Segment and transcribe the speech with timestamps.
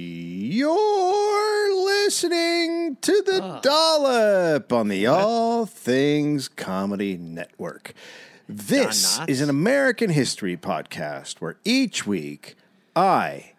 [0.00, 7.94] You're listening to the Dollop on the All Things Comedy Network.
[8.48, 12.54] This is an American history podcast where each week
[12.94, 13.54] I,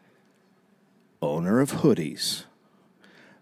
[1.22, 2.46] owner of hoodies,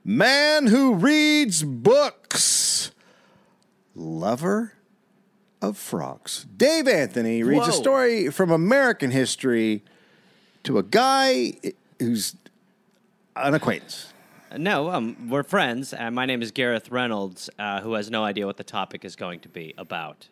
[0.04, 2.90] man who reads books,
[3.94, 4.74] lover
[5.62, 9.84] of frogs, Dave Anthony reads a story from American history
[10.64, 11.54] to a guy
[12.00, 12.36] who's
[13.46, 14.14] an acquaintance.
[14.58, 18.46] No, um, we're friends, and my name is Gareth Reynolds, uh, who has no idea
[18.46, 20.30] what the topic is going to be about.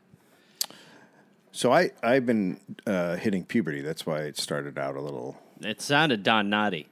[1.52, 3.82] So I I've been uh, hitting puberty.
[3.82, 5.38] That's why it started out a little.
[5.62, 6.88] It sounded Don Knotty.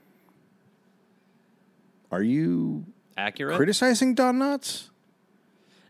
[2.12, 2.86] Are you
[3.18, 3.56] Accurate?
[3.58, 4.90] criticizing Don Knotts?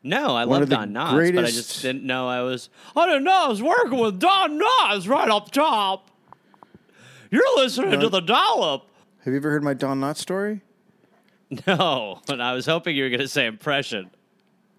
[0.03, 2.41] no, I One love of the Don Knotts, but I greatest- just didn't know I
[2.41, 2.69] was.
[2.95, 6.09] I didn't know I was working with Don Knotts right up top.
[7.31, 8.87] You're listening to the dollop.
[9.23, 10.61] Have you ever heard my Don Knotts story?
[11.67, 14.09] No, but I was hoping you were going to say impression.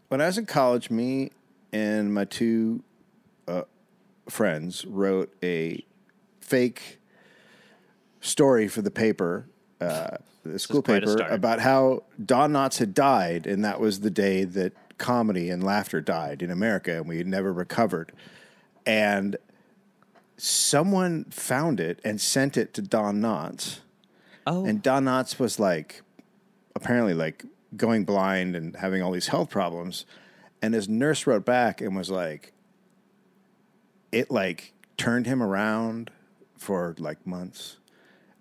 [0.09, 1.31] When I was in college, me
[1.73, 2.83] and my two
[3.47, 3.63] uh,
[4.29, 5.85] friends wrote a
[6.41, 6.99] fake
[8.21, 9.47] story for the paper,
[9.81, 14.43] uh, the school paper, about how Don Knotts had died, and that was the day
[14.43, 18.11] that comedy and laughter died in America, and we had never recovered.
[18.85, 19.37] And
[20.37, 23.79] someone found it and sent it to Don Knotts.
[24.47, 26.03] Oh, And Don Knotts was like,
[26.75, 27.45] apparently, like
[27.77, 30.05] going blind and having all these health problems.
[30.63, 32.53] And his nurse wrote back and was like,
[34.13, 36.11] it like turned him around
[36.57, 37.79] for like months.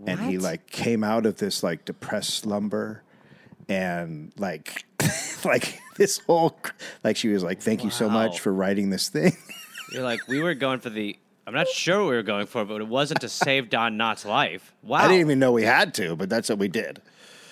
[0.05, 3.03] And he like came out of this like depressed slumber
[3.69, 4.85] and like,
[5.45, 6.57] like this whole,
[7.03, 9.35] like she was like, thank you so much for writing this thing.
[9.93, 11.17] you're like, we were going for the.
[11.45, 14.25] I'm not sure what we were going for, but it wasn't to save Don Knott's
[14.25, 14.73] life.
[14.81, 14.99] Wow.
[14.99, 17.01] I didn't even know we had to, but that's what we did.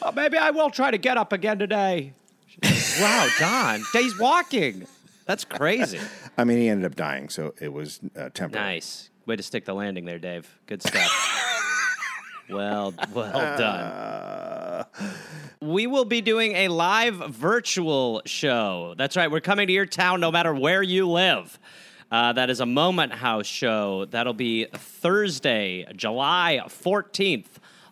[0.01, 2.13] Oh, maybe I will try to get up again today.
[2.99, 3.83] wow, Don.
[3.91, 4.87] He's walking.
[5.25, 5.99] That's crazy.
[6.37, 8.65] I mean, he ended up dying, so it was uh, temporary.
[8.75, 9.09] Nice.
[9.25, 10.47] Way to stick the landing there, Dave.
[10.67, 11.11] Good stuff.
[12.49, 14.85] well, well done.
[15.61, 18.95] We will be doing a live virtual show.
[18.97, 19.29] That's right.
[19.29, 21.59] We're coming to your town no matter where you live.
[22.11, 24.03] Uh, that is a Moment House show.
[24.03, 27.45] That'll be Thursday, July 14th,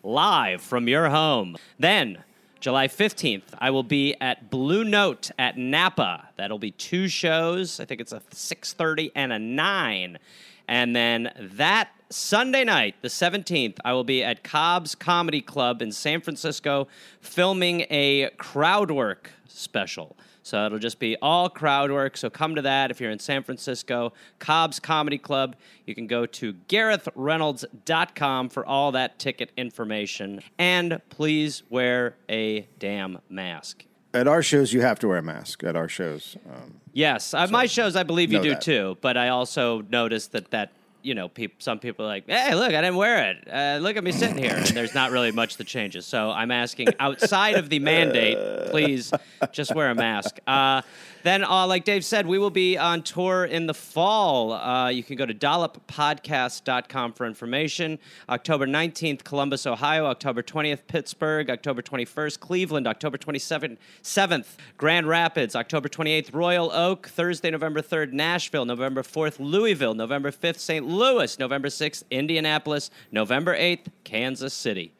[0.03, 1.55] live from your home.
[1.79, 2.25] Then,
[2.59, 6.27] July 15th, I will be at Blue Note at Napa.
[6.35, 7.79] That'll be two shows.
[7.79, 10.19] I think it's a 6:30 and a 9.
[10.67, 15.91] And then that Sunday night, the 17th, I will be at Cobb's Comedy Club in
[15.91, 16.87] San Francisco
[17.21, 20.17] filming a crowd work special.
[20.41, 22.17] So it'll just be all crowd work.
[22.17, 24.13] So come to that if you're in San Francisco.
[24.39, 25.55] Cobb's Comedy Club.
[25.85, 30.41] You can go to GarethReynolds.com for all that ticket information.
[30.57, 33.85] And please wear a damn mask.
[34.11, 35.63] At our shows, you have to wear a mask.
[35.63, 38.61] At our shows, um, Yes, uh, my shows I believe you do that.
[38.61, 38.97] too.
[39.01, 40.71] But I also noticed that that
[41.01, 43.47] you know peop, some people are like, hey, look, I didn't wear it.
[43.51, 46.05] Uh, look at me sitting here, and there's not really much that changes.
[46.05, 48.37] So I'm asking outside of the mandate,
[48.71, 49.11] please
[49.51, 50.39] just wear a mask.
[50.45, 50.81] Uh,
[51.23, 54.53] then, uh, like Dave said, we will be on tour in the fall.
[54.53, 57.99] Uh, you can go to dolloppodcast.com for information.
[58.29, 60.05] October 19th, Columbus, Ohio.
[60.05, 61.49] October 20th, Pittsburgh.
[61.49, 62.87] October 21st, Cleveland.
[62.87, 65.55] October 27th, 7th, Grand Rapids.
[65.55, 67.07] October 28th, Royal Oak.
[67.07, 68.65] Thursday, November 3rd, Nashville.
[68.65, 69.93] November 4th, Louisville.
[69.93, 70.87] November 5th, St.
[70.87, 71.37] Louis.
[71.37, 72.91] November 6th, Indianapolis.
[73.11, 74.93] November 8th, Kansas City.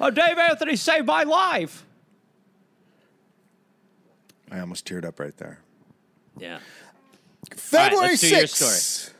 [0.00, 1.84] Oh, Dave Anthony saved my life.
[4.50, 5.60] I almost teared up right there.
[6.38, 6.58] Yeah.
[7.54, 9.12] February let's 6th,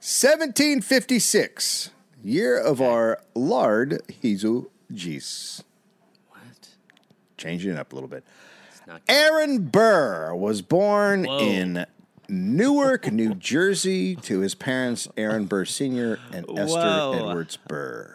[0.00, 1.90] 1756,
[2.22, 5.64] year of our Lord Jesus Gis.
[6.28, 6.40] What?
[7.36, 8.24] Changing it up a little bit.
[9.08, 11.38] Aaron Burr was born Whoa.
[11.40, 11.86] in
[12.28, 16.18] Newark, New Jersey, to his parents, Aaron Burr Sr.
[16.32, 17.28] and Esther Whoa.
[17.28, 18.12] Edwards Burr.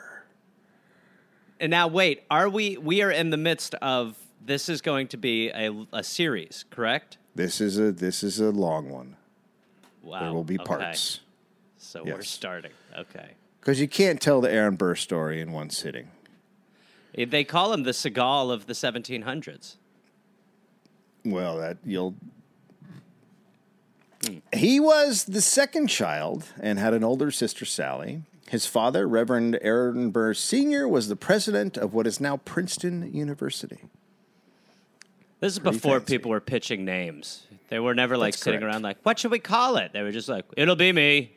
[1.60, 2.78] And now, wait, are we?
[2.78, 4.70] We are in the midst of this.
[4.70, 7.18] Is going to be a, a series, correct?
[7.36, 9.16] This is a this is a long one.
[10.04, 10.20] Wow.
[10.22, 10.66] There will be okay.
[10.66, 11.20] parts
[11.78, 12.72] So we're starting.
[12.98, 13.32] Okay.
[13.60, 16.10] because you can't tell the Aaron Burr story in one sitting.
[17.14, 19.76] They call him the Seagal of the 1700s.
[21.26, 22.16] Well, that you'll.
[24.26, 24.38] Hmm.
[24.54, 28.24] He was the second child and had an older sister, Sally.
[28.50, 33.80] His father, Reverend Aaron Burr Sr., was the president of what is now Princeton University.
[35.42, 36.18] This is before fancy.
[36.18, 37.46] people were pitching names.
[37.68, 38.74] They were never like That's sitting correct.
[38.74, 41.34] around like, "What should we call it?" They were just like, "It'll be me."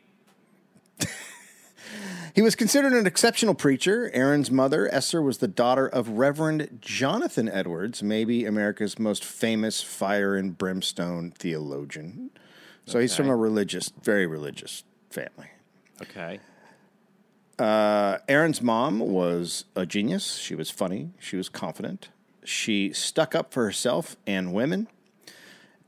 [2.34, 4.10] He was considered an exceptional preacher.
[4.12, 10.34] Aaron's mother, Esther, was the daughter of Reverend Jonathan Edwards, maybe America's most famous fire
[10.34, 12.30] and brimstone theologian.
[12.86, 15.46] So he's from a religious, very religious family.
[16.02, 16.40] Okay.
[17.56, 20.34] Uh, Aaron's mom was a genius.
[20.38, 21.10] She was funny.
[21.20, 22.08] She was confident.
[22.44, 24.88] She stuck up for herself and women.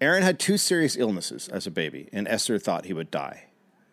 [0.01, 3.45] Aaron had two serious illnesses as a baby, and Esther thought he would die.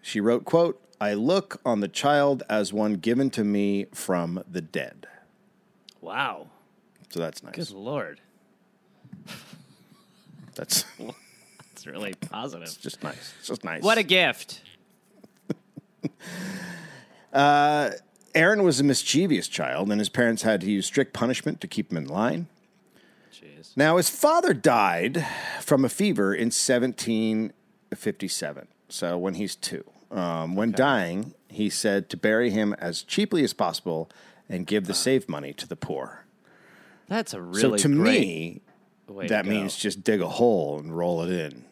[0.02, 4.62] She wrote, quote, I look on the child as one given to me from the
[4.62, 5.08] dead.
[6.02, 6.48] Wow.
[7.10, 7.56] So that's nice.
[7.56, 8.20] Good lord.
[10.56, 10.86] That's
[11.72, 12.78] It's really positive.
[12.80, 13.34] just nice.
[13.40, 13.82] It's just nice.
[13.82, 14.62] What a gift.
[17.32, 17.90] Uh,
[18.36, 21.92] Aaron was a mischievous child, and his parents had to use strict punishment to keep
[21.92, 22.48] him in line.
[23.76, 25.26] Now, his father died
[25.62, 28.68] from a fever in 1757.
[28.90, 29.84] So when he's two.
[30.12, 34.12] Um, when dying, he said to bury him as cheaply as possible
[34.48, 36.26] and give the save money to the poor.
[37.08, 38.62] That's a really so to me,
[39.28, 41.66] that means just dig a hole and roll it in.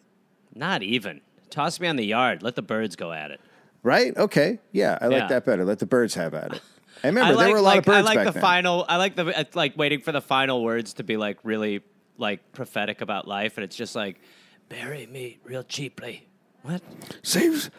[0.54, 1.20] not even.
[1.50, 2.42] Toss me on the yard.
[2.42, 3.38] Let the birds go at it.
[3.82, 4.16] Right?
[4.16, 4.58] Okay.
[4.72, 5.28] Yeah, I like Yeah.
[5.28, 5.64] that better.
[5.66, 6.62] Let the birds have at it.
[7.04, 8.40] I remember I like, there were a lot like, of birds I like the then.
[8.40, 8.86] final.
[8.88, 11.82] I like the uh, like waiting for the final words to be like really
[12.18, 14.20] like prophetic about life, and it's just like
[14.68, 16.26] bury me real cheaply.
[16.62, 16.82] What?
[17.22, 17.70] Save,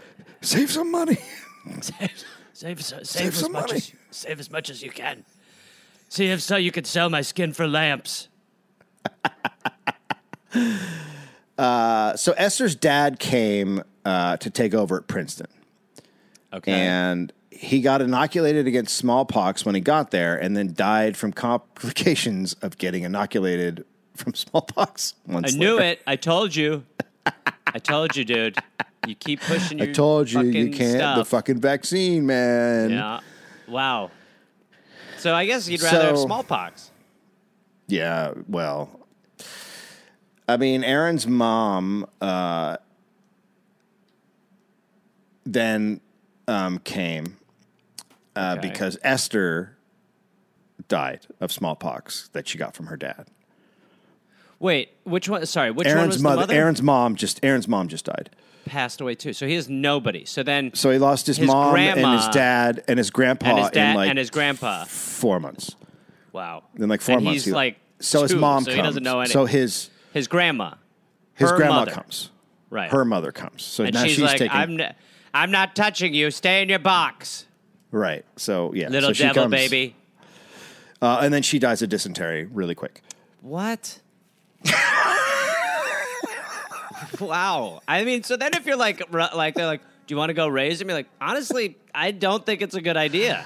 [0.42, 1.18] save some money.
[1.82, 3.78] Save, save, save, Save as much money.
[3.78, 5.24] as save as much as you can.
[6.10, 8.28] See if so you could sell my skin for lamps.
[11.58, 15.48] Uh, so Esther's dad came uh, to take over at Princeton.
[16.52, 16.72] Okay.
[16.72, 22.54] and he got inoculated against smallpox when he got there and then died from complications
[22.62, 25.84] of getting inoculated from smallpox I knew later.
[25.84, 26.02] it.
[26.08, 26.84] I told you.
[27.68, 28.58] I told you, dude.
[29.08, 32.92] You keep pushing your I told you you can't the fucking vaccine, man.
[32.92, 33.20] Yeah.
[33.68, 34.12] Wow.
[35.18, 36.92] So I guess you'd rather have smallpox.
[37.88, 39.00] Yeah, well,
[40.48, 42.78] I mean, Aaron's mom uh,
[45.46, 46.00] then
[46.48, 47.38] um, came
[48.36, 48.70] uh, Okay.
[48.70, 49.78] because Esther
[50.88, 53.28] died of smallpox that she got from her dad.
[54.64, 55.46] Wait, which one?
[55.46, 56.54] Sorry, which one Aaron's was mother, the mother?
[56.54, 58.30] Aaron's mom just Aaron's mom just died.
[58.66, 59.34] passed away too.
[59.34, 60.24] So he has nobody.
[60.24, 63.60] So then So he lost his, His mom and his dad and his grandpa and
[63.60, 64.86] his dad in like and his grandpa.
[64.86, 65.76] four months.
[66.32, 66.64] Wow.
[66.78, 68.76] In like four and months, He's he- like so his mom so comes.
[68.78, 69.30] he doesn't know any.
[69.32, 70.76] So his his grandma,
[71.34, 71.92] his grandma mother.
[71.92, 72.30] comes.
[72.70, 72.90] right?
[72.90, 73.64] Her mother comes.
[73.64, 74.96] So and now she's, she's, like, taking "I'm, n-
[75.34, 76.32] I'm not touching you.
[76.32, 77.48] Stay in your box,
[77.92, 78.24] right.
[78.38, 79.96] So yeah, little so she devil comes, baby."
[81.02, 83.02] Uh, and then she dies of dysentery really quick.
[83.42, 84.00] What?
[87.20, 87.82] Wow.
[87.88, 90.48] I mean, so then if you're like, like they're like, "Do you want to go
[90.48, 93.46] raise him?" You're like, honestly, I don't think it's a good idea.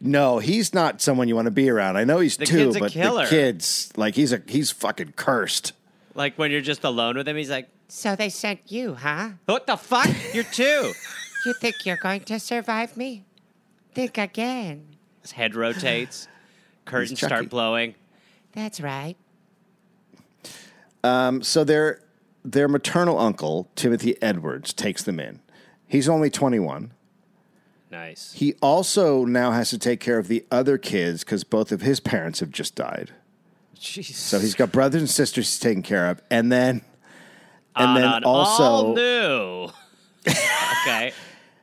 [0.00, 1.96] No, he's not someone you want to be around.
[1.98, 3.24] I know he's The two, but killer.
[3.24, 5.72] the kid's like he's a he's fucking cursed.
[6.14, 9.30] Like when you're just alone with him, he's like, So they sent you, huh?
[9.44, 10.08] "What the fuck?
[10.34, 10.92] You're two.
[11.46, 13.24] You think you're going to survive me?
[13.94, 14.84] Think again.
[15.22, 16.28] His head rotates,
[16.84, 17.94] curtains start blowing.
[18.52, 19.16] That's right.
[21.02, 22.00] Um, so their
[22.44, 25.40] their maternal uncle Timothy Edwards takes them in.
[25.86, 26.92] He's only twenty one.
[27.90, 28.32] Nice.
[28.34, 31.98] He also now has to take care of the other kids because both of his
[31.98, 33.10] parents have just died.
[33.76, 34.12] Jeez.
[34.12, 36.82] So he's got brothers and sisters he's taking care of, and then
[37.74, 39.70] and On then an also all new.
[40.28, 41.12] okay.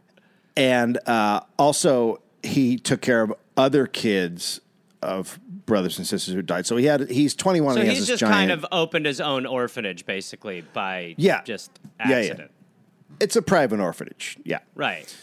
[0.57, 4.61] and uh, also he took care of other kids
[5.01, 6.65] of brothers and sisters who died.
[6.65, 7.75] So he had he's twenty one.
[7.75, 11.15] So and he he's has just this kind of opened his own orphanage, basically, by
[11.17, 11.41] Yeah.
[11.43, 12.15] just Yeah, yeah.
[12.17, 12.51] accident.
[13.19, 14.37] it's a private orphanage.
[14.43, 15.13] Yeah, Right.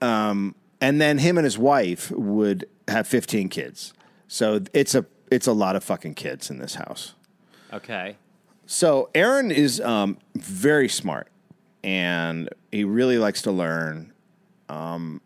[0.00, 3.92] Um, and then him and his wife would have fifteen kids.
[4.26, 7.14] So it's a it's a lot of fucking kids in this house.
[7.72, 8.16] Okay.
[8.66, 11.28] So Aaron is um, very smart,
[11.84, 14.12] and he really likes to learn.
[14.68, 15.20] Um,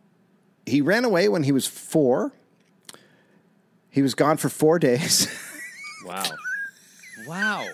[0.66, 2.32] he ran away when he was four.
[3.96, 5.26] He was gone for four days.
[6.04, 6.22] Wow.
[7.26, 7.66] wow.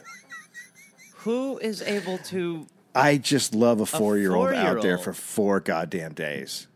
[1.17, 2.67] Who is able to?
[2.95, 6.67] I just love a four-year-old out there for four goddamn days.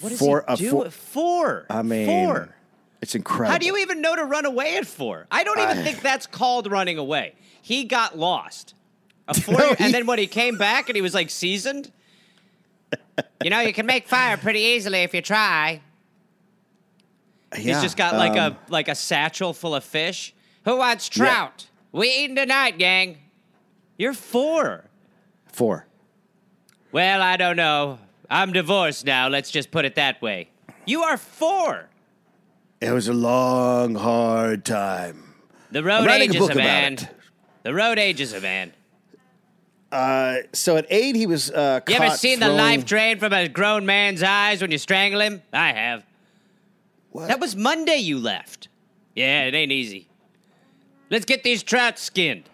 [0.00, 0.70] What does Four- he do?
[0.70, 1.66] four- four.
[1.68, 2.54] I mean, four.
[3.02, 3.52] it's incredible.
[3.52, 5.26] How do you even know to run away at four?
[5.30, 7.34] I don't even I- think that's called running away.
[7.60, 8.72] He got lost.
[9.28, 11.92] A four, No, he- and then when he came back and he was like seasoned.
[13.44, 15.82] You know, you can make fire pretty easily if you try.
[17.54, 20.34] He's just got like um, a like a satchel full of fish.
[20.64, 21.68] Who wants trout?
[21.92, 23.18] We eating tonight, gang.
[23.98, 24.84] You're four.
[25.52, 25.86] four.
[26.92, 27.98] Well, I don't know.
[28.28, 29.28] I'm divorced now.
[29.28, 30.50] Let's just put it that way.
[30.86, 31.88] You are four.
[32.80, 35.34] It was a long, hard time.
[35.70, 36.92] The road a ages a about man.
[36.94, 37.08] it.
[37.62, 38.72] The road ages a man.
[39.90, 41.50] Uh, So at eight, he was.
[41.50, 45.20] Uh, You ever seen the life drain from a grown man's eyes when you strangle
[45.20, 45.42] him?
[45.52, 46.05] I have.
[47.16, 47.28] What?
[47.28, 48.68] That was Monday you left.
[49.14, 50.06] Yeah, it ain't easy.
[51.08, 52.50] Let's get these trout skinned.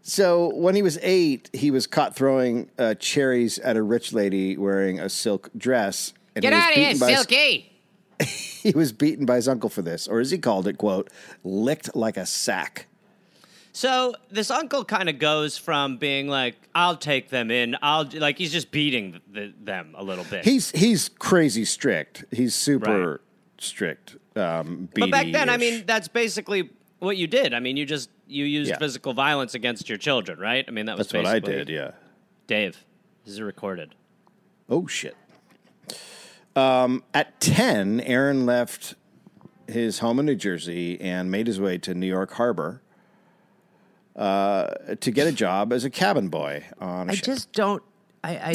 [0.00, 4.56] So when he was eight, he was caught throwing uh, cherries at a rich lady
[4.56, 6.14] wearing a silk dress.
[6.34, 7.72] And Get he was out of here, beaten by his- Silky.
[8.70, 11.10] he was beaten by his uncle for this, or as he called it, "quote
[11.44, 12.86] licked like a sack."
[13.76, 18.38] So this uncle kind of goes from being like, "I'll take them in," I'll like
[18.38, 20.46] he's just beating the, them a little bit.
[20.46, 22.24] He's he's crazy strict.
[22.32, 23.20] He's super Right.
[23.58, 24.16] strict.
[24.34, 27.52] Um, but back then, I mean, that's basically what you did.
[27.52, 28.78] I mean, you just you used Yeah.
[28.78, 30.64] physical violence against your children, right?
[30.66, 31.68] I mean, that was that's what I did.
[31.68, 31.90] Yeah.
[32.46, 32.82] Dave,
[33.26, 33.94] this is recorded.
[34.70, 35.18] Oh shit.
[36.56, 38.94] Um, at ten, Aaron left
[39.68, 42.80] his home in New Jersey and made his way to New York Harbor
[44.16, 44.66] uh,
[45.00, 47.24] to get a job as a cabin boy on a I ship.
[47.24, 47.82] I just don't.
[48.24, 48.52] I I,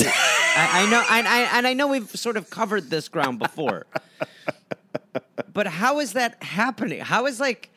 [0.55, 3.85] I, I know, I, I, and I know we've sort of covered this ground before,
[5.53, 6.99] but how is that happening?
[6.99, 7.69] How is like?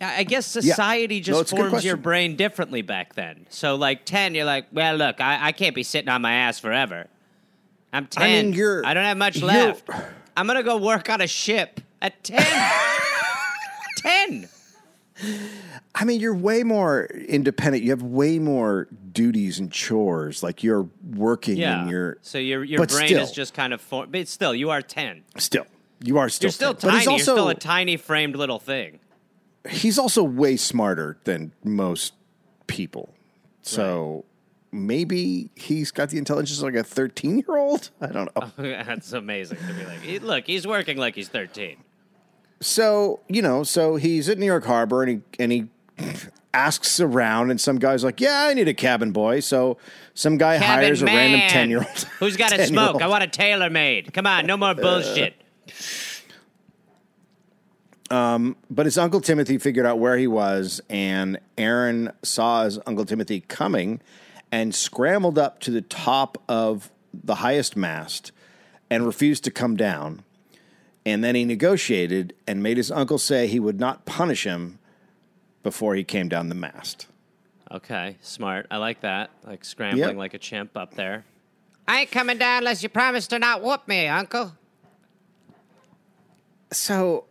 [0.00, 3.46] I guess society No, just good forms your brain differently back then.
[3.48, 6.58] So, like ten, you're like, well, look, I, I can't be sitting on my ass
[6.58, 7.06] forever.
[7.94, 8.22] I'm ten.
[8.22, 9.88] I mean, you're- I don't have much left.
[10.36, 12.44] I'm gonna go work on a ship at ten.
[13.96, 14.48] ten.
[15.94, 17.82] I mean, you're way more independent.
[17.84, 20.42] You have way more duties and chores.
[20.42, 21.80] Like you're working Yeah.
[21.82, 23.22] and you're so your your brain still.
[23.22, 24.12] is just kind of formed.
[24.12, 25.22] But still, you are ten.
[25.38, 25.66] still
[26.02, 26.80] you are still You're still 10.
[26.90, 26.92] tiny.
[26.92, 28.98] But he's also You're still a tiny framed little thing.
[29.68, 32.12] he's also way smarter than most
[32.66, 33.14] people.
[33.62, 34.26] So
[34.70, 37.88] maybe he's got the intelligence of like a 13 year old.
[38.02, 38.52] I don't know.
[38.58, 41.78] That's amazing to be like, look, he's working like he's 13.
[42.60, 45.68] So you know, so he's at New York Harbor and he and he
[46.56, 49.76] asks around, and some guy's like, "Yeah, I need a cabin boy." So
[50.14, 51.88] some guy Cabin hires a random 10 year old.
[52.18, 53.02] Who's got a smoke?
[53.02, 54.12] I want a tailor made.
[54.12, 55.34] Come on, no more uh, bullshit.
[58.08, 63.04] Um, but his uncle Timothy figured out where he was, and Aaron saw his uncle
[63.04, 64.00] Timothy coming
[64.50, 68.32] and scrambled up to the top of the highest mast
[68.88, 70.22] and refused to come down.
[71.06, 74.80] And then he negotiated and made his uncle say he would not punish him
[75.62, 77.06] before he came down the mast.
[77.70, 78.66] Okay, smart.
[78.72, 79.30] I like that.
[79.44, 80.16] Like scrambling Yep.
[80.16, 81.24] like a chimp up there.
[81.86, 84.52] I ain't coming down unless you promise to not whoop me, Uncle.
[86.72, 87.24] So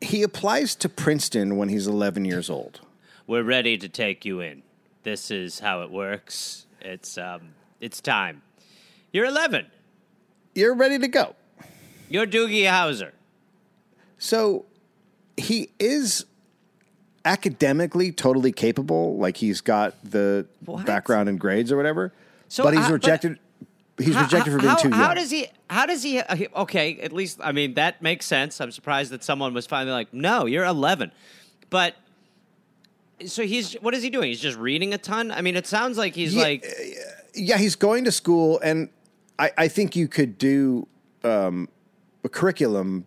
[0.00, 2.80] he applies to Princeton when he's 11 years old.
[3.26, 4.62] We're ready to take you in.
[5.02, 6.66] This is how it works.
[6.80, 8.40] It's um, it's time.
[9.12, 9.66] You're 11.
[10.54, 11.34] You're ready to go.
[12.08, 13.12] You're Doogie Howser.
[14.18, 14.64] So
[15.36, 16.24] he is
[17.24, 19.16] academically totally capable.
[19.18, 20.86] Like he's got the What?
[20.86, 22.12] background and grades or whatever.
[22.48, 23.38] So, but he's uh, but- rejected.
[23.98, 24.98] he's How- rejected for being how, too young.
[24.98, 25.46] How does he?
[25.70, 26.18] How does he?
[26.20, 28.60] uh, Okay, at least I mean that makes sense.
[28.60, 31.12] I'm surprised that someone was finally like, "No, you're 11,"
[31.70, 31.94] but
[33.26, 34.28] so he's what is he doing?
[34.28, 35.30] He's just reading a ton.
[35.30, 36.66] I mean, it sounds like he's Yeah, like,
[37.34, 38.88] yeah, he's going to school, and
[39.38, 40.86] I, I think you could do
[41.24, 41.68] um,
[42.28, 43.04] curriculum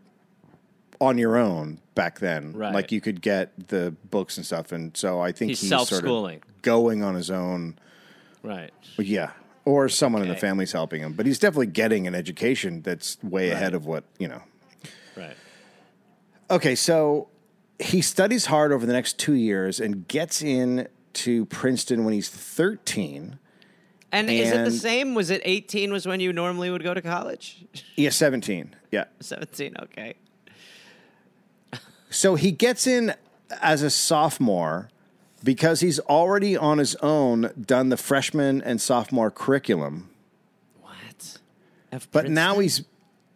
[0.99, 2.53] on your own back then.
[2.53, 2.73] Right.
[2.73, 5.87] Like you could get the books and stuff, and so I think He's he's, sort
[5.87, 6.37] self-schooling.
[6.37, 7.77] of going on his own.
[8.43, 8.71] right.
[8.97, 9.31] Yeah.
[9.65, 10.41] Or someone in the Okay.
[10.41, 13.55] family's helping him, but he's definitely getting an education that's way Right.
[13.55, 14.41] ahead of what you know.
[15.15, 15.35] Right.
[16.49, 17.27] Okay, so
[17.79, 22.29] he studies hard over the next two years and gets in to Princeton when he's
[22.29, 23.37] 13.
[24.11, 25.13] And, is it the same?
[25.13, 27.65] Was it 18 was when you normally would go to college?
[27.95, 28.75] Yeah, 17.
[28.91, 29.05] Yeah.
[29.21, 30.15] 17, okay.
[32.09, 33.13] So he gets in
[33.61, 34.89] as a sophomore
[35.43, 40.09] because he's already on his own done the freshman and sophomore curriculum.
[40.81, 41.37] What?
[41.91, 42.09] F.
[42.11, 42.83] But now he's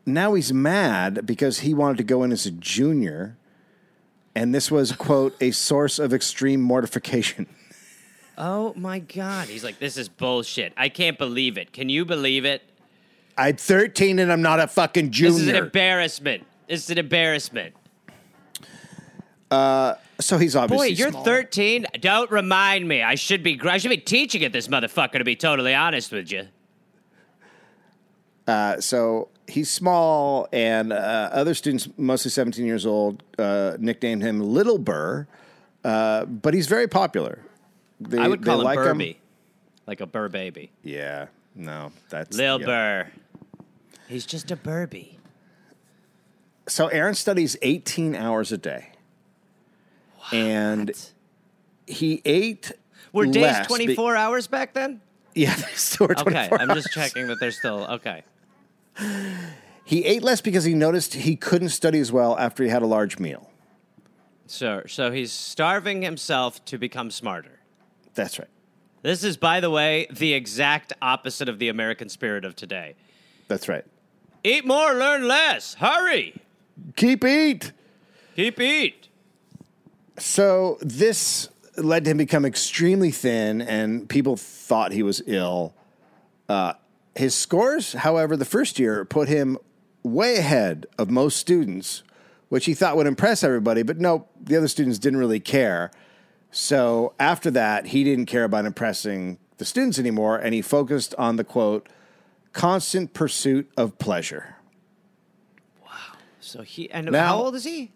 [0.06, 3.38] now he's mad because he wanted to go in as a junior.
[4.36, 7.48] And this was, quote, a source of extreme mortification.
[8.38, 9.48] Oh my god.
[9.48, 10.74] He's like, this is bullshit.
[10.76, 11.72] I can't believe it.
[11.72, 12.64] Can you believe it?
[13.38, 15.32] I'm 13 and I'm not a fucking junior.
[15.32, 16.46] This is an embarrassment.
[16.68, 17.76] This is an embarrassment.
[19.52, 20.90] Uh, so he's obviously.
[20.90, 21.24] Boy, you're small.
[21.24, 21.86] 13.
[22.00, 23.02] Don't remind me.
[23.02, 23.60] I should be.
[23.64, 25.18] I should be teaching at this motherfucker.
[25.18, 26.48] To be totally honest with you.
[28.48, 34.40] Uh, so he's small, and uh, other students, mostly 17 years old, uh, nicknamed him
[34.40, 35.28] Little Burr.
[35.84, 37.40] Uh, but he's very popular.
[38.00, 39.18] They, I would they call him like Burby,
[39.88, 40.72] like a Burr baby.
[40.84, 42.66] Yeah, no, that's Lil yeah.
[42.66, 43.08] Burr.
[44.08, 45.18] He's just a Burby.
[46.68, 48.90] So Aaron studies 18 hours a day.
[50.32, 50.92] And
[51.86, 52.72] he ate
[53.14, 55.02] Were days less be- 24 hours back then?
[55.36, 58.24] yeah, they still were Okay, 24 I'm just checking that they're still okay.
[59.88, 62.88] He ate less because he noticed he couldn't study as well after he had a
[62.88, 63.52] large meal.
[64.48, 67.55] So, so he's starving himself to become smarter.
[68.16, 68.48] That's right.
[69.02, 72.96] This is, by the way, the exact opposite of the American spirit of today.
[73.48, 73.86] That's right.
[74.44, 75.76] Eat more, learn less.
[75.76, 76.42] Hurry.
[76.96, 77.72] Keep eat.
[78.36, 79.10] Keep eat.
[80.18, 85.74] So this led to him become extremely thin, and people thought he was ill.
[86.48, 86.74] Uh,
[87.16, 89.58] his scores, however, the first year put him
[90.04, 92.04] way ahead of most students,
[92.50, 93.84] which he thought would impress everybody.
[93.84, 95.92] But no, the other students didn't really care.
[96.58, 101.36] So after that, he didn't care about impressing the students anymore, and he focused on
[101.36, 101.90] the quote,
[102.54, 104.56] constant pursuit of pleasure.
[105.84, 105.90] Wow.
[106.40, 107.92] So he and Now- how old is he?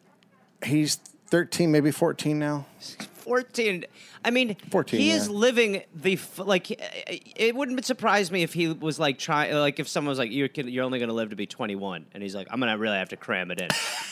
[0.61, 0.97] He's
[1.27, 2.65] 13, maybe 14 now.
[3.13, 3.85] 14.
[4.23, 8.67] I mean, 14, he is living the f- like it wouldn't surprise me if he
[8.67, 11.29] was like trying like if someone was like you're kid- you're only going to live
[11.29, 13.69] to be 21 and he's like I'm going to really have to cram it in.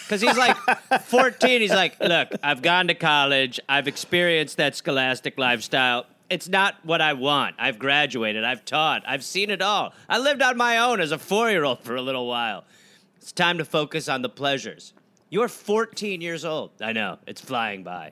[0.08, 0.56] Cuz he's like
[1.04, 6.06] 14 he's like look, I've gone to college, I've experienced that scholastic lifestyle.
[6.30, 7.56] It's not what I want.
[7.58, 9.94] I've graduated, I've taught, I've seen it all.
[10.10, 12.66] I lived on my own as a 4-year-old for a little while.
[13.18, 14.94] It's time to focus on the pleasures.
[15.30, 16.72] You're 14 years old.
[16.82, 17.20] I know.
[17.28, 18.12] It's flying by.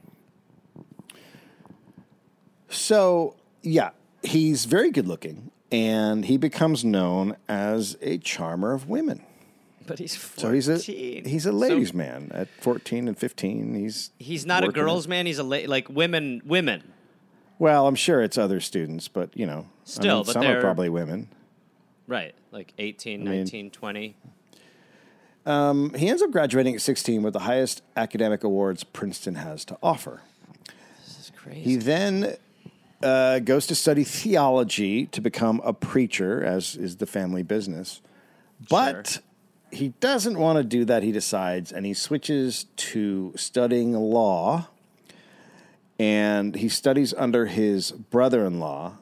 [2.75, 3.91] So, yeah,
[4.23, 9.23] he's very good looking and he becomes known as a charmer of women.
[9.87, 10.41] But he's 14.
[10.41, 13.75] So he's a he's a ladies' So man at 14 and 15.
[13.75, 15.27] He's he's not a girls' man.
[15.27, 16.41] He's a la- like women.
[16.43, 16.91] Women.
[17.59, 20.59] Well, I'm sure it's other students, but you know, I Still, mean, but some they're-
[20.59, 21.27] probably women.
[22.07, 22.33] Right.
[22.51, 24.15] Like 18, mean- 19, 20.
[25.45, 29.77] Um, he ends up graduating at 16 with the highest academic awards Princeton has to
[29.83, 30.21] offer.
[31.05, 31.61] This is crazy.
[31.61, 32.35] He then
[33.03, 38.01] uh, goes to study theology to become a preacher, as is the family business.
[38.69, 39.21] But Sure.
[39.71, 44.69] he doesn't want to do that, he decides, and he switches to studying law.
[45.97, 48.97] And he studies under his brother in law,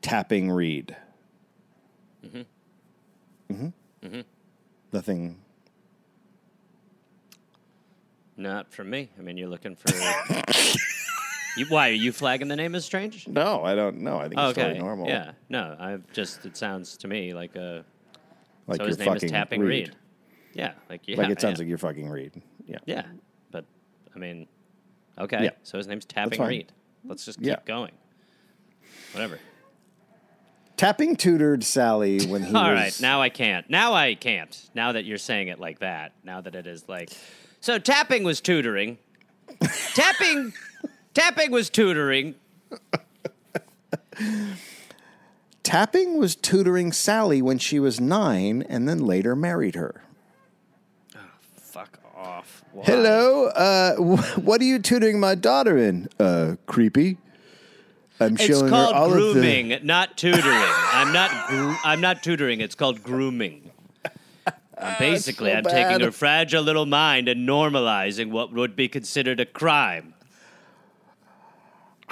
[0.00, 0.88] Tapping Reeve.
[2.24, 3.66] Mm-hmm.
[4.02, 4.20] Mm-hmm.
[4.92, 5.36] Nothing.
[8.36, 9.10] Not for me.
[9.18, 9.92] I mean, you're looking for.
[11.56, 13.26] you, why are you flagging the name as strange?
[13.28, 14.18] No, I don't know.
[14.18, 14.62] I think it's okay.
[14.62, 15.08] totally normal.
[15.08, 15.32] Yeah.
[15.48, 15.76] No.
[15.78, 16.44] I just.
[16.46, 17.84] It sounds to me like a.
[18.66, 19.88] Like so his name is Tapping Reeve.
[19.88, 19.96] Reed.
[20.54, 20.72] Yeah.
[20.88, 21.16] Like yeah.
[21.16, 21.62] Like it sounds yeah.
[21.64, 22.40] like you're fucking Reed.
[22.66, 22.78] Yeah.
[22.86, 23.04] Yeah.
[23.50, 23.64] But
[24.14, 24.46] I mean,
[25.18, 25.44] okay.
[25.44, 25.50] Yeah.
[25.62, 26.40] So his name's Tapping.
[26.42, 26.72] Reed.
[27.04, 27.56] Let's just keep Yeah.
[27.66, 27.92] going.
[29.12, 29.38] Whatever.
[30.76, 32.72] Tapping tutored Sally when he All was.
[32.72, 33.68] right, now I can't.
[33.70, 34.70] Now I can't.
[34.74, 36.12] Now that you're saying it like that.
[36.24, 37.10] Now that it is like,
[37.60, 38.98] so tapping was tutoring.
[39.94, 40.52] tapping,
[41.14, 42.34] tapping was tutoring.
[45.62, 50.02] Tapping was tutoring Sally when she was nine and then later married her.
[51.56, 52.64] Fuck off.
[52.72, 52.84] Why?
[52.84, 56.08] Hello, uh, wh- what are you tutoring my daughter in?
[56.18, 57.16] Uh, creepy.
[58.20, 59.86] I'm It's showing called her all grooming, of the.
[59.86, 60.44] not tutoring.
[60.44, 61.48] I'm not.
[61.48, 62.60] Gro- I'm not tutoring.
[62.60, 63.70] It's called grooming.
[64.76, 69.40] Uh, basically, so I'm taking her fragile little mind and normalizing what would be considered
[69.40, 70.11] a crime.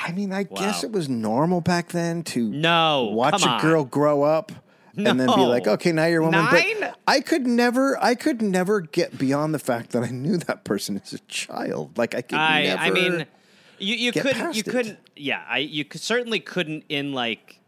[0.03, 4.23] I mean, I guess it was normal back then to No, watch a girl grow
[4.23, 4.51] up
[4.97, 6.45] and then be like, okay, now you're a woman.
[6.45, 6.81] Nine?
[6.81, 10.65] But I could never, I could never get beyond the fact that I knew that
[10.65, 11.97] person as a child.
[11.99, 12.83] Like I could I never.
[12.83, 13.27] I mean,
[13.79, 14.71] you you couldn't you it.
[14.71, 17.59] couldn't yeah I you could, certainly couldn't in like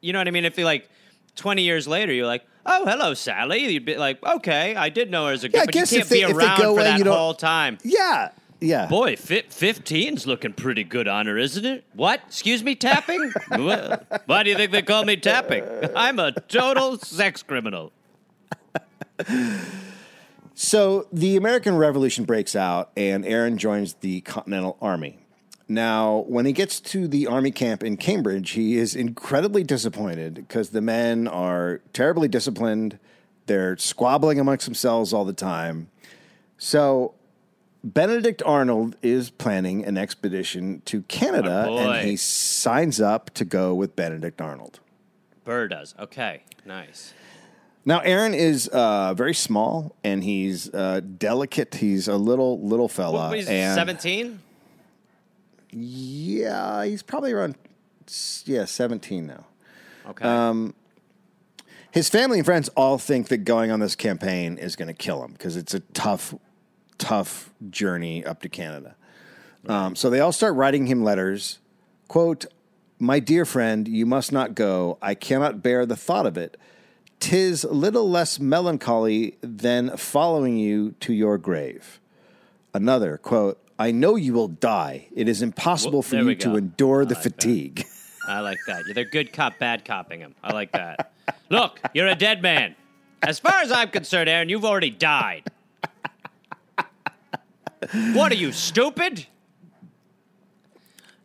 [0.00, 0.88] you know what I mean if you like
[1.34, 5.26] twenty years later you're like oh hello Sally you'd be like okay I did know
[5.28, 6.80] her as a Yeah, I but you guess can't if they- be around go for
[6.80, 7.78] away, that whole time.
[7.84, 8.86] yeah, yeah.
[8.86, 11.84] Boy, fi- 15's looking pretty good on her, isn't it?
[11.94, 12.20] What?
[12.26, 13.32] Excuse me, tapping?
[13.48, 15.64] Why do you think they call me tapping?
[15.94, 17.92] I'm a total sex criminal.
[20.54, 25.18] So the American Revolution breaks out, and Aaron joins the Continental Army.
[25.68, 30.70] Now, when he gets to the army camp in Cambridge, he is incredibly disappointed because
[30.70, 32.98] the men are terribly disciplined.
[33.46, 35.88] They're squabbling amongst themselves all the time.
[36.58, 37.14] So,
[37.84, 43.96] Benedict Arnold is planning an expedition to Canada, and he signs up to go with
[43.96, 44.80] Benedict Arnold.
[45.44, 45.94] Burr does.
[45.98, 47.12] Okay, nice.
[47.84, 51.74] Now, Aaron is uh, very small and he's uh, delicate.
[51.74, 53.28] He's a little little fella.
[53.28, 54.38] What, he's and 17?
[55.72, 57.56] Yeah, he's probably around
[58.44, 59.46] yeah seventeen now.
[60.06, 60.24] Okay.
[60.24, 60.74] Um,
[61.90, 65.24] his family and friends all think that going on this campaign is going to kill
[65.24, 66.34] him because it's a tough,
[67.02, 68.94] tough journey up to Canada.
[69.66, 71.58] Um, so they all start writing him letters.
[72.06, 72.46] Quote,
[72.98, 74.98] My dear friend, you must not go.
[75.02, 76.56] I cannot bear the thought of it.
[77.18, 82.00] Tis little less melancholy than following you to your grave.
[82.74, 85.08] Another quote, I know you will die.
[85.14, 87.30] It is impossible Whoop, for you to endure I the like that.
[87.32, 87.84] fatigue.
[88.28, 88.82] I like that.
[88.94, 90.34] They're good cop, bad copping him.
[90.42, 91.12] I like that.
[91.48, 92.76] Look, you're a dead man.
[93.22, 95.48] As far as I'm concerned, Aaron, you've already died.
[98.14, 99.26] What are you, stupid?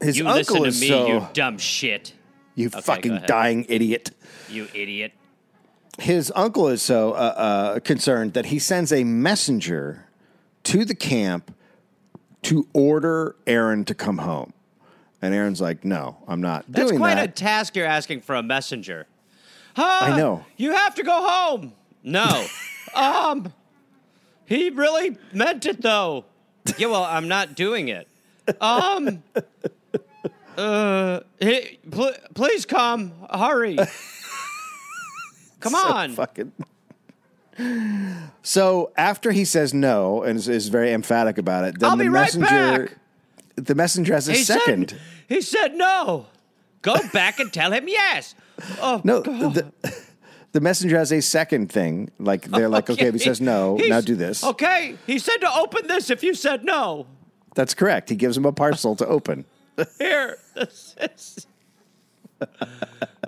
[0.02, 2.14] His You uncle listen to is me, so you dumb shit.
[2.56, 3.28] you go fucking ahead.
[3.28, 4.12] dying idiot.
[4.50, 5.14] You idiot.
[6.00, 10.06] his uncle is so uh, uh, concerned that he sends a messenger
[10.64, 11.54] to the camp
[12.44, 14.54] to order Aaron to come home.
[15.22, 18.44] And Aaron's like, "No, I'm not That's doing quite a task you're asking for a
[18.44, 19.08] messenger.
[19.76, 20.00] Huh?
[20.14, 20.46] I know.
[20.58, 21.74] You have to go home.
[22.04, 22.46] No.
[22.94, 23.52] um,
[24.46, 26.26] he really meant it though.
[26.78, 28.08] Yeah, well, I'm not doing it.
[28.62, 29.24] Um,
[30.58, 33.12] uh, he, pl- please come.
[33.32, 33.78] Hurry.
[35.60, 36.12] Come So on.
[36.14, 36.52] fucking.
[38.44, 42.04] So after he says no and is, is very emphatic about it, then I'll the
[42.04, 42.98] be right messenger, back.
[43.56, 44.90] the messenger has a he second.
[44.92, 46.28] Said, he said no.
[46.84, 48.36] Go back and tell him yes.
[48.80, 49.72] Oh, no, the,
[50.58, 52.10] the messenger has a second thing.
[52.18, 54.44] Like they're like, okay, if he says no, He's- now do this.
[54.44, 57.06] Okay, he said to open this if you said no.
[57.54, 58.10] That's correct.
[58.10, 59.46] He gives him a parcel to open.
[60.00, 60.40] Here.
[60.56, 61.46] This is...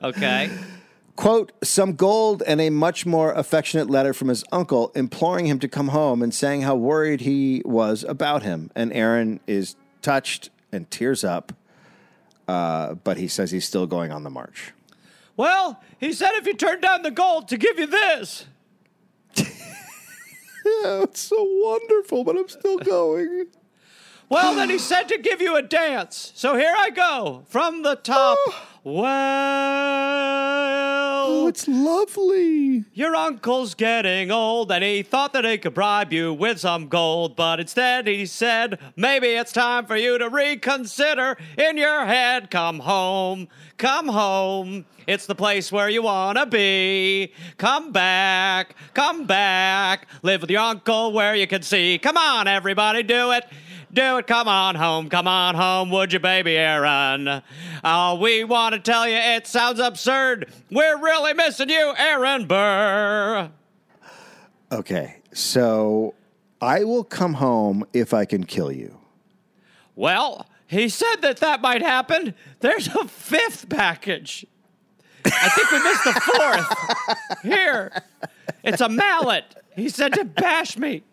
[0.03, 0.49] okay.
[1.15, 5.67] quote, some gold and a much more affectionate letter from his uncle imploring him to
[5.67, 8.71] come home and saying how worried he was about him.
[8.75, 11.53] And Aaron is touched and tears up,
[12.47, 14.73] uh, but he says he's still going on the march.
[15.39, 18.45] Well, he said if you turn down the gold to give you this.
[20.65, 23.47] Yeah, it's so wonderful, but I'm still going.
[24.27, 26.33] Well, then he said to give you a dance.
[26.35, 28.37] So here I go from the top.
[28.39, 28.68] Oh.
[28.83, 29.09] Well,
[31.31, 32.85] Oh, it's lovely.
[32.93, 37.35] Your uncle's getting old, and he thought that he could bribe you with some gold,
[37.35, 42.49] but instead he said, Maybe it's time for you to reconsider in your head.
[42.49, 44.85] Come home, come home.
[45.07, 47.33] It's the place where you want to be.
[47.57, 50.07] Come back, come back.
[50.23, 51.97] Live with your uncle where you can see.
[51.97, 53.43] Come on, everybody, do it.
[53.91, 57.41] Do it, come on home, come on home, would you, baby Aaron?
[57.83, 60.51] Oh, we want to tell you it sounds absurd.
[60.69, 63.49] We're really missing you, Aaron Burr.
[64.71, 66.13] Okay, so
[66.61, 68.99] I will come home if I can kill you.
[69.95, 72.35] Well, he said that that might happen.
[72.59, 74.45] There's a fifth package.
[75.25, 77.41] I think we missed the fourth.
[77.41, 78.03] Here,
[78.63, 79.45] it's a mallet.
[79.75, 81.03] He said to bash me.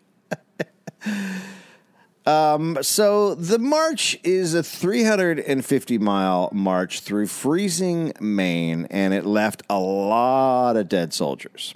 [2.27, 9.79] So the march is a 350 mile march through freezing Maine, and it left a
[9.79, 11.73] lot of dead soldiers.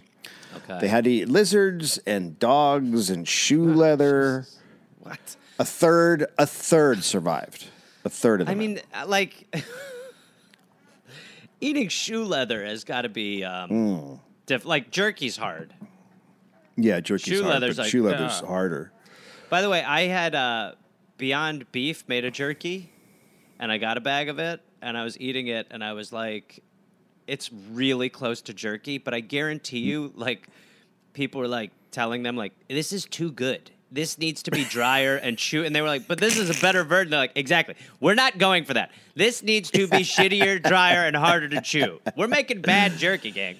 [0.55, 0.79] Okay.
[0.81, 4.45] They had to eat lizards and dogs and shoe leather.
[4.99, 5.37] what?
[5.59, 7.67] A third, a third survived.
[8.03, 8.55] A third of them.
[8.55, 9.55] I mean, like
[11.61, 15.73] eating shoe leather has got to be um, diff- like jerky's hard.
[16.75, 18.91] yeah, jerky's shoe hard, leather's but like, shoe leather's uh, harder.
[19.51, 20.71] By the way, I had uh,
[21.17, 22.89] Beyond Beef made a jerky,
[23.59, 26.13] and I got a bag of it, and I was eating it, and I was
[26.13, 26.63] like,
[27.27, 30.47] "It's really close to jerky," but I guarantee you, like,
[31.11, 33.71] people were like telling them, like, "This is too good.
[33.91, 36.61] This needs to be drier and chew." And they were like, "But this is a
[36.61, 37.75] better version." They're like, "Exactly.
[37.99, 38.91] We're not going for that.
[39.15, 41.99] This needs to be shittier, drier, and harder to chew.
[42.15, 43.57] We're making bad jerky, gang."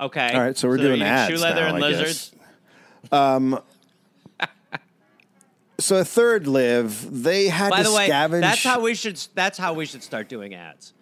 [0.00, 0.32] Okay.
[0.34, 2.32] All right, so we're they're doing eating ads shoe leather now, and I lizards.
[3.12, 3.60] guess.
[5.78, 7.22] So a third live.
[7.22, 8.40] They had By to the way, scavenge.
[8.40, 9.16] that's how we should.
[9.34, 10.92] That's how we should start doing ads.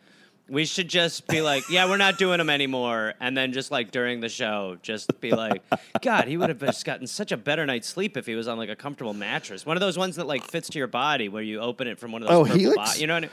[0.49, 3.91] We should just be like, yeah, we're not doing them anymore, and then just like
[3.91, 5.63] during the show, just be like,
[6.03, 8.59] God, he would have just gotten such a better night's sleep if he was on
[8.59, 11.43] like a comfortable mattress, one of those ones that like fits to your body, where
[11.43, 12.51] you open it from one of those.
[12.51, 12.95] Oh, Helix?
[12.95, 13.31] bo- you know what I mean?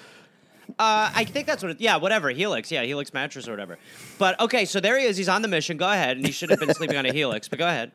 [0.78, 1.72] Uh, I think that's what.
[1.74, 2.30] It, yeah, whatever.
[2.30, 2.72] Helix.
[2.72, 3.80] Yeah, Helix mattress or whatever.
[4.18, 5.18] But okay, so there he is.
[5.18, 5.78] He's on the mission.
[5.78, 7.48] Go ahead, and he should have been sleeping on a Helix.
[7.48, 7.92] But go ahead.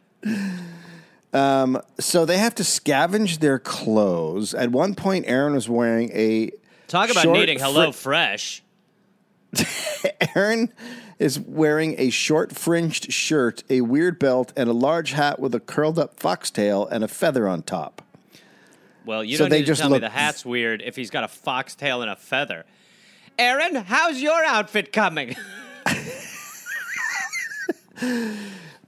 [1.34, 4.54] Um, so they have to scavenge their clothes.
[4.54, 6.52] At one point, Aaron was wearing a
[6.86, 8.62] Talk about needing Hello Fresh.
[10.36, 10.72] Aaron
[11.18, 15.60] is wearing a short fringed shirt, a weird belt, and a large hat with a
[15.60, 18.02] curled up foxtail and a feather on top.
[19.04, 21.28] Well, you So don't need to tell me the hat's weird if he's got a
[21.28, 22.64] foxtail and a feather.
[23.38, 25.36] Aaron, how's your outfit coming?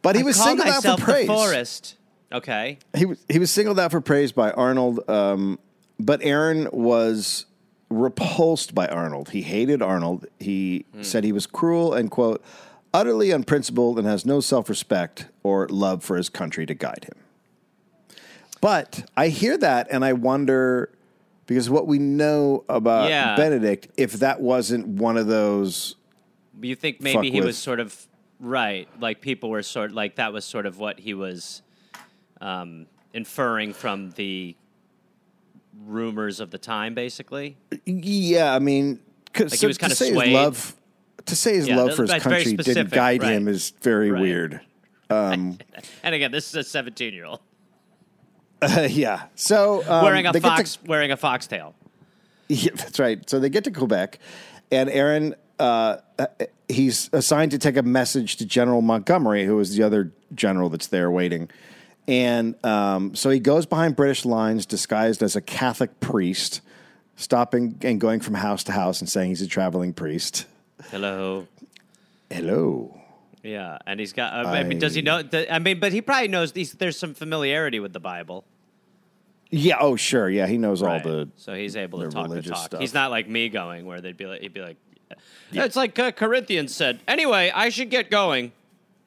[0.02, 1.96] But he was Call singled out for the forest.
[2.32, 2.78] Okay.
[2.96, 5.58] He was he was singled out for praise by Arnold, um,
[5.98, 7.46] but Aaron was
[7.88, 9.30] repulsed by Arnold.
[9.30, 10.26] He hated Arnold.
[10.40, 12.42] He said he was cruel and quote
[12.92, 18.16] utterly unprincipled and has no self respect or love for his country to guide him.
[18.60, 20.90] But I hear that and I wonder
[21.46, 23.36] because what we know about Yeah.
[23.36, 25.94] Benedict, if that wasn't one of those
[26.60, 27.46] You think maybe he with.
[27.46, 28.08] was sort of
[28.40, 31.62] right, like people were sort like that was sort of what he was
[32.40, 34.56] um, inferring from the
[35.84, 37.56] rumors of the time, basically.
[37.84, 39.00] Yeah, I mean,
[39.32, 40.76] 'cause- Like he so was to say his love
[41.26, 43.32] to say his Yeah, love for his country didn't guide right.
[43.32, 44.20] him is very Right.
[44.22, 44.60] weird.
[45.10, 45.62] And
[46.02, 47.40] again, this is a seventeen-year-old
[48.88, 49.24] yeah.
[49.34, 51.74] So um, wearing a they get to- fox wearing a foxtail.
[52.48, 53.28] Yeah, that's right.
[53.28, 54.18] So they get to Quebec,
[54.72, 56.26] and Aaron uh, uh,
[56.68, 60.86] he's assigned to take a message to General Montgomery, who is the other general that's
[60.88, 61.48] there waiting.
[62.08, 66.60] And um, so he goes behind British lines disguised as a Catholic priest,
[67.16, 70.46] stopping and going from house to house and saying he's a traveling priest.
[70.90, 71.46] Hello.
[72.30, 73.00] Hello.
[73.42, 74.46] Yeah, and he's got.
[74.46, 75.22] Uh, I, mean, does he know?
[75.22, 76.52] th- I mean, but he probably knows.
[76.52, 78.44] These, there's some familiarity with the Bible.
[79.50, 79.76] Yeah.
[79.80, 80.28] Oh, sure.
[80.28, 81.28] Yeah, he knows all the.
[81.36, 82.66] so he's able to talk the talk.
[82.66, 82.80] stuff.
[82.80, 84.76] He's not like me going where they'd be like, he'd be like,
[85.52, 87.00] it's like uh, Corinthians said.
[87.06, 88.50] Anyway, I should get going.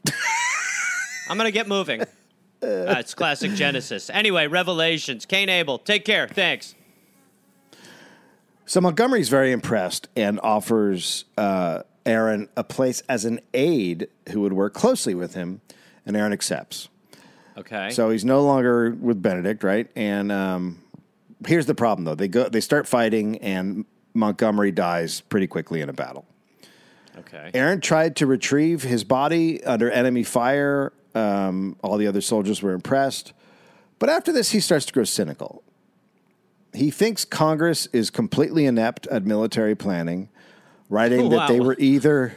[1.30, 2.04] I'm gonna get moving.
[2.62, 4.10] Uh, it's classic Genesis.
[4.10, 5.26] Anyway, Revelations.
[5.26, 5.80] Cain Abel.
[5.80, 6.28] Take care.
[6.28, 6.76] Thanks.
[8.66, 14.54] So Montgomery's very impressed and offers uh, Aaron a place as an aide who would
[14.54, 15.62] work closely with him,
[16.06, 16.90] and Aaron accepts.
[17.58, 17.90] Okay.
[17.90, 19.90] So he's no longer with Benedict, right?
[19.96, 20.82] And um,
[21.48, 25.90] here's the problem, though: they go, they start fighting, and Montgomery dies pretty quickly in
[25.90, 26.26] a battle.
[27.18, 27.52] okay.
[27.54, 30.94] Aaron tried to retrieve his body under enemy fire.
[31.20, 33.34] Um, all the other soldiers were impressed.
[34.00, 35.64] But after this, he starts to grow cynical.
[36.74, 40.30] He thinks Congress is completely inept at military planning,
[40.88, 42.36] writing that they were either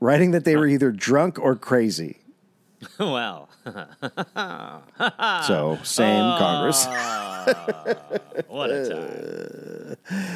[0.00, 2.18] writing that they were either drunk or crazy.
[2.98, 6.86] well, So, same Congress.
[8.48, 10.26] what a time.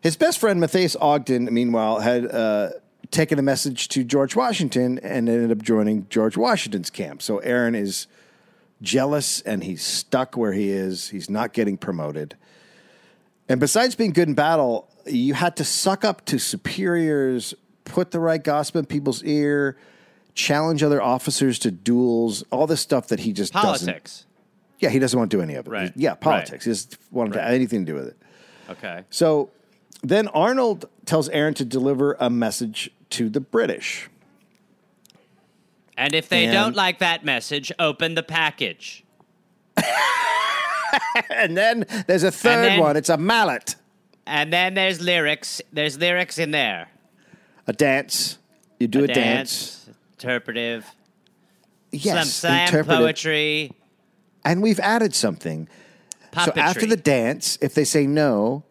[0.00, 2.70] His best friend Matthias Ogden, meanwhile, had uh,
[3.10, 7.22] taken a message to George Washington and ended up joining George Washington's camp.
[7.22, 8.06] So Aaron is
[8.82, 11.08] jealous and he's stuck where he is.
[11.10, 12.36] He's not getting promoted.
[13.48, 18.20] And besides being good in battle, you had to suck up to superiors, put the
[18.20, 19.76] right gospel in people's ear,
[20.34, 23.88] challenge other officers to duels, all this stuff that he just doesn't.
[23.88, 24.26] Politics.
[24.78, 25.70] Yeah, he doesn't want to do any of it.
[25.70, 25.92] Right.
[25.96, 26.64] Yeah, politics.
[26.64, 28.16] He doesn't want to have anything to do with it.
[28.70, 29.02] Okay.
[29.10, 29.50] So
[30.02, 34.08] then Arnold tells Aaron to deliver a message to the British.
[35.96, 39.04] And if they And- don't like that message, open the package.
[41.30, 42.96] And then there's a third then- one.
[42.96, 43.76] It's a mallet,
[44.26, 45.60] And then there's lyrics.
[45.72, 46.88] There's lyrics in there.
[47.66, 48.38] a dance.
[48.78, 49.88] You do a, dance.
[50.14, 50.86] interpretive,
[51.92, 52.98] Yes, some slam interpretive.
[52.98, 53.72] poetry,
[54.44, 55.68] And we've added something.
[56.32, 56.54] puppetry.
[56.54, 58.64] So after the dance, if they say no,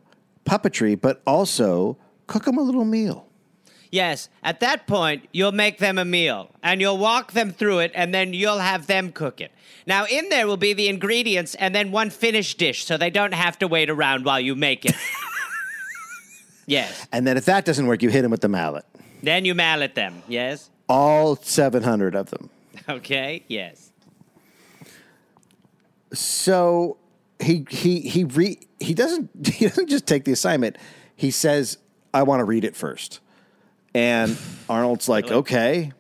[0.46, 1.98] puppetry, but also
[2.28, 3.28] cook them a little meal.
[3.92, 7.92] Yes, at that point, you'll make them a meal and you'll walk them through it
[7.96, 9.52] and then you'll have them cook it.
[9.86, 13.34] Now, in there will be the ingredients and then one finished dish so they don't
[13.34, 14.96] have to wait around while you make it.
[16.66, 17.08] yes.
[17.12, 18.86] And then if that doesn't work, you hit them with the mallet.
[19.24, 20.24] Then you mallet them.
[20.28, 20.70] Yes.
[20.88, 22.50] All 700 of them.
[22.88, 23.44] Okay.
[23.48, 23.92] Yes.
[26.14, 26.98] So
[27.40, 30.78] he he he re, he doesn't he doesn't just take the assignment.
[31.16, 31.78] He says,
[32.14, 33.20] "I want to read it first.
[33.94, 34.38] And
[34.70, 35.92] Arnold's like, "Okay."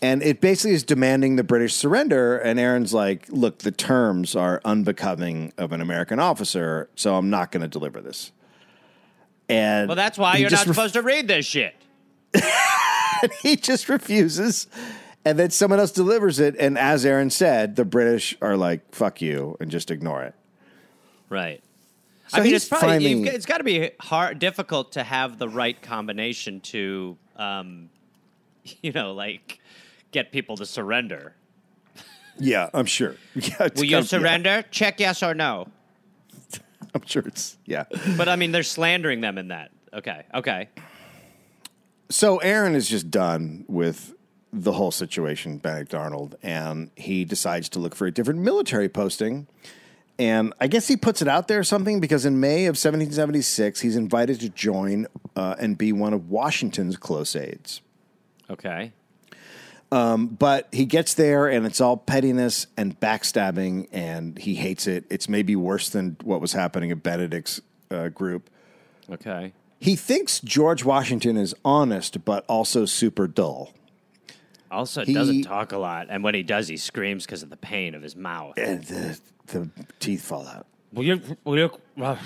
[0.00, 2.38] And it basically is demanding the British surrender.
[2.38, 7.52] And Aaron's like, "Look, the terms are unbecoming of an American officer, so I'm not
[7.52, 8.32] going to deliver this."
[9.48, 11.74] And Well, that's why you're not ref- supposed to read this shit.
[13.42, 14.66] he just refuses.
[15.24, 16.56] And then someone else delivers it.
[16.58, 20.34] And as Aaron said, the British are like, fuck you, and just ignore it.
[21.30, 21.62] Right.
[22.34, 25.38] So I mean, it's probably finding- you've, it's got to be hard, difficult to have
[25.38, 27.90] the right combination to, um,
[28.82, 29.60] you know, like
[30.10, 31.34] get people to surrender.
[32.36, 33.14] Yeah, I'm sure.
[33.36, 34.64] Yeah, Will you yeah, surrender?
[34.72, 35.68] Check yes or no.
[36.92, 37.84] I'm sure it's, yeah.
[38.16, 39.70] But I mean, they're slandering them in that.
[39.92, 40.24] Okay.
[40.34, 40.68] Okay.
[42.10, 44.14] So Aaron is just done with
[44.52, 49.46] the whole situation, Benedict Arnold, and he decides to look for a different military posting.
[50.18, 53.80] And I guess he puts it out there or something because in May of 1776,
[53.80, 57.80] he's invited to join uh, and be one of Washington's close aides.
[58.48, 58.92] Okay.
[60.38, 65.04] But he gets there and it's all pettiness and backstabbing, and he hates it.
[65.10, 68.50] It's maybe worse than what was happening at Benedict's uh, group.
[69.10, 69.52] Okay.
[69.80, 73.72] He thinks George Washington is honest, but also super dull.
[74.74, 77.56] Also, He- doesn't talk a lot, and when he does, he screams because of the
[77.56, 78.54] pain of his mouth.
[78.58, 79.68] And the, the
[80.00, 80.66] teeth fall out.
[80.92, 81.20] Will you?
[81.44, 81.70] Will you?
[82.02, 82.16] Uh,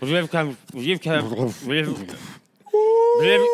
[0.00, 0.56] will you come?
[0.74, 1.30] Will you come?
[1.66, 2.06] Will you,
[2.72, 3.48] will you,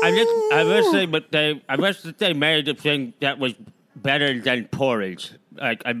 [0.00, 3.38] I just, I wish they, but they, I wish that they made a thing that
[3.38, 3.54] was
[3.96, 5.32] better than porridge.
[5.56, 5.94] Like, I,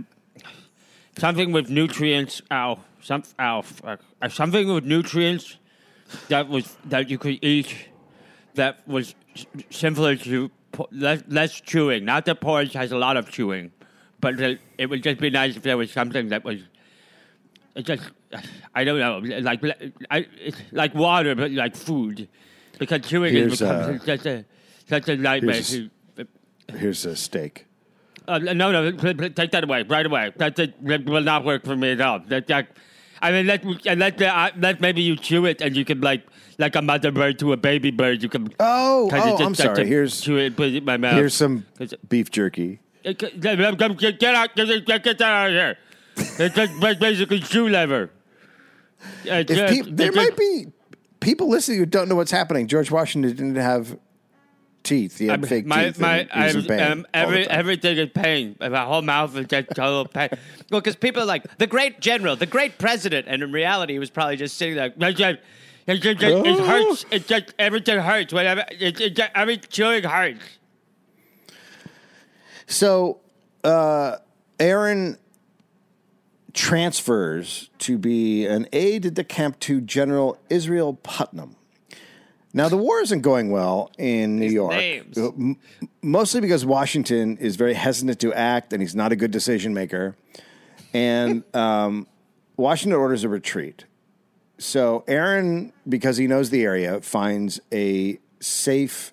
[1.18, 2.40] something with nutrients.
[2.50, 4.00] Ow, some, ow, fuck.
[4.22, 5.56] Uh, something with nutrients
[6.28, 7.74] that was that you could eat.
[8.54, 9.14] That was s-
[9.70, 10.50] simpler to
[10.90, 12.04] less, less chewing.
[12.04, 13.72] Not that porridge has a lot of chewing,
[14.20, 14.40] but
[14.78, 16.60] it would just be nice if there was something that was.
[17.82, 18.10] Just,
[18.74, 19.62] I don't know, like
[20.10, 22.28] I, it's like water, but like food,
[22.78, 24.44] because chewing Here's, is becomes uh, such a
[24.88, 25.54] such a nightmare.
[25.54, 25.90] here's To,
[26.76, 27.66] Here's a steak.
[28.26, 30.32] uh, no, no, take that away right away.
[30.36, 32.20] That, that, that will not work for me at all.
[32.20, 32.68] That, that,
[33.20, 33.64] I mean, let
[33.96, 36.26] let uh, let maybe you chew it and you can like
[36.58, 38.22] like a mother bird to a baby bird.
[38.22, 38.52] You can.
[38.60, 39.86] Oh, oh, I'm sorry.
[39.86, 41.14] Here's chew it, put it in my mouth.
[41.14, 41.66] here's some
[42.08, 42.80] beef jerky.
[43.04, 43.22] Get,
[43.54, 43.78] out!
[43.78, 45.78] Get, get, that out of here!
[46.16, 48.10] It's just basically shoe leather.
[49.24, 50.66] It's If peop there it's might be
[51.20, 52.66] people listening who don't know what's happening.
[52.66, 53.96] George Washington didn't have
[54.82, 55.18] teeth.
[55.18, 55.98] He had I'm- fake my, teeth.
[56.00, 58.56] my, and he was in I'm- pain um, every, everything is pain.
[58.60, 60.28] My whole mouth is just total pain.
[60.70, 63.98] Well, because people are like the great general, the great president, and in reality, he
[63.98, 64.92] was probably just sitting there.
[64.96, 65.16] It,
[66.02, 67.06] just, it, it hurts.
[67.10, 68.32] It just everything hurts.
[68.32, 68.64] Whatever.
[68.70, 70.40] It, it just, every chewing hurts.
[72.66, 73.20] So,
[73.64, 74.16] uh,
[74.60, 75.16] Aaron
[76.52, 81.56] transfers to be an aide de camp to General Israel Putnam.
[82.58, 85.16] Now, the war isn't going well in New York, names.
[86.02, 90.16] Mostly because Washington is very hesitant to act and he's not a good decision maker.
[90.92, 92.08] And um,
[92.56, 93.84] Washington orders a retreat.
[94.58, 99.12] So, Aaron, because he knows the area, finds a safe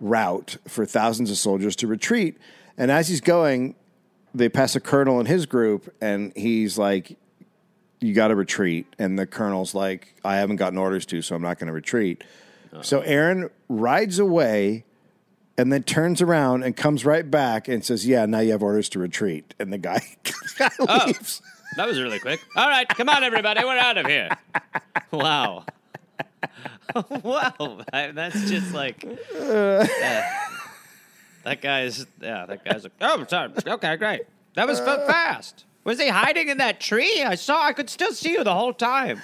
[0.00, 2.36] route for thousands of soldiers to retreat.
[2.76, 3.76] And as he's going,
[4.34, 7.16] they pass a colonel in his group, and he's like,
[8.00, 8.86] You got to retreat.
[8.98, 12.24] And the colonel's like, I haven't gotten orders to, so I'm not going to retreat.
[12.72, 12.82] Uh-huh.
[12.82, 14.84] So Aaron rides away
[15.58, 18.88] and then turns around and comes right back and says, Yeah, now you have orders
[18.90, 19.54] to retreat.
[19.58, 20.00] And the guy,
[20.58, 21.42] guy oh, leaves.
[21.76, 22.40] That was really quick.
[22.56, 24.28] All right, come on, everybody, we're out of here.
[25.10, 25.64] Wow.
[27.22, 27.80] wow.
[27.92, 29.04] That's just like.
[29.34, 30.48] yeah.
[31.44, 32.06] That guy's.
[32.20, 32.84] Yeah, that guy's.
[32.84, 33.52] Like, oh, sorry.
[33.66, 34.22] Okay, great.
[34.54, 35.64] That was fa- fast.
[35.84, 37.22] Was he hiding in that tree?
[37.22, 37.62] I saw.
[37.62, 39.20] I could still see you the whole time.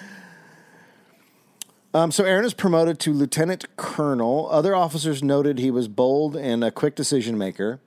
[1.94, 4.48] Um, so Aaron is promoted to lieutenant colonel.
[4.50, 7.80] Other officers noted he was bold and a quick decision maker.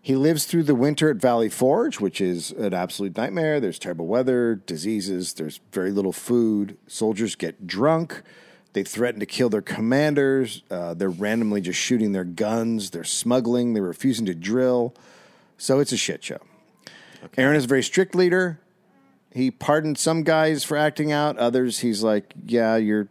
[0.00, 3.60] He lives through the winter at Valley Forge, which is an absolute nightmare.
[3.60, 6.78] There's terrible weather, diseases, there's very little food.
[6.86, 8.22] Soldiers get drunk.
[8.72, 10.62] They threaten to kill their commanders.
[10.70, 12.90] Uh, they're randomly just shooting their guns.
[12.90, 13.74] They're smuggling.
[13.74, 14.94] They're refusing to drill.
[15.58, 16.38] So it's a shit show.
[17.36, 18.60] Aaron is a very strict leader.
[19.32, 21.36] He pardoned some guys for acting out.
[21.36, 23.08] Others, he's like, yeah, you're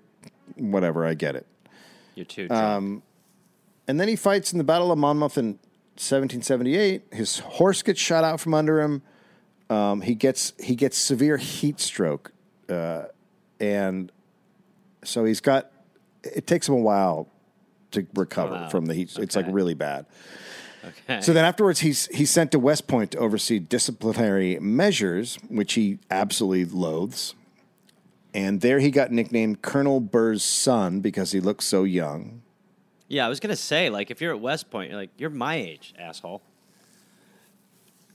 [0.58, 1.06] whatever.
[1.06, 1.46] I get it.
[2.16, 3.04] You're too drunk.
[3.88, 5.60] And then he fights in the Battle of Monmouth in
[5.98, 7.04] 1778.
[7.12, 9.02] His horse gets shot out from under him.
[9.70, 12.32] Um, he gets he gets severe heat stroke,
[12.70, 13.04] uh,
[13.60, 14.12] and
[15.04, 15.72] so he's got.
[16.24, 17.28] It takes him a while
[17.92, 18.70] to recover Wow.
[18.70, 19.16] from the heat.
[19.18, 20.06] It's like really bad.
[20.84, 21.22] okay.
[21.22, 25.98] So then afterwards, he's he's sent to West Point to oversee disciplinary measures, which he
[26.12, 27.34] absolutely loathes.
[28.36, 32.42] And there he got nicknamed Colonel Burr's son because he looked so young.
[33.08, 35.56] Yeah, I was gonna say, like, if you're at West Point, you're like, you're my
[35.56, 36.42] age, asshole.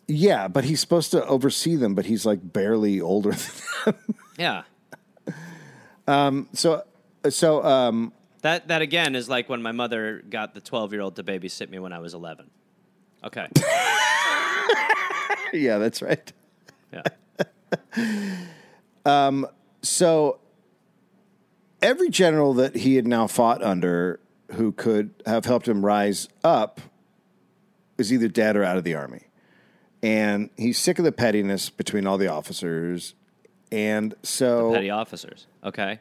[0.06, 3.30] Yeah, but he's supposed to oversee them, but he's like barely older
[3.86, 4.14] than them.
[4.38, 4.62] Yeah.
[6.06, 6.84] Um, so
[7.30, 11.16] so um That that again is like when my mother got the 12 year old
[11.16, 12.50] to babysit me when I was 11.
[13.24, 13.46] Okay.
[15.54, 16.30] yeah, that's right.
[16.92, 17.04] Yeah.
[19.82, 20.40] So
[21.82, 24.20] every general that he had now fought under
[24.52, 26.80] who could have helped him rise up
[27.98, 29.26] is either dead or out of the army.
[30.02, 33.14] And he's sick of the pettiness between all the officers.
[33.70, 35.46] And so Petty officers.
[35.62, 36.00] Okay.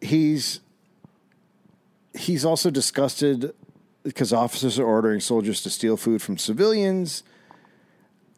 [0.00, 0.60] he's
[2.14, 3.52] he's also disgusted
[4.04, 7.22] because officers are ordering soldiers to steal food from civilians.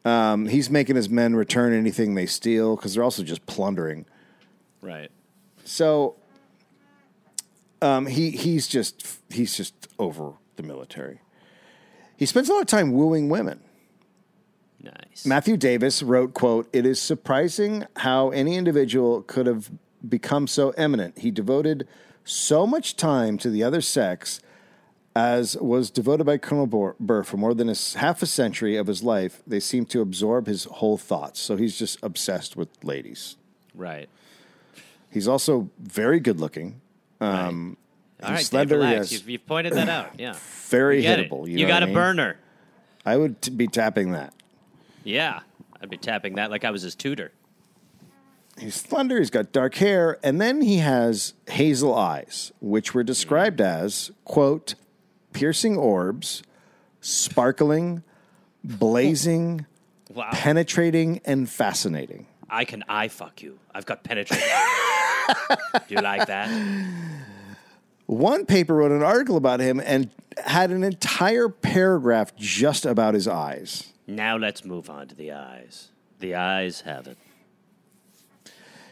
[0.05, 4.07] Um, he's making his men return anything they steal because they're also just plundering.
[4.81, 5.11] Right.
[5.65, 6.17] So
[7.83, 11.21] um, he he's just he's just over the military.
[12.17, 13.61] He spends a lot of time wooing women.
[14.83, 15.27] Nice.
[15.27, 19.71] Matthew Davis wrote, quote, It is surprising how any individual could have
[20.07, 21.19] become so eminent.
[21.19, 21.87] He devoted
[22.25, 24.41] so much time to the other sex
[25.15, 29.03] as was devoted by Colonel Burr for more than a half a century of his
[29.03, 29.43] life.
[29.47, 31.41] They seem to absorb his whole thoughts.
[31.41, 33.37] So he's just obsessed with ladies.
[33.75, 34.09] right.
[35.11, 36.81] He's also very good looking.
[37.21, 37.77] Um,
[38.23, 38.97] All he's slender, Dave, relax.
[38.99, 40.19] has You've, you've pointed that out.
[40.19, 40.35] Yeah.
[40.69, 41.47] very You hittable.
[41.49, 41.95] You, You, know got a I mean?
[41.95, 42.37] burner.
[43.05, 44.35] I would t- be tapping that.
[45.05, 45.41] Yeah.
[45.83, 47.33] I'd be tapping that like I was his tutor.
[48.59, 53.59] He's slender, he's got dark hair, and then he has hazel eyes, which were described
[53.61, 54.75] as, quote,
[55.33, 56.43] piercing orbs,
[57.01, 58.03] sparkling,
[58.65, 59.67] blazing,
[60.13, 60.29] Wow.
[60.33, 62.27] penetrating, and fascinating.
[62.51, 63.59] I can eye fuck you.
[63.75, 64.47] I've got penetration.
[65.89, 66.49] Do you like that?
[68.07, 70.11] One paper wrote an article about him and
[70.45, 73.93] had an entire paragraph just about his eyes.
[74.07, 75.91] Now let's move on to the eyes.
[76.19, 77.17] The eyes have it.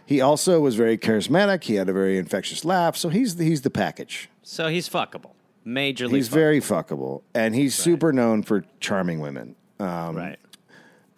[0.06, 1.64] He also was very charismatic.
[1.64, 4.30] He had a very infectious laugh, so he's the, he's the package.
[4.42, 5.32] So he's fuckable.
[5.66, 6.32] Majorly He's fuckable.
[6.32, 9.54] very fuckable, and he's super known for charming women.
[9.78, 10.38] Um, right.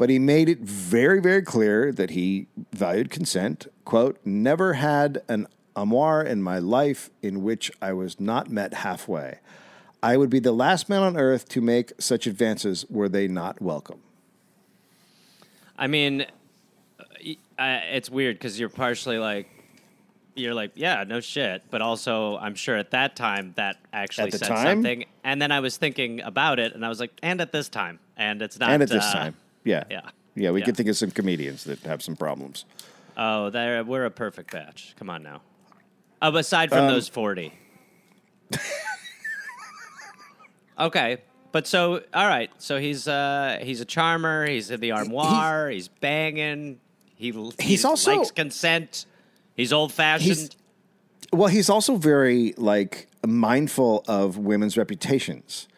[0.00, 3.66] But he made it very, very clear that he valued consent.
[3.84, 5.46] Quote, never had an
[5.76, 9.40] amour in my life in which I was not met halfway.
[10.02, 13.60] I would be the last man on earth to make such advances were they not
[13.60, 14.00] welcome.
[15.76, 16.24] I mean,
[17.58, 19.50] I, it's weird because you're partially like,
[20.34, 21.62] you're like, yeah, no shit.
[21.70, 24.64] But also, I'm sure at that time that actually said time?
[24.64, 25.04] something.
[25.24, 27.98] And then I was thinking about it, and I was like, and at this time,
[28.16, 28.70] and it's not.
[28.70, 29.84] and at this uh, time, yeah.
[29.90, 30.00] yeah.
[30.34, 30.66] Yeah, we Yeah.
[30.66, 32.64] could think of some comedians that have some problems.
[33.16, 34.94] Oh, they're, we're a perfect batch.
[34.98, 35.42] Come on now.
[36.22, 37.52] Oh, aside Um, from those forty.
[40.78, 41.18] okay,
[41.52, 42.50] but so all right.
[42.58, 44.46] So he's uh he's a charmer.
[44.46, 45.68] He's in the armoire.
[45.70, 46.80] He's, banging.
[47.16, 49.06] He he's also- likes consent.
[49.56, 50.56] He's old fashioned.
[51.32, 55.68] Well, he's also very like mindful of women's reputations,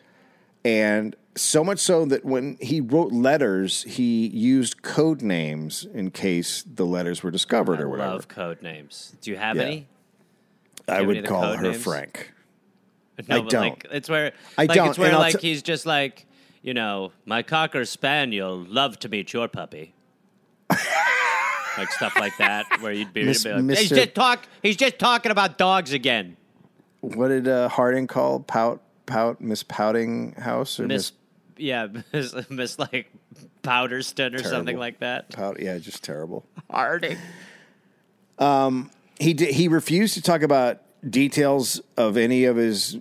[0.64, 6.62] and so much so that when he wrote letters, he used code names in case
[6.62, 8.10] the letters were discovered I or whatever.
[8.12, 9.14] love code names.
[9.20, 9.62] Do you have Yeah.
[9.62, 9.86] any?
[10.88, 11.82] I have would call her names?
[11.82, 12.32] Frank.
[13.28, 13.52] No, I don't.
[13.52, 16.26] Like, it's where I like, don't, It's where like t- he's just like
[16.62, 19.94] you know, my cocker spaniel love to meet your puppy.
[20.70, 24.46] like stuff like that, where you'd be, Miss- be like, he's just talk.
[24.62, 26.36] He's just talking about dogs again.
[27.00, 31.12] What did uh, Harding call pout pout Miss Pouting House or Miss, Miss,
[31.62, 33.12] yeah, Miss, Miss like
[33.62, 35.30] Powderston or something like that.
[35.30, 35.60] Pout?
[35.60, 36.44] Yeah, just terrible.
[36.70, 37.16] Harding.
[39.18, 42.98] He did, he refused to talk about details of any of his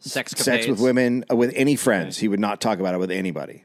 [0.00, 2.16] Sex sex with women uh, with any friends.
[2.18, 3.64] He would not talk about it with anybody.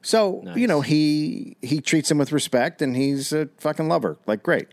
[0.00, 4.16] So you know he he treats him with respect, and he's a fucking lover.
[4.26, 4.68] Like great.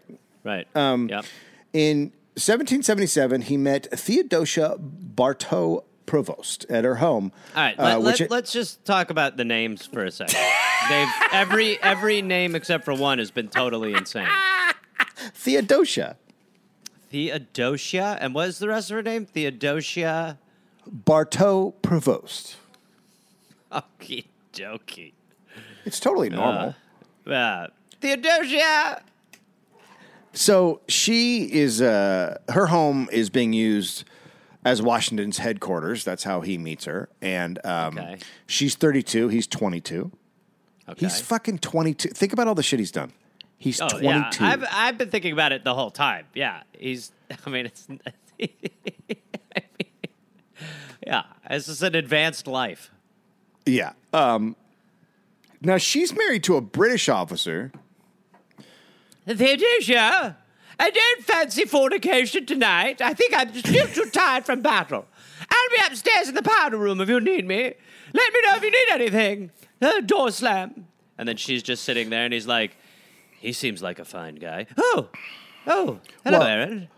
[0.45, 0.65] Right.
[0.75, 1.25] Um, yep.
[1.73, 7.31] In 1777, he met Theodosia Bartow Prevost at her home.
[7.55, 10.39] All right, uh, let, which let, us just talk about the names for a second.
[10.89, 14.27] They've every every name except for one has been totally insane.
[15.33, 16.17] Theodosia
[17.13, 19.27] Theodosia, and what is the rest of her name?
[19.27, 20.39] Theodosia.
[20.87, 22.55] Bartow Prevost.
[23.71, 25.13] Okie dokie.
[25.85, 26.73] It's totally normal.
[27.27, 27.67] Uh,
[28.01, 29.03] Theodosia.
[30.33, 34.05] So she is, uh, her home is being used
[34.65, 36.03] as Washington's headquarters.
[36.03, 37.09] That's how he meets her.
[37.21, 38.17] And um, Okay.
[38.47, 40.11] she's 32, he's 22.
[40.89, 41.05] Okay.
[41.05, 42.09] He's fucking 22.
[42.09, 43.13] Think about all the shit he's done.
[43.57, 44.03] He's oh, 22.
[44.03, 44.29] yeah.
[44.41, 46.25] I've I've been thinking about it the whole time.
[46.33, 47.11] Yeah, he's.
[47.45, 47.87] I mean, it's.
[51.07, 52.91] yeah, this is an advanced life.
[53.65, 53.93] yeah.
[54.11, 54.55] Um,
[55.61, 57.71] now she's married to a British officer.
[59.25, 60.37] Theodosia,
[60.83, 63.01] I don't fancy fornication tonight.
[63.01, 65.05] I think I'm still too tired from battle.
[65.49, 67.73] I'll be upstairs in the powder room if you need me.
[68.13, 69.51] Let me know if you need anything.
[69.81, 70.87] Uh, door slam.
[71.17, 72.75] And then she's just sitting there, and he's like,
[73.39, 74.65] he seems like a fine guy.
[74.77, 75.07] Oh,
[75.67, 76.89] oh, hello, Well- Aaron.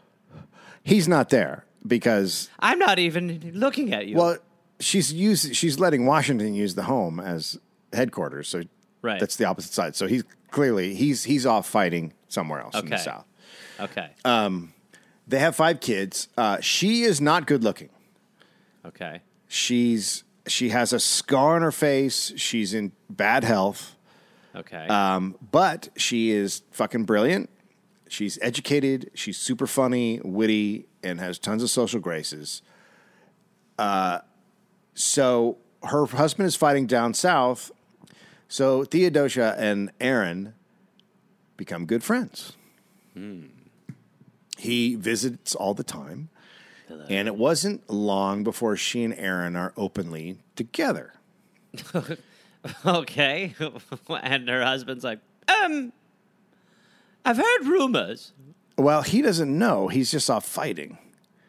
[0.82, 4.18] He's not there because, I'm not even looking at you.
[4.18, 4.38] well,
[4.80, 7.60] she's used, she's letting Washington use the home as
[7.94, 8.48] headquarters.
[8.48, 8.64] So
[9.04, 9.20] Right.
[9.20, 9.96] that's the opposite side.
[9.96, 13.26] So he's clearly, he's, he's off fighting somewhere else in the South.
[13.80, 14.74] Okay, Um,
[15.28, 16.28] They have five kids.
[16.38, 17.90] Uh, she is not good looking.
[18.86, 22.32] okay, She's she has a scar on her face.
[22.38, 23.96] She's in bad health,
[24.56, 24.86] okay.
[24.88, 27.50] um, but she is fucking brilliant.
[28.08, 29.10] She's educated.
[29.16, 32.62] She's super funny, witty, and has tons of social graces.
[33.80, 34.20] Uh,
[34.94, 37.72] so her husband is fighting down south,
[38.48, 40.54] so Theodosia and Aaron
[41.58, 42.54] become good friends.
[44.66, 46.30] He visits all the time,
[47.10, 51.14] and it wasn't long before she and Aaron are openly together.
[52.86, 53.54] Okay.
[54.10, 55.94] and her husband's like, um,
[57.24, 58.34] I've heard rumors.
[58.78, 59.88] Well, he doesn't know.
[59.88, 60.98] He's just off fighting.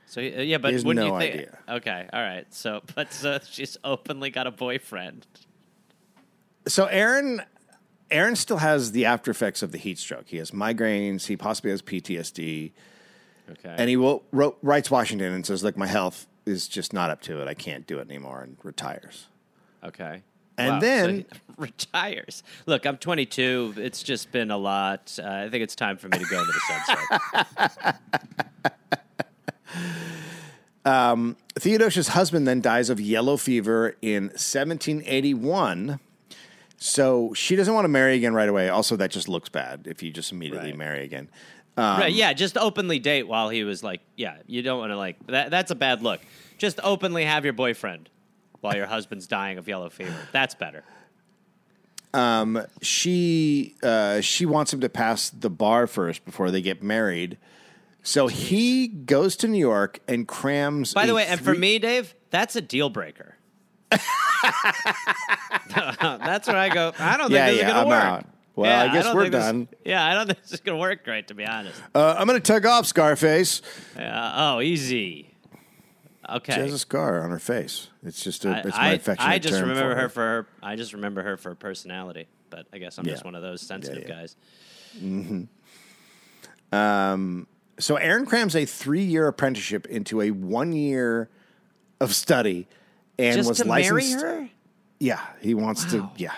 [0.06, 1.34] So uh, yeah, but has wouldn't no you think?
[1.34, 1.58] idea.
[1.68, 2.46] Okay, all right.
[2.54, 5.26] So, but so she's openly got a boyfriend.
[6.68, 7.42] So Aaron,
[8.10, 10.26] Aaron still has the after effects of the heat stroke.
[10.28, 11.26] He has migraines.
[11.26, 12.72] He possibly has PTSD,
[13.51, 13.74] Okay.
[13.78, 17.20] and he will wrote, writes Washington and says, "Look, my health is just not up
[17.22, 17.49] to it.
[17.49, 19.26] I can't do it anymore," and retires.
[19.84, 20.22] okay.
[20.59, 21.26] And Wow, then- he
[21.59, 22.42] retires.
[22.64, 23.74] Look, I'm 22.
[23.76, 25.18] It's just been a lot.
[25.22, 26.61] Uh, I think it's time for me to go into the
[27.66, 28.01] sunset.
[31.59, 35.99] Theodosia's husband then dies of yellow fever in 1781.
[36.78, 38.68] So she doesn't want to marry again right away.
[38.68, 40.78] Also, that just looks bad if you just immediately Right.
[40.78, 41.28] marry again.
[41.76, 42.12] Right?
[42.12, 45.50] Yeah, just openly date while he was like, yeah, you don't want to like that.
[45.50, 46.20] That's a bad look.
[46.58, 48.08] Just openly have your boyfriend
[48.60, 50.14] while your husband's dying of yellow fever.
[50.32, 50.84] That's better.
[52.14, 57.36] Um, She uh, she wants him to pass the bar first before they get married.
[58.02, 60.94] So he goes to New York and crams.
[60.94, 63.34] By the way, and for me, Dave, that's a deal breaker.
[65.74, 66.92] that's where I go.
[66.98, 68.02] I don't think Yeah, this yeah, is gonna I'm work.
[68.04, 68.24] out.
[68.57, 69.68] Well, Yeah, I guess don't we're think this- done.
[69.84, 71.80] yeah, I don't think this is gonna work great, to be honest.
[71.94, 73.62] uh, I'm going to tug off Scarface.
[73.96, 75.34] Yeah, oh, easy.
[76.28, 76.54] Okay.
[76.54, 77.88] She has a scar on her face.
[78.02, 80.20] It's just a, I, it's my I, affectionate I just term remember for her for
[80.22, 80.46] her.
[80.62, 82.26] I just remember her for her personality.
[82.50, 84.24] But I guess I'm just one of those sensitive yeah.
[84.24, 84.36] guys.
[87.78, 91.28] So Aaron crams a three-year apprenticeship into a one year
[92.00, 92.66] of study,
[93.18, 94.24] and Just was to marry licensed.
[94.24, 94.48] her?
[94.98, 96.09] Yeah, he wants to.
[96.16, 96.32] Yeah.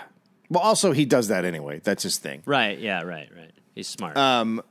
[0.49, 1.79] Well, also he does that anyway.
[1.83, 2.41] That's his thing.
[2.45, 2.79] Right.
[2.79, 3.03] Yeah.
[3.03, 3.29] Right.
[3.35, 3.51] Right.
[3.75, 4.17] He's smart.
[4.17, 4.61] Uh,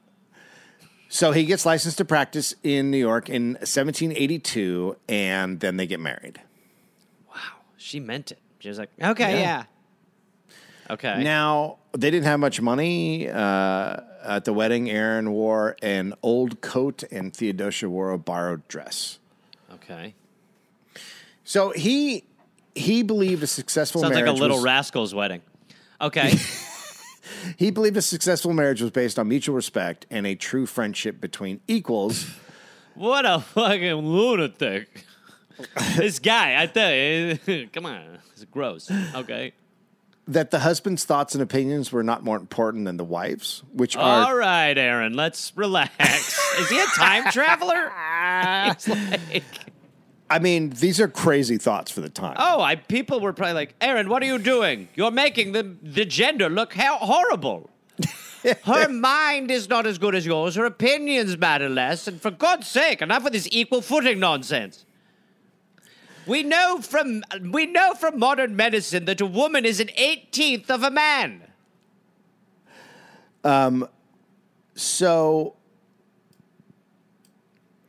[1.11, 6.01] So he gets licensed to practice in New York in 1782, and then they get
[6.01, 6.41] married.
[7.31, 7.41] wow.
[7.79, 8.39] She meant it.
[8.59, 9.41] She was like, okay, Yeah.
[9.41, 9.64] yeah.
[10.91, 11.22] Okay.
[11.22, 14.91] Now they didn't have much money uh, at the wedding.
[14.91, 19.18] Aaron wore an old coat, and Theodosia wore a borrowed dress.
[19.74, 20.14] okay.
[21.45, 22.24] So he
[22.74, 25.41] he believed a successful Sounds like a little was, rascal's wedding.
[26.01, 26.34] Okay.
[27.57, 31.61] he believed a successful marriage was based on mutual respect and a true friendship between
[31.68, 32.26] equals.
[32.94, 35.05] what a fucking lunatic.
[35.96, 38.90] this guy, I tell you, come on, it's gross.
[39.14, 39.53] Okay.
[40.28, 44.05] that the husband's thoughts and opinions were not more important than the wife's, which All
[44.26, 46.38] are right, Aaron, let's relax.
[46.61, 47.90] Is he a time traveler?
[48.76, 49.67] He's like,
[50.31, 52.37] I mean, these are crazy thoughts for the time.
[52.39, 54.89] oh, I people were probably like, Aaron, what are you doing?
[54.95, 57.70] You're making the the gender look ho- horrible.
[58.64, 60.55] Her mind is not as good as yours.
[60.55, 62.07] Her opinions matter less.
[62.07, 64.85] And for God's sake, enough with this equal footing nonsense.
[66.26, 70.83] We know from we know from modern medicine that a woman is an eighteenth of
[70.83, 71.43] a man.
[73.45, 73.89] Um,
[74.74, 75.57] So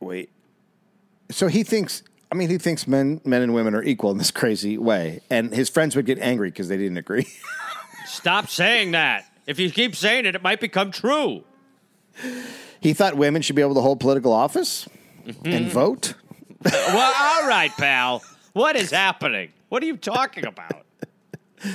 [0.00, 0.30] wait.
[1.30, 4.30] So he thinks I mean he thinks men men and women are equal in this
[4.30, 5.20] crazy way.
[5.30, 7.26] And his friends would get angry because they didn't agree.
[8.06, 9.24] Stop saying that.
[9.46, 11.44] If you keep saying it, it might become true.
[12.80, 14.88] he thought women should be able to hold political office
[15.44, 16.14] and vote.
[16.64, 18.22] well, all right, pal.
[18.52, 19.52] What is happening?
[19.68, 20.86] What are you talking about?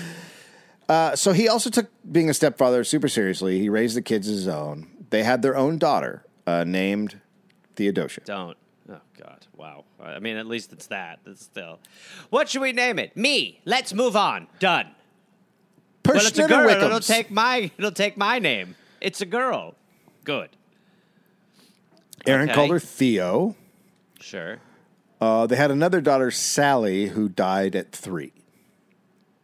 [0.88, 3.60] Uh, so he also took being a stepfather super seriously.
[3.60, 4.88] He raised the kids as his own.
[5.10, 7.20] They had their own daughter uh, named
[7.76, 8.22] Theodosia.
[8.26, 8.56] Don't.
[10.06, 11.20] I mean, at least it's that.
[11.26, 11.80] It's still.
[12.30, 13.16] What should we name it?
[13.16, 13.60] Me.
[13.66, 14.48] Let's move on.
[14.60, 14.88] Done.
[16.06, 16.70] Well, it's a girl.
[16.70, 17.72] It'll take my.
[17.78, 18.76] It'll take my name.
[19.02, 19.76] It's a girl.
[20.24, 20.50] Good.
[22.28, 22.56] Aaron okay.
[22.56, 23.56] called her Theo.
[24.20, 24.60] Sure.
[25.22, 28.34] Uh, they had another daughter, Sally, who died at three.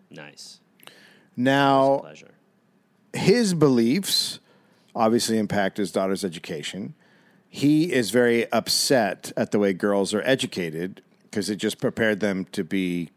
[0.10, 0.60] Nice.
[1.36, 2.32] Now, Pleasure.
[3.14, 4.40] his beliefs
[4.96, 6.94] obviously impact his daughter's education.
[7.54, 12.46] He is very upset at the way girls are educated because it just prepared them
[12.54, 13.10] to be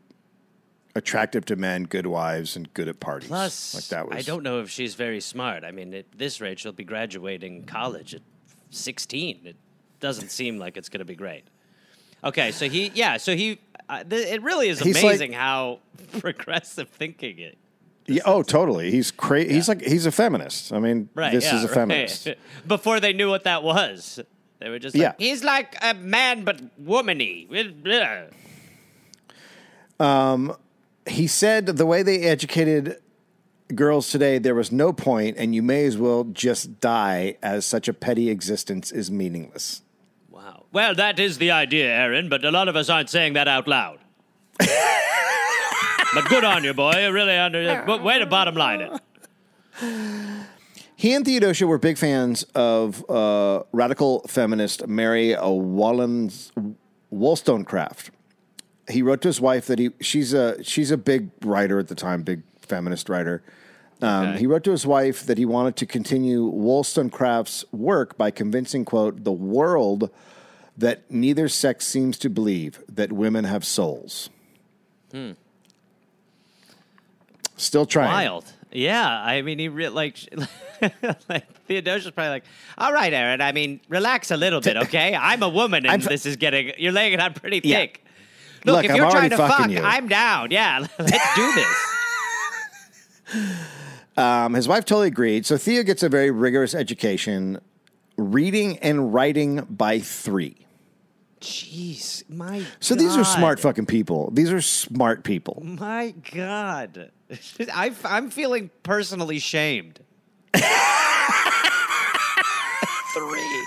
[0.96, 3.28] attractive to men, good wives, and good at parties.
[3.28, 4.16] Plus, like that was.
[4.18, 5.62] I don't know if she's very smart.
[5.62, 8.22] I mean, at this rate, she'll be graduating college at
[8.70, 9.40] 16.
[9.44, 9.56] It
[10.00, 11.44] doesn't seem like it's going to be great.
[12.24, 15.78] Okay, so he, yeah, so he, uh, th- it really is He's like- amazing how
[16.18, 17.56] progressive thinking it.
[18.06, 18.90] Yeah, oh, totally.
[18.90, 19.54] He's crazy.
[19.54, 20.72] He's like he's a feminist.
[20.72, 21.32] I mean, Right.
[21.32, 21.74] this yeah, is a right.
[21.74, 22.28] feminist.
[22.66, 24.20] Before they knew what that was,
[24.58, 25.12] they were just like, Yeah.
[25.18, 27.46] he's like a man but womany.
[29.98, 30.56] Um,
[31.06, 32.98] he said the way they educated
[33.74, 37.88] girls today, there was no point, and you may as well just die, as such
[37.88, 39.82] a petty existence is meaningless.
[40.30, 40.64] Wow.
[40.72, 43.66] Well, that is the idea, Aaron, but a lot of us aren't saying that out
[43.66, 43.98] loud.
[46.14, 46.92] but good on you, boy.
[47.04, 47.84] You really under.
[47.86, 48.92] But way to bottom line it.
[50.96, 56.50] He and Theodosia were big fans of uh, radical feminist Mary Wallens,
[57.10, 58.10] Wollstonecraft.
[58.88, 61.94] He wrote to his wife that he she's a she's a big writer at the
[61.94, 63.42] time, big feminist writer.
[64.02, 64.38] Um, Okay.
[64.40, 69.24] He wrote to his wife that he wanted to continue Wollstonecraft's work by convincing, quote,
[69.24, 70.10] the world
[70.76, 74.28] that neither sex seems to believe that women have souls.
[77.56, 78.08] Still trying.
[78.10, 78.44] Wild.
[78.72, 80.18] Yeah, I mean, he re- like,
[81.28, 82.44] like Theodosia's probably like,
[82.76, 83.40] "All right, Aaron.
[83.40, 85.14] I mean, relax a little bit, okay?
[85.14, 87.78] I'm a woman, and f- this is getting you're laying it on pretty Yeah.
[87.78, 88.04] thick.
[88.64, 89.80] Look, Look, if I'm you're trying to fuck, you.
[89.80, 90.50] I'm down.
[90.50, 93.44] Yeah, let's do this.
[94.16, 95.44] Um, his wife totally agreed.
[95.46, 97.60] So Theo gets a very rigorous education,
[98.16, 100.63] reading and writing by three.
[101.44, 102.64] Jeez, my.
[102.80, 104.30] So these are smart fucking people.
[104.32, 105.62] These are smart people.
[105.62, 107.10] My God,
[107.72, 110.00] I, I'm feeling personally shamed.
[113.14, 113.64] Three.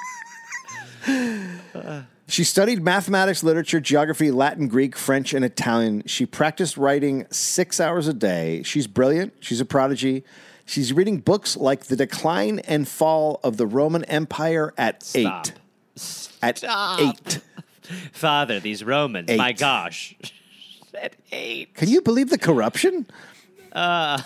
[2.27, 6.03] She studied mathematics, literature, geography, Latin, Greek, French, and Italian.
[6.07, 8.63] She practiced writing six hours a day.
[8.63, 9.33] She's brilliant.
[9.39, 10.25] She's a prodigy.
[10.65, 15.47] She's reading books like The Decline and Fall of the Roman Empire at Stop.
[15.47, 15.53] eight.
[16.41, 16.63] At
[16.99, 17.39] eight.
[18.11, 19.29] Father, these Romans.
[19.37, 20.15] My gosh.
[21.01, 21.73] At eight.
[21.75, 23.05] Can you believe the corruption?
[23.73, 24.25] At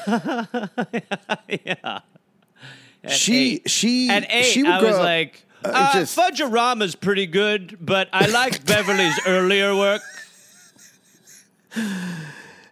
[3.10, 3.70] she eight.
[3.70, 7.26] she At eight, she would I grow was up- like, uh, uh, just- Fudgerama's pretty
[7.28, 10.02] good, but I like Beverly's earlier work.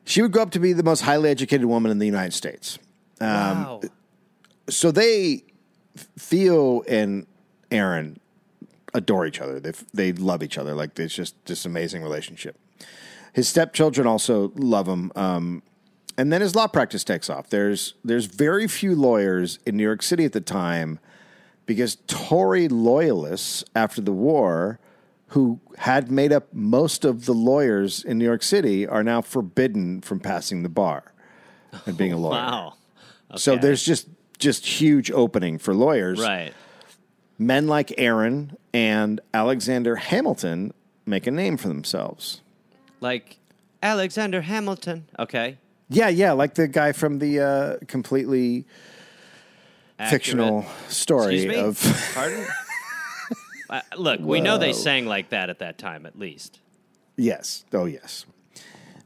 [0.05, 2.77] she would grow up to be the most highly educated woman in the United States.
[3.19, 3.81] wow.
[4.69, 5.43] so they
[6.17, 7.25] Theo and
[7.71, 8.19] Aaron
[8.93, 9.59] adore each other.
[9.59, 10.73] They they love each other.
[10.73, 12.57] Like it's just this amazing relationship.
[13.33, 15.11] His stepchildren also love him.
[15.15, 15.63] Um,
[16.17, 17.49] and then his law practice takes off.
[17.49, 20.99] There's there's very few lawyers in New York City at the time
[21.65, 24.79] because Tory loyalists after the war
[25.27, 30.01] who had made up most of the lawyers in New York City are now forbidden
[30.01, 31.13] from passing the bar
[31.85, 32.33] and being a lawyer.
[32.33, 32.73] Wow.
[33.35, 34.07] So there's just
[34.39, 36.19] just huge opening for lawyers.
[36.19, 36.53] Right.
[37.39, 40.73] Men like Aaron and Alexander Hamilton
[41.05, 42.41] make a name for themselves.
[42.99, 43.37] Like
[43.81, 45.05] Alexander Hamilton.
[45.17, 45.57] Okay.
[45.89, 48.65] Yeah, yeah, like the guy from the uh, completely
[49.97, 50.21] Accurate.
[50.21, 51.79] fictional story of.
[52.13, 52.45] Pardon?
[53.69, 56.59] Uh, look, we know they sang like that at that time, at least.
[57.15, 57.63] yes.
[57.73, 58.25] Oh, yes.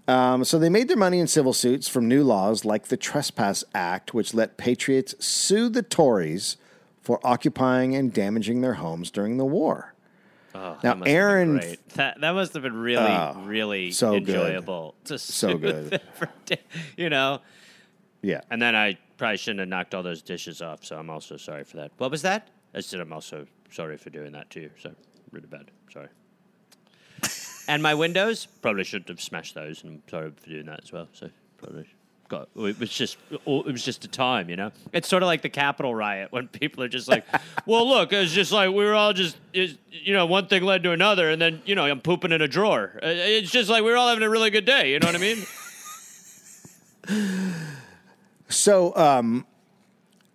[0.08, 3.64] Um, so they made their money in civil suits from new laws like the Trespass
[3.74, 6.58] Act, which let patriots sue the Tories
[7.04, 9.93] for occupying and damaging their homes during the war.
[10.56, 13.91] Oh, Now, that must have been Aaron- That, that must have been really, Oh, really
[13.91, 14.30] so good.
[14.30, 14.95] enjoyable.
[15.06, 16.01] To So good.
[16.14, 16.30] for
[16.97, 17.41] you know.
[18.22, 18.41] Yeah.
[18.49, 21.64] And then I probably shouldn't have knocked all those dishes off, so I'm also sorry
[21.66, 21.91] for that.
[21.97, 22.49] What was that?
[22.74, 24.70] I said I'm also sorry for doing that too.
[24.82, 24.91] So
[25.32, 25.72] really bad.
[25.91, 26.08] Sorry.
[27.68, 30.91] and my windows probably shouldn't have smashed those, and I'm sorry for doing that as
[30.91, 31.08] well.
[31.14, 31.86] So probably
[32.34, 34.72] got it was just it was just a time, you know.
[34.92, 37.26] It's sort of like the Capitol riot when people are just like,
[37.66, 40.92] "Well, look, it's just like we were all just you know one thing led to
[40.92, 43.00] another, and then you know I'm pooping in a drawer.
[43.02, 44.92] Uh, It's just like we were all having a really good day.
[44.92, 45.38] You know what I mean?
[48.50, 49.46] So, um,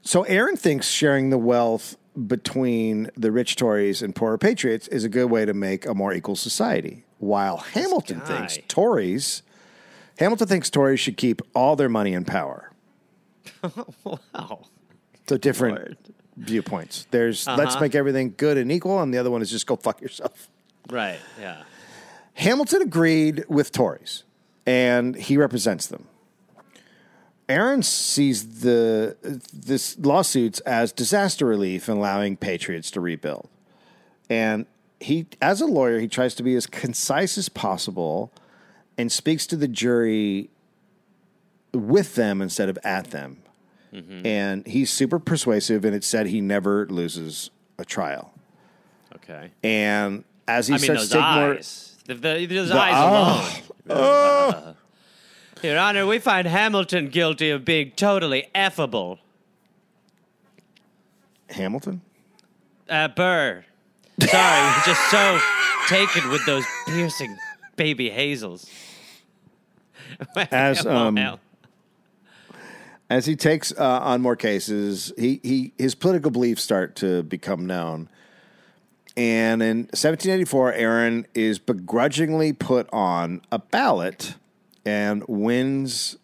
[0.02, 1.96] so Aaron thinks sharing the wealth
[2.26, 6.12] between the rich Tories and poorer patriots is a good way to make a more
[6.12, 7.04] equal society.
[7.18, 9.42] While Hamilton thinks Tories,
[10.18, 12.70] Hamilton thinks Tories should keep all their money and power.
[14.04, 14.66] wow.
[15.28, 15.96] So different Lord.
[16.36, 17.06] viewpoints.
[17.10, 17.80] There's let's Uh-huh.
[17.80, 20.48] make everything good and equal, and the other one is just go fuck yourself.
[20.90, 21.18] Right.
[21.40, 21.62] Yeah.
[22.34, 24.24] Hamilton agreed with Tories,
[24.66, 26.06] and he represents them.
[27.48, 29.16] Aaron sees the
[29.52, 33.48] this lawsuits as disaster relief and allowing patriots to rebuild.
[34.28, 34.66] And
[35.00, 38.30] he, as a lawyer, he tries to be as concise as possible
[38.98, 40.50] and speaks to the jury
[41.72, 43.42] with them instead of at them.
[44.22, 48.34] And he's super persuasive, and it said he never loses a trial.
[49.16, 49.50] Okay.
[49.64, 51.96] And as he I mean, starts to take more, eyes.
[52.04, 53.62] The, the, those The- eyes oh.
[53.88, 54.74] alone.
[55.62, 59.18] Your Honor, we find Hamilton guilty of being totally effable.
[61.50, 62.02] Hamilton.
[62.88, 63.64] Uh, Burr.
[64.20, 65.40] Sorry, just so
[65.88, 67.36] taken with those piercing
[67.76, 68.66] baby hazels.
[70.50, 71.18] As, um,
[73.10, 77.66] as he takes uh, on more cases, he, he his political beliefs start to become
[77.66, 78.08] known.
[79.16, 84.34] And in 1784, Aaron is begrudgingly put on a ballot
[84.84, 86.16] and wins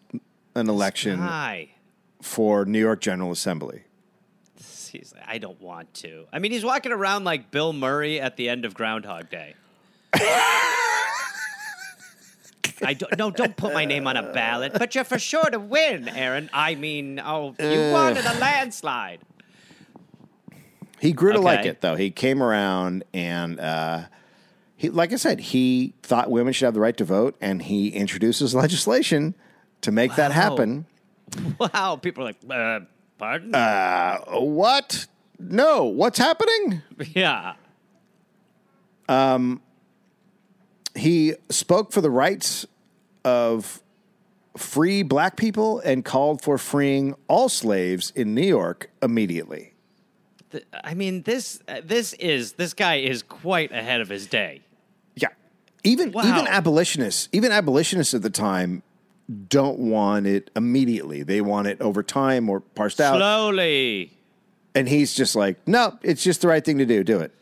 [0.55, 1.69] an election Hi.
[2.21, 3.83] for New York General Assembly.
[4.91, 6.25] He's like, I don't want to.
[6.31, 9.55] I mean, he's walking around like Bill Murray at the end of Groundhog Day.
[12.83, 15.59] I don't, no, don't put my name on a ballot, but you're for sure to
[15.59, 16.49] win, Aaron.
[16.53, 19.19] I mean, oh, you won in a landslide.
[20.99, 21.95] He grew to like it though.
[21.95, 24.03] He came around and uh,
[24.75, 27.89] he, like I said, he thought women should have the right to vote, and he
[27.89, 29.35] introduces legislation
[29.81, 30.85] to make that happen.
[31.59, 32.85] Wow, people are like, uh,
[33.17, 33.53] pardon?
[33.53, 35.07] Uh, what?
[35.39, 36.81] No, what's happening?
[37.13, 37.55] yeah.
[40.95, 42.65] He spoke for the rights
[43.23, 43.81] of
[44.57, 49.73] free black people and called for freeing all slaves in New York immediately.
[50.51, 54.61] Th- I mean, this this is this guy is quite ahead of his day.
[55.15, 55.29] Yeah.
[55.83, 56.23] Even Wow.
[56.23, 58.81] even abolitionists, even abolitionists at the time
[59.49, 61.23] don't want it immediately.
[61.23, 63.17] They want it over time or parsed out.
[63.17, 64.11] Slowly.
[64.75, 67.03] And he's just like, "No, it's just the right thing to do.
[67.03, 67.33] Do it."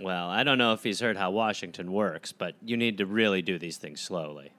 [0.00, 3.42] Well, I don't know if he's heard how Washington works, but you need to really
[3.42, 4.52] do these things slowly.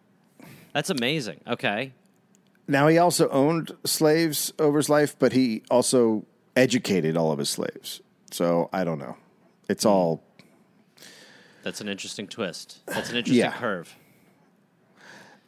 [0.74, 1.42] That's amazing.
[1.48, 1.94] Okay.
[2.68, 6.26] Now he also owned slaves over his life, but he also
[6.56, 8.02] educated all of his slaves.
[8.32, 9.18] So, I don't know.
[9.70, 10.24] It's all
[11.64, 12.80] That's an interesting twist.
[12.86, 13.52] That's an interesting Yeah.
[13.52, 13.96] curve.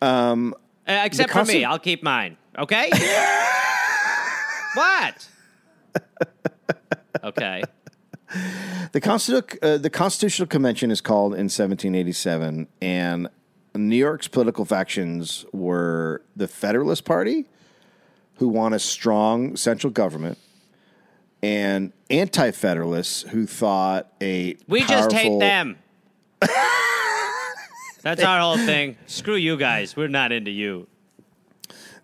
[0.02, 0.56] Um,
[0.88, 2.38] except for me, I'll keep mine.
[2.58, 2.90] Okay.
[4.74, 5.28] what?
[7.24, 7.64] Okay.
[8.92, 13.30] The, Constitu- uh, the Constitutional Convention is called in 1787, and
[13.76, 17.46] New York's political factions were the Federalist Party,
[18.36, 20.38] who want a strong central government,
[21.44, 25.78] and anti Federalists, who thought a We just hate them.
[28.02, 28.98] That's our whole thing.
[29.06, 29.96] Screw you guys.
[29.96, 30.88] We're not into you.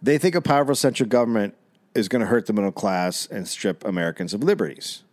[0.01, 1.55] They think a powerful central government
[1.95, 5.03] is going to hurt the middle class and strip Americans of liberties.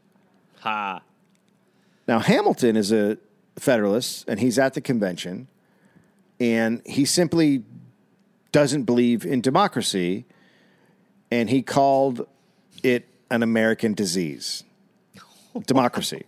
[0.64, 1.02] Ha.
[2.08, 3.18] Now, Hamilton is a
[3.56, 5.46] Federalist, and he's at the convention,
[6.40, 7.62] and he simply
[8.50, 10.24] doesn't believe in democracy,
[11.30, 12.26] and he called
[12.82, 14.64] it an American disease.
[15.66, 16.24] Democracy.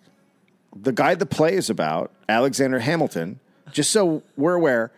[0.74, 3.40] The guy the play is about, Alexander Hamilton,
[3.72, 4.92] just so we're aware,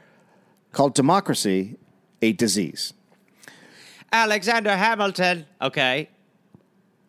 [0.72, 1.76] called democracy
[2.20, 2.92] a disease.
[4.12, 5.46] Alexander Hamilton.
[5.62, 6.08] Okay.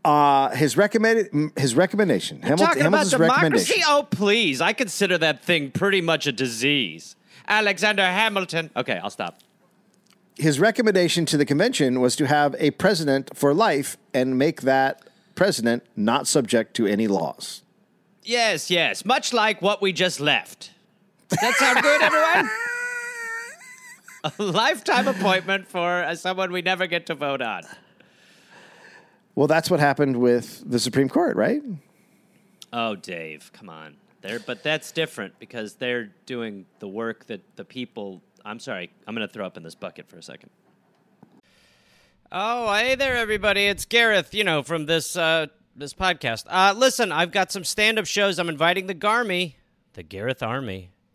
[0.06, 1.28] Uh, his recommended
[1.58, 2.42] his recommendation.
[2.42, 3.74] Hamilton, Talking about Hamilton's democracy?
[3.74, 3.84] recommendation.
[3.88, 4.62] Oh, please.
[4.62, 7.16] I consider that thing pretty much a disease.
[7.48, 8.70] Alexander Hamilton.
[8.78, 9.40] Okay, I'll stop.
[10.38, 15.02] his recommendation to the convention was to have a president for life and make that
[15.36, 17.62] president not subject to any laws.
[18.24, 19.04] Yes, yes.
[19.04, 20.72] Much like what we just left.
[21.30, 22.50] That sound good, everyone?
[24.24, 27.64] a lifetime appointment for uh, someone we never get to vote on.
[29.36, 31.62] Well, that's what happened with the Supreme Court, right?
[32.74, 33.96] Oh, Dave, come on.
[34.22, 38.22] There, but that's different because they're doing the work that the people.
[38.44, 40.50] I'm sorry, I'm going to throw up in this bucket for a second.
[42.32, 43.68] Oh, hey there, everybody!
[43.68, 44.34] It's Gareth.
[44.34, 46.44] You know from this uh, this podcast.
[46.48, 48.40] Uh, listen, I've got some stand up shows.
[48.40, 49.54] I'm inviting the Garmy,
[49.94, 50.92] the Gareth Army,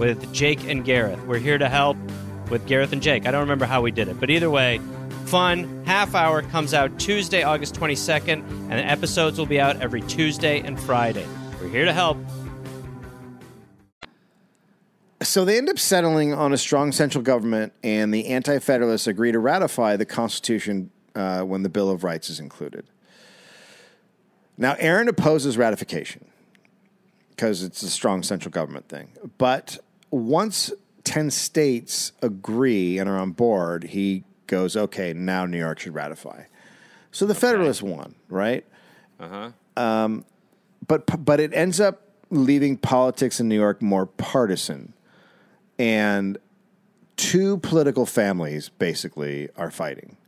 [0.00, 1.22] with Jake and Gareth.
[1.26, 1.94] We're here to help
[2.48, 3.26] with Gareth and Jake.
[3.26, 4.80] I don't remember how we did it, but either way,
[5.26, 10.00] fun half hour comes out Tuesday, August 22nd, and the episodes will be out every
[10.00, 11.26] Tuesday and Friday.
[11.60, 12.16] We're here to help.
[15.20, 19.32] So they end up settling on a strong central government, and the Anti Federalists agree
[19.32, 22.86] to ratify the Constitution uh, when the Bill of Rights is included.
[24.56, 26.24] Now, Aaron opposes ratification
[27.28, 29.10] because it's a strong central government thing.
[29.36, 29.78] But
[30.10, 30.72] once
[31.04, 36.44] 10 states agree and are on board, he goes, okay, now New York should ratify.
[37.12, 38.64] So the Federalists won, right?
[39.18, 39.28] Uh
[39.76, 39.82] huh.
[39.82, 40.24] Um,
[40.86, 44.92] but, but it ends up leaving politics in New York more partisan
[45.80, 46.36] and
[47.16, 50.18] two political families basically are fighting.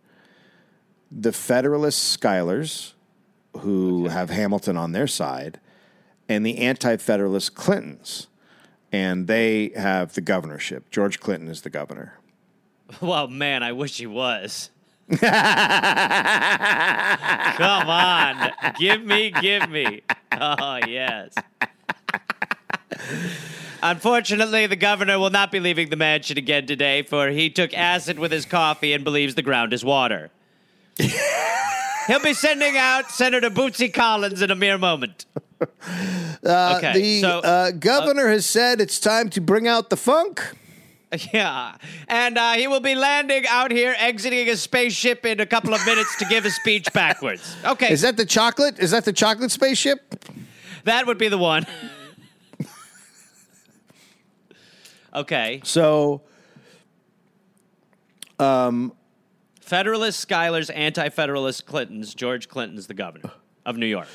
[1.10, 2.94] The Federalist Schuylers,
[3.58, 5.60] who have Hamilton on their side,
[6.26, 8.28] and the anti Federalist Clintons.
[8.92, 10.90] And they have the governorship.
[10.90, 12.18] George Clinton is the governor.
[13.00, 14.68] Well, man, I wish he was.
[15.08, 15.22] Come
[17.88, 18.50] on.
[18.78, 20.02] Give me, give me.
[20.30, 21.32] Oh, yes.
[23.82, 28.18] Unfortunately, the governor will not be leaving the mansion again today, for he took acid
[28.18, 30.30] with his coffee and believes the ground is water.
[32.06, 35.26] He'll be sending out Senator Bootsy Collins in a mere moment.
[36.44, 40.42] Uh, Okay, the so- uh, governor has said it's time to bring out the funk.
[41.32, 41.76] Yeah,
[42.08, 45.84] and uh, he will be landing out here, exiting a spaceship in a couple of
[45.84, 47.54] minutes to give a speech backwards.
[47.66, 48.78] Okay, Is that the chocolate?
[48.78, 50.00] Is that the chocolate spaceship?
[50.84, 51.66] that would be the one.
[55.14, 56.22] okay, So
[59.60, 62.14] Federalist Schuyler's anti-Federalist Clintons.
[62.14, 63.30] George Clinton's the governor
[63.66, 64.08] of New York.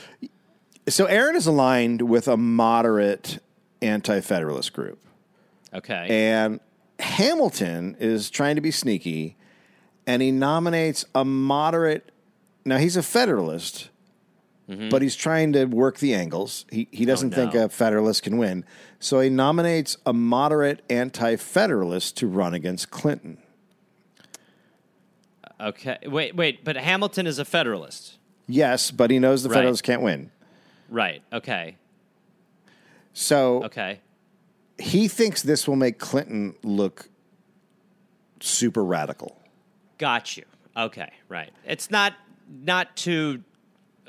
[0.87, 3.39] So Aaron is aligned with a moderate
[3.81, 4.99] anti-federalist group,
[5.73, 6.59] Okay, and
[6.99, 9.35] Hamilton is trying to be sneaky,
[10.05, 12.11] and he nominates a moderate.
[12.63, 13.89] Now he's a federalist,
[14.69, 14.89] mm-hmm.
[14.89, 16.65] but he's trying to work the angles.
[16.71, 17.65] He he oh, doesn't think no.
[17.65, 18.63] a federalist can win,
[18.99, 23.39] so he nominates a moderate anti-federalist to run against Clinton.
[25.59, 25.97] okay.
[26.05, 26.63] Wait, wait.
[26.63, 28.17] But Hamilton is a Federalist,
[28.47, 29.55] Yes, but he knows the Right.
[29.55, 30.31] federalists can't win.
[30.89, 31.21] Right?
[31.33, 31.77] Okay,
[33.13, 33.99] So okay.
[34.79, 37.09] he thinks this will make Clinton look
[38.39, 39.37] super radical.
[39.97, 40.43] Got you.
[40.75, 41.51] Okay, right.
[41.65, 42.13] It's not
[42.63, 43.43] not too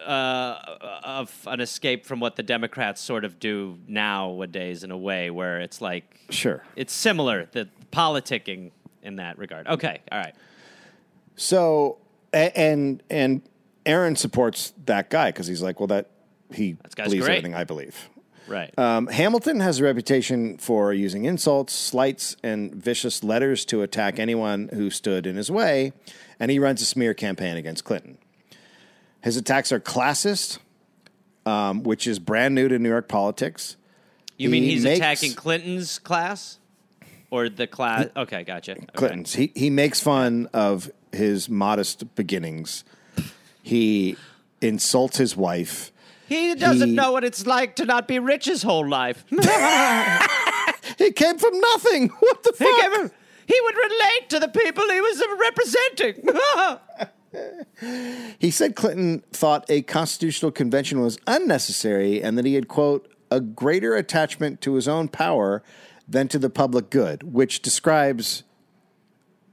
[0.05, 5.31] uh, of an escape from what the Democrats sort of do nowadays in a way
[5.31, 6.62] where it's like Sure.
[6.76, 8.70] it's similar the politicking
[9.03, 9.66] in that regard.
[9.66, 10.35] Okay, all right.
[11.37, 11.99] So
[12.33, 13.43] and and
[13.87, 16.11] Aaron supports that guy because he's like, well, that
[16.53, 17.39] he believes great.
[17.39, 18.09] everything I believe.
[18.47, 18.77] Right.
[18.79, 24.71] Um, Hamilton has a reputation for using insults, slights, and vicious letters to attack anyone
[24.73, 25.93] who stood in his way,
[26.41, 28.17] and he runs a smear campaign against Clinton.
[29.23, 30.59] His attacks are classist,
[31.45, 33.77] um, which is brand new to New York politics.
[34.39, 36.59] you mean he's makes- attacking Clinton's class
[37.31, 38.07] or the class?
[38.17, 38.73] Okay, gotcha.
[38.73, 38.87] Okay.
[38.95, 39.35] Clinton's.
[39.35, 42.85] He he makes fun of his modest beginnings.
[43.63, 44.17] He
[44.63, 45.93] insults his wife.
[46.29, 49.24] He doesn't He- know what it's like to not be rich his whole life.
[50.99, 52.09] He came from nothing.
[52.18, 52.93] What the he, fuck?
[53.03, 53.11] gave-
[53.47, 56.29] he would relate to the people he was representing.
[58.39, 63.41] He said Clinton thought a constitutional convention was unnecessary and that he had, quote, a
[63.41, 65.62] greater attachment to his own power
[66.09, 68.43] than to the public good, which describes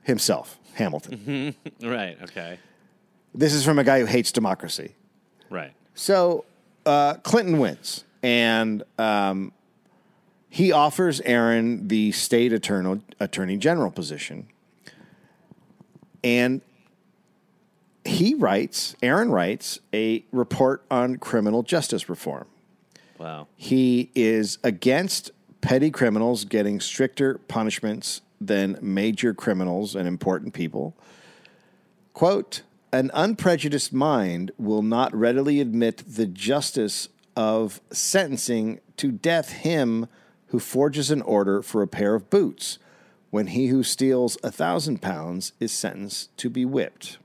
[0.03, 1.55] himself, Hamilton.
[1.81, 2.17] right.
[2.23, 2.59] Okay.
[3.33, 4.95] This is from a guy who hates democracy.
[5.49, 5.73] Right.
[5.93, 6.45] So
[6.85, 9.51] uh, Clinton wins, and um,
[10.49, 14.47] he offers Aaron the state attorney, attorney general position.
[16.23, 16.61] And
[18.05, 22.47] he writes, Aaron writes, a report on criminal justice reform.
[23.17, 23.47] Wow.
[23.55, 25.31] He is against
[25.61, 30.95] petty criminals getting stricter punishments than major criminals and important people.
[32.13, 32.61] Quote,
[32.95, 40.07] an unprejudiced mind will not readily admit the justice of sentencing to death him
[40.47, 42.79] who forges an order for a pair of boots
[43.31, 47.17] when he who steals a thousand pounds is sentenced to be whipped.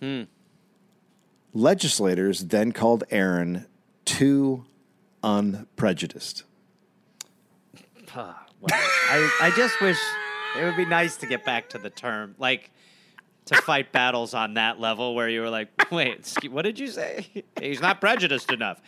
[0.00, 0.22] Hmm.
[1.52, 3.66] Legislators then called Aaron
[4.04, 4.64] too
[5.22, 6.42] unprejudiced.
[8.16, 8.34] Wow.
[8.72, 9.98] I, I just wish
[10.58, 12.34] it would be nice to get back to the term.
[12.38, 12.72] Like,
[13.46, 17.44] to fight battles on that level where you were like, wait, what did you say?
[17.60, 18.80] He's not prejudiced enough.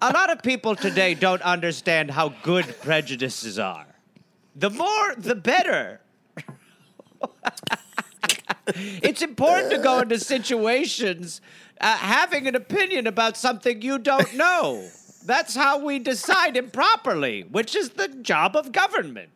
[0.00, 3.86] A lot of people today don't understand how good prejudices are.
[4.54, 6.00] The more, the better.
[9.02, 11.40] it's important to go into situations
[11.80, 14.88] uh, having an opinion about something you don't know.
[15.24, 19.35] That's how we decide improperly, which is the job of government.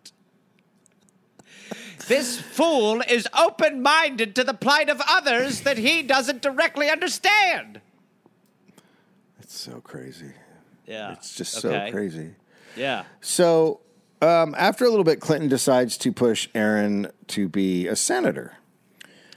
[2.11, 7.81] This fool is open minded to the plight of others that he doesn't directly understand.
[9.39, 10.33] It's so crazy.
[10.89, 11.13] Yeah.
[11.13, 12.35] It's just so crazy.
[12.75, 13.05] Yeah.
[13.21, 13.79] So
[14.21, 18.55] um, after a little bit, Clinton decides to push Aaron to be a senator.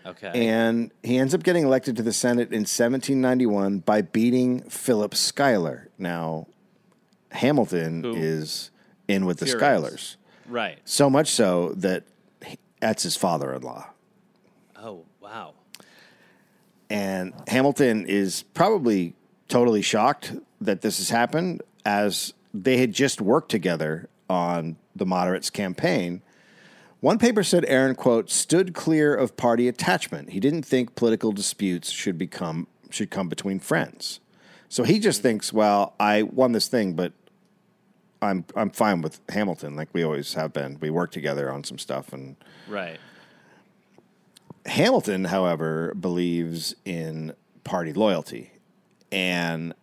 [0.04, 0.32] Okay.
[0.34, 5.90] And he ends up getting elected to the Senate in 1791 by beating Philip Schuyler.
[6.00, 6.48] Now,
[7.34, 8.16] Hamilton Who?
[8.16, 8.72] is
[9.08, 9.62] in with the Furious.
[9.62, 10.16] Schuylers.
[10.48, 10.80] right.
[10.86, 12.06] So much so that
[12.84, 13.88] that's his father in law.
[14.76, 15.54] Oh, wow.
[16.90, 19.16] And Hamilton is probably
[19.48, 25.50] totally shocked that this has happened as they had just worked together on the moderates
[25.50, 26.22] campaign.
[27.00, 30.32] One paper said Aaron, quote, stood clear of party attachment.
[30.32, 34.20] He didn't think political disputes should become should come between friends.
[34.68, 37.14] So he just thinks, well, I won this thing, but
[38.24, 40.78] I'm I'm fine with Hamilton, like we always have been.
[40.80, 42.36] We work together on some stuff and
[42.68, 43.00] Right.
[44.66, 47.34] Hamilton, however, believes in
[47.66, 48.52] party loyalty,
[49.12, 49.74] and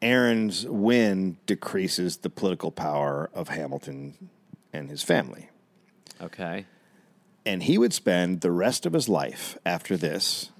[0.00, 4.28] Aaron's win decreases the political power of Hamilton
[4.72, 5.48] and his family.
[6.20, 6.66] Okay.
[7.46, 10.50] And he would spend the rest of his life after this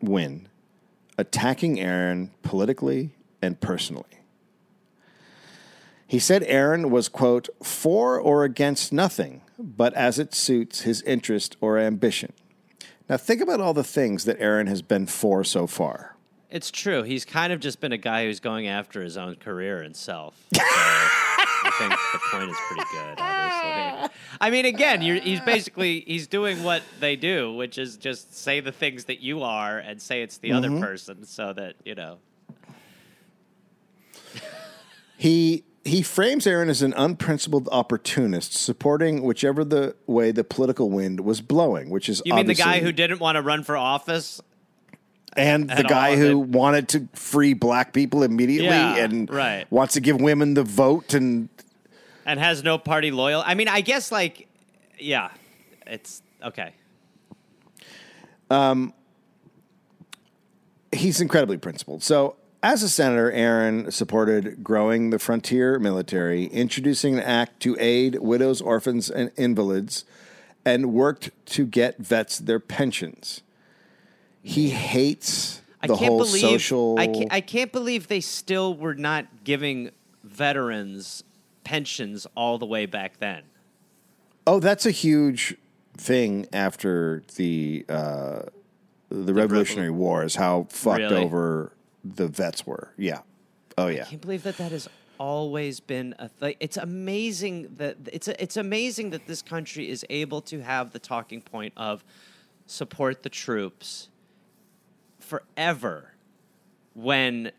[0.00, 0.48] win
[1.18, 4.15] attacking Aaron politically and personally.
[6.06, 11.56] He said Aaron was, quote, for or against nothing, but as it suits his interest
[11.60, 12.32] or ambition.
[13.08, 16.16] Now, think about all the things that Aaron has been for so far.
[16.48, 17.02] It's true.
[17.02, 20.36] He's kind of just been a guy who's going after his own career and self.
[20.54, 24.16] So I think the point is pretty good, obviously.
[24.40, 28.60] I mean, again, you're, he's basically he's doing what they do, which is just say
[28.60, 30.80] the things that you are and say it's the other mm-hmm.
[30.80, 32.18] person, so that you know.
[35.18, 41.20] He he frames Aaron as an unprincipled opportunist, supporting whichever the way the political wind
[41.20, 44.40] was blowing, which is You mean the guy who didn't want to run for office?
[45.38, 46.48] and the guy who it.
[46.48, 49.66] wanted to free black people immediately Yeah, and right.
[49.70, 51.50] wants to give women the vote and
[52.24, 53.42] and has no party loyal.
[53.44, 54.48] I mean, I guess like,
[54.98, 55.28] yeah,
[55.86, 56.72] it's okay.
[58.50, 58.94] Um,
[60.90, 62.02] he's incredibly principled.
[62.02, 68.16] So, as a senator, Aaron supported growing the frontier military, introducing an act to aid
[68.20, 70.04] widows, orphans, and invalids,
[70.64, 73.42] and worked to get vets their pensions.
[74.42, 76.98] He hates I the can't whole believe social.
[76.98, 79.90] I can't, I can't believe they still were not giving
[80.24, 81.22] veterans
[81.64, 83.42] pensions all the way back then.
[84.46, 85.56] oh, that's a huge
[85.96, 88.42] thing after the uh,
[89.08, 91.16] the Revolutionary War is how fucked Really?
[91.16, 91.72] over
[92.14, 92.92] the vets were.
[92.96, 93.20] Yeah.
[93.78, 94.02] Oh yeah.
[94.02, 94.88] I can't believe that that has
[95.18, 100.04] always been a th- it's amazing that it's a, it's amazing that this country is
[100.10, 102.04] able to have the talking point of
[102.66, 104.08] support the troops
[105.18, 106.12] forever
[106.94, 107.50] when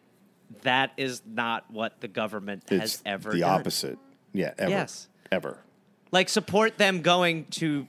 [0.62, 3.60] that is not what the government has It's ever the done.
[3.60, 3.98] opposite.
[4.34, 4.54] Yeah.
[4.58, 4.70] Ever.
[4.70, 5.08] Yes.
[5.32, 5.60] Ever.
[6.12, 7.86] Like support them going to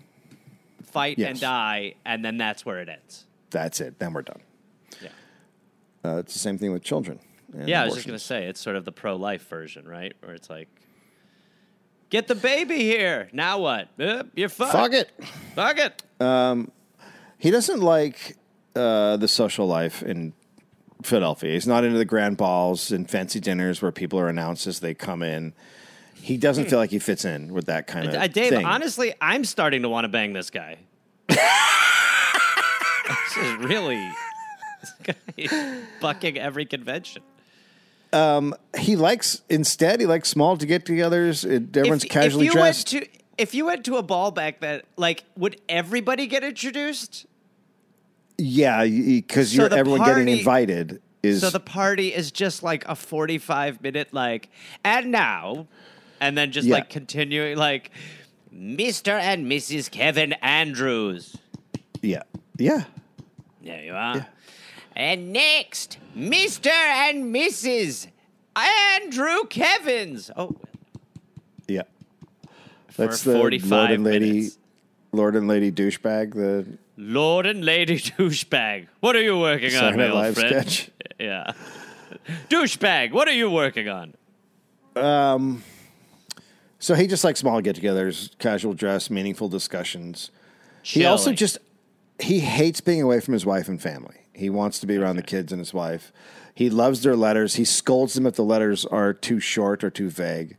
[0.82, 3.26] fight and die and then that's where it ends.
[3.50, 3.98] That's it.
[3.98, 4.40] Then we're done.
[6.08, 7.18] Uh, it's the same thing with children.
[7.66, 10.14] Yeah, I was just going to say it's sort of the pro-life version, right?
[10.22, 10.68] Where it's like
[12.10, 13.28] Get the baby here.
[13.32, 13.88] Now what?
[14.00, 14.72] Uh, you're fucked.
[14.72, 15.10] Fuck it.
[15.54, 16.02] Fuck it.
[17.38, 18.36] He doesn't like
[18.74, 20.32] uh, the social life in
[21.02, 21.52] Philadelphia.
[21.52, 24.94] He's not into the grand balls and fancy dinners where people are announced as they
[24.94, 25.52] come in.
[26.14, 28.66] He doesn't feel like he fits in with that kind of Uh, Dave, thing.
[28.66, 30.78] honestly, I'm starting to want to bang this guy.
[31.28, 31.38] this
[33.36, 34.27] is really this guy is
[36.00, 37.22] bucking every convention.
[38.12, 41.44] Um, he likes instead he likes small to get togethers.
[41.44, 42.92] Everyone's if, casually if you dressed.
[42.94, 47.26] Went to, if you went to a ball back then, like, would everybody get introduced?
[48.38, 52.94] yeah, because So you're everyone getting invited is So the party is just like a
[52.94, 54.48] 45 minute, like,
[54.84, 55.66] and now,
[56.20, 56.76] and then just Yeah.
[56.76, 57.90] like continuing, like,
[58.54, 59.18] Mr.
[59.20, 59.90] and Mrs.
[59.90, 61.36] Kevin Andrews.
[62.00, 62.22] yeah
[62.58, 62.84] yeah
[63.62, 64.26] There you are.
[64.98, 66.66] And next, Mr.
[66.72, 68.08] and Mrs.
[68.56, 70.30] Andrew Kevins.
[70.36, 70.56] Oh,
[71.68, 71.82] yeah.
[72.88, 74.58] for That's the 45 Lord and Lady minutes.
[75.12, 76.34] Lord and Lady douchebag.
[76.34, 78.88] The Lord and Lady Douchebag.
[78.98, 80.68] What are you working on, my old friend?
[80.68, 80.90] sketch.
[81.20, 81.52] Yeah.
[82.48, 84.14] Douchebag, what are you working on?
[84.94, 85.64] Um,
[86.78, 90.30] So he just likes small get-togethers, casual dress, meaningful discussions.
[90.82, 91.58] He also just
[92.20, 94.14] he hates being away from his wife and family.
[94.38, 96.12] He wants to be around the kids and his wife.
[96.54, 97.56] He loves their letters.
[97.56, 100.56] He scolds them if the letters are too short or too vague.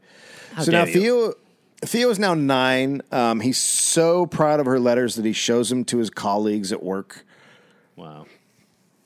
[0.61, 0.93] so now you.
[0.93, 1.33] Theo
[1.81, 3.01] Theo is now nine.
[3.09, 6.83] Um, he's so proud of her letters that he shows them to his colleagues at
[6.83, 7.25] work.
[7.95, 8.25] Wow.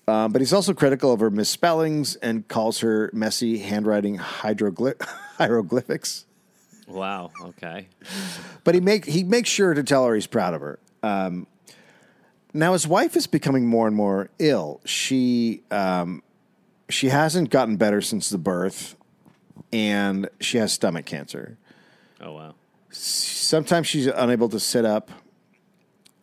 [0.07, 6.25] Um, but he's also critical of her misspellings and calls her messy handwriting hieroglyphics.
[6.87, 7.29] Wow.
[7.43, 7.89] Okay.
[8.63, 10.79] But he make he makes sure to tell her he's proud of her.
[11.03, 11.45] Um,
[12.53, 14.79] now his wife is becoming more and more ill.
[14.85, 16.23] She um,
[16.89, 18.95] she hasn't gotten better since the birth,
[19.71, 21.57] and she has stomach cancer.
[22.21, 22.55] Oh wow.
[22.91, 25.11] Sometimes she's unable to sit up.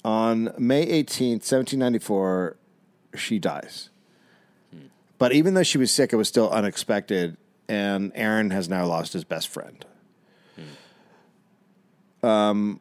[0.04, 2.56] On May eighteenth, seventeen ninety four,
[3.14, 3.90] she dies.
[5.18, 7.36] But even though she was sick, it was still unexpected,
[7.68, 9.84] and Aaron has now lost his best friend.
[12.22, 12.80] Um,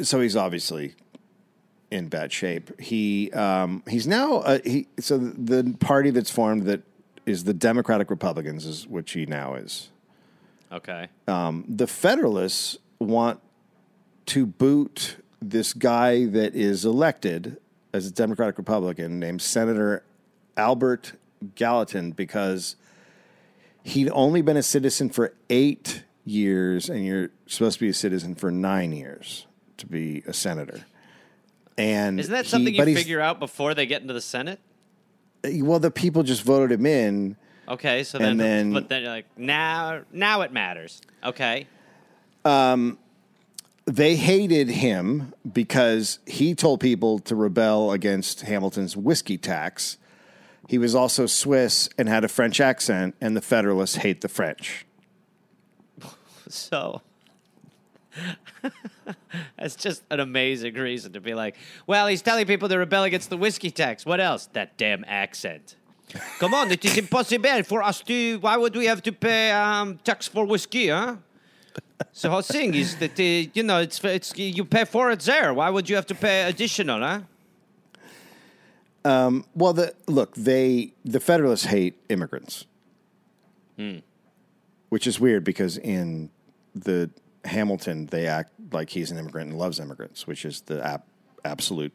[0.00, 0.94] so he's obviously
[1.94, 2.78] in bad shape.
[2.80, 6.82] He um, he's now uh, he so the party that's formed that
[7.24, 9.90] is the Democratic Republicans is which he now is.
[10.72, 11.08] Okay.
[11.68, 13.40] The Federalists want
[14.26, 17.58] to boot this guy that is elected
[17.92, 20.02] as a Democratic Republican named Senator
[20.56, 21.12] Albert
[21.54, 22.74] Gallatin because
[23.84, 28.34] he'd only been a citizen for eight years, and you're supposed to be a citizen
[28.34, 30.84] for nine years to be a senator.
[31.76, 34.60] And Isn't that something but you figure out before they get into the Senate?
[35.44, 37.36] Well, the people just voted him in.
[37.68, 41.00] Okay, so then, then- but then you're like now, now it matters.
[41.24, 41.66] Okay,
[42.44, 42.98] Um,
[43.86, 49.98] They hated him because he told people to rebel against Hamilton's whiskey tax.
[50.68, 54.86] He was also Swiss and had a French accent, and the Federalists hate the French.
[56.48, 57.02] so
[59.58, 61.56] that's just an amazing reason to be like,
[61.86, 64.06] well, he's telling people to rebel against the whiskey tax.
[64.06, 64.48] What else?
[64.52, 65.76] That damn accent.
[66.38, 68.38] Come on, it is impossible for us to.
[68.38, 71.16] Why would we have to pay um, tax for whiskey, huh?
[72.12, 75.54] So whole thing is that uh, you know it's it's you pay for it there.
[75.54, 77.20] Why would you have to pay additional, huh?
[79.54, 82.66] Well, the look, they the Federalists hate immigrants,
[84.90, 86.30] which is weird because in
[86.74, 87.10] the
[87.44, 91.02] Hamilton they act like he's an immigrant and loves immigrants, which is the ab-
[91.44, 91.92] absolute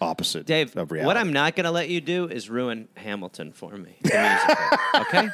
[0.00, 1.06] opposite Dave, of reality.
[1.06, 3.96] what I'm not going to let you do is ruin Hamilton for me.
[4.04, 4.56] musical,
[5.00, 5.28] okay?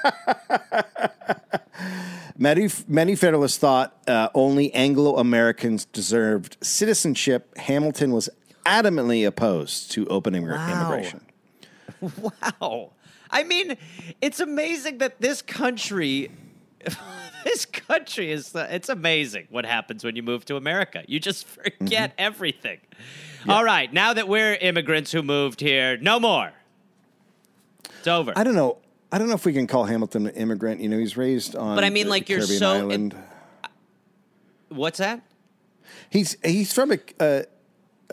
[2.39, 7.57] Many, many Federalists thought uh, only Anglo Americans deserved citizenship.
[7.59, 8.31] Hamilton was
[8.65, 10.81] adamantly opposed to open immig- Wow.
[10.89, 11.21] immigration.
[12.61, 12.93] Wow.
[13.31, 13.77] I mean,
[14.23, 16.31] it's amazing that this country.
[17.45, 21.05] This country is, uh, it's amazing what happens when you move to America.
[21.07, 21.47] You just
[21.81, 22.81] forget everything.
[23.49, 26.53] All right, now that we're immigrants who moved here, no more.
[27.99, 28.33] It's over.
[28.37, 28.79] I don't know.
[29.13, 30.81] I don't know if we can call Hamilton an immigrant.
[30.81, 31.75] You know, he's raised on.
[31.75, 33.17] But I mean, the like, you're Caribbean so- Island.
[34.69, 35.23] What's that?
[36.11, 36.99] He's he's from a.
[37.19, 37.43] Uh,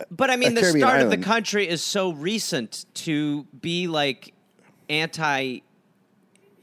[0.09, 4.33] But I mean, the Caribbean start of the country is so recent to be like
[4.89, 5.59] anti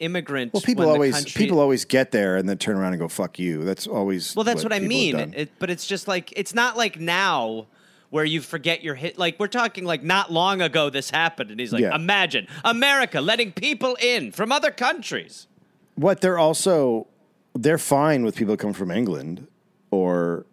[0.04, 0.52] immigrant.
[0.52, 3.38] well, people always country- people always get there and then turn around and go fuck
[3.38, 3.64] you.
[3.64, 4.34] That's always.
[4.36, 5.34] Well, that's what, I mean.
[5.36, 7.66] It, but it's just like it's not like now
[8.10, 9.18] where you forget your hit.
[9.18, 11.94] Like we're talking like not long ago this happened, and he's like, Yeah.
[11.94, 15.48] imagine America letting people in from other countries.
[15.96, 17.08] What they're also
[17.54, 19.46] they're fine with people coming from England
[19.90, 20.46] or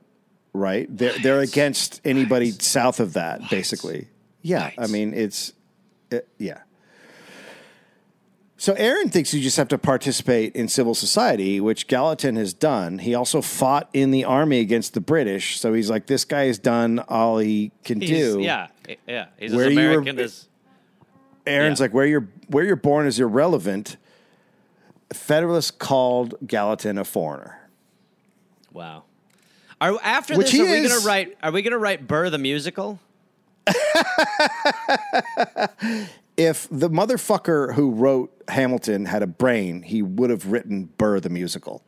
[0.53, 0.87] right.
[0.95, 4.07] They're they're against anybody south of that basically.
[4.41, 4.71] Yeah.
[4.77, 5.53] I mean it's
[6.11, 6.59] uh, yeah.
[8.61, 12.99] So Aaron thinks you just have to participate in civil society, which Gallatin has done.
[12.99, 16.59] He also fought in the army against the British, so he's like, this guy has
[16.59, 18.39] done all he can He's, do.
[18.39, 18.67] yeah,
[19.07, 19.29] yeah.
[19.39, 20.47] He's Where you were- American as
[21.47, 21.85] Aaron's Yeah.
[21.85, 23.97] like, where you're where you're born is irrelevant.
[25.11, 27.67] Federalists called Gallatin a foreigner.
[28.71, 29.05] wow.
[29.81, 30.61] Are after Which this?
[30.61, 31.35] Are we gonna write?
[31.41, 32.99] Are we gonna write Burr the musical?
[36.41, 41.29] If the motherfucker who wrote Hamilton had a brain, he would have written Burr the
[41.29, 41.83] musical.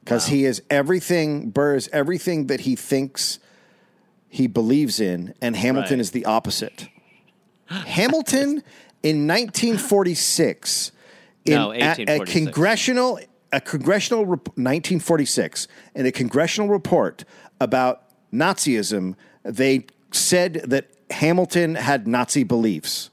[0.00, 3.38] Because he is everything, Burr is everything that he thinks
[4.28, 6.00] he believes in, and Hamilton Right.
[6.00, 6.88] is the opposite.
[7.68, 8.62] Hamilton
[9.02, 10.92] in 1946,
[11.44, 13.18] in No, a- a, congressional,
[13.52, 17.24] a congressional rep- 1946, in a congressional report
[17.60, 18.02] about
[18.32, 19.14] Nazism,
[19.44, 23.10] they said that Hamilton had Nazi beliefs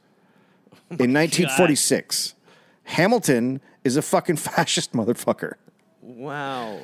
[0.99, 2.35] in 1946.
[2.83, 5.53] Hamilton is a fucking fascist motherfucker.
[6.01, 6.79] Wow.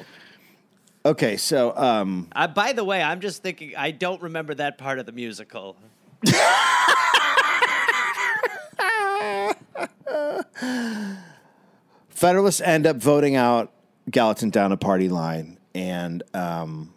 [1.06, 3.74] Okay, so um, Uh, by the way, I'm just thinking.
[3.78, 5.78] I don't remember that part of the musical.
[12.10, 13.72] Federalists end up voting out
[14.10, 16.94] Gallatin down a party line, and um,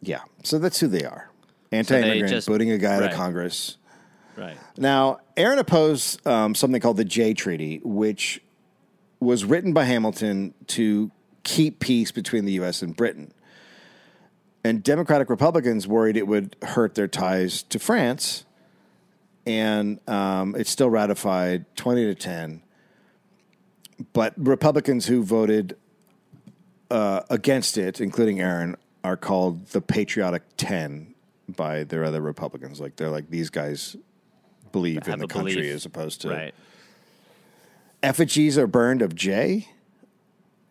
[0.00, 1.30] yeah, so that's who they are.
[1.72, 3.76] Anti-immigrant, just- booting a guy out of Congress.
[4.38, 4.56] Right.
[4.76, 8.40] Now, Aaron opposed um, something called the Jay Treaty, which
[9.18, 11.10] was written by Hamilton to
[11.42, 12.80] keep peace between the U.S.
[12.80, 13.32] and Britain.
[14.62, 18.44] And Democratic Republicans worried it would hurt their ties to France,
[19.44, 22.62] and um, it's still ratified 20 to 10.
[24.12, 25.76] But Republicans who voted
[26.92, 31.14] uh, against it, including Aaron, are called the Patriotic 10
[31.48, 32.80] by their other Republicans.
[32.80, 33.96] Like, they're like, these guys
[34.72, 35.74] believe in the country belief.
[35.74, 36.54] as opposed to Right.
[38.02, 39.68] effigies are burned of Jay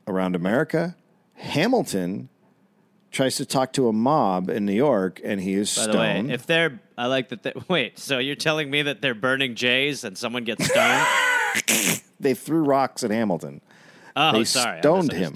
[0.07, 0.95] around America.
[1.35, 2.29] Hamilton
[3.11, 5.95] tries to talk to a mob in New York, and he is By stoned.
[5.95, 7.43] the way, if they're, I like that.
[7.43, 11.05] They, wait, so you're telling me that they're burning Jays and someone gets stoned?
[12.19, 13.61] they threw rocks at Hamilton
[14.15, 15.35] Oh, They sorry, I stoned him.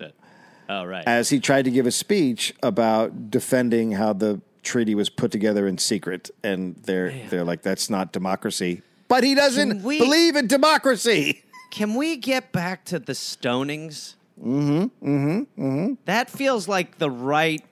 [0.68, 1.04] Oh, right.
[1.06, 5.68] as he tried to give a speech about defending how the treaty was put together
[5.68, 10.48] in secret, and they're they're like, "That's not democracy." But he doesn't we- believe in
[10.48, 11.44] democracy.
[11.72, 14.16] Can we get back to the stonings?
[14.40, 14.82] Mm-hmm.
[15.08, 15.64] Mm-hmm.
[15.64, 15.94] Mm-hmm.
[16.06, 17.64] That feels like the right.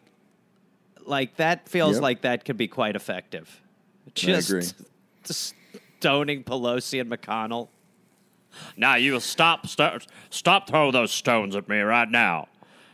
[1.05, 2.01] Like that feels Yep.
[2.03, 3.61] like that could be quite effective.
[4.15, 4.75] Just,
[5.99, 7.69] stoning Pelosi and McConnell.
[8.77, 12.47] Now you will stop, st- stop throwing those stones at me right now.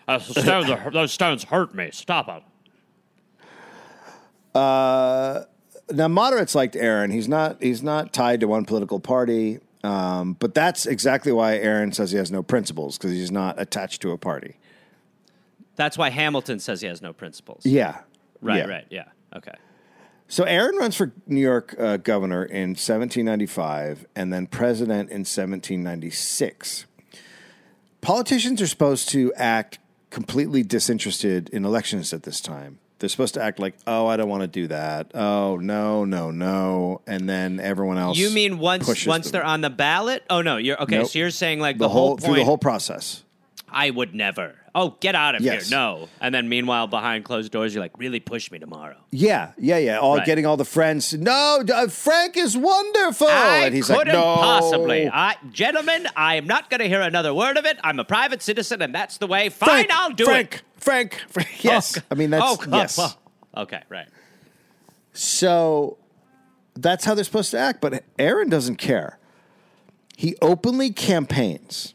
[0.08, 1.90] Uh, stones are, those stones hurt me.
[1.92, 2.42] Stop them.
[4.56, 7.12] Now moderates liked Aaron.
[7.12, 11.92] He's not he's not tied to one political party, um, but that's exactly why Aaron
[11.92, 14.58] says he has no principles because he's not attached to a party.
[15.76, 17.66] That's why Hamilton says he has no principles.
[17.66, 18.00] Yeah,
[18.46, 18.58] Right.
[18.58, 18.66] Yeah.
[18.68, 18.86] Right.
[18.90, 19.06] Yeah.
[19.36, 19.54] Okay.
[20.28, 26.86] So Aaron runs for New York uh, governor in 1795 and then president in 1796.
[28.02, 29.80] Politicians are supposed to act
[30.10, 32.80] completely disinterested in elections at this time.
[33.06, 35.12] They're supposed to act like, "Oh, I don't want to do that.
[35.14, 38.18] Oh, no, no, no," and then everyone else.
[38.18, 39.32] You mean once once them.
[39.34, 40.24] they're on the ballot?
[40.28, 40.98] Oh no, you're okay.
[40.98, 41.10] Nope.
[41.10, 42.24] So you're saying like the, the, whole, whole point.
[42.26, 43.22] through the whole process?
[43.70, 44.56] I would never.
[44.74, 45.70] Oh, get out of Yes.
[45.70, 45.78] here!
[45.78, 46.10] No.
[46.20, 48.96] And then meanwhile, behind closed doors, you're like, really push me tomorrow.
[49.12, 50.00] Yeah, yeah, yeah.
[50.00, 50.26] All Right.
[50.26, 51.14] getting all the friends.
[51.14, 55.08] No, uh, Frank is wonderful, I and he's couldn't like, "No, possibly.
[55.08, 57.78] I, gentlemen, I am not going to hear another word of it.
[57.84, 59.50] I'm a private citizen, and that's the way.
[59.50, 60.62] Fine, Frank, I'll do Frank, it.
[60.86, 61.50] Frank, Frank.
[61.52, 62.72] Oh, yes, Oh, I mean that's oh, God.
[62.74, 63.00] yes.
[63.00, 63.14] Oh,
[63.64, 64.08] Okay, right.
[65.14, 65.98] So
[66.76, 67.82] that's how they're supposed to act.
[67.82, 69.18] But Aaron doesn't care.
[70.18, 71.94] He openly campaigns.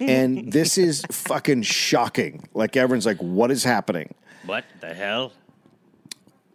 [0.00, 2.48] And this is fucking shocking.
[2.54, 4.14] Like everyone's like, what is happening?
[4.46, 5.32] What the hell?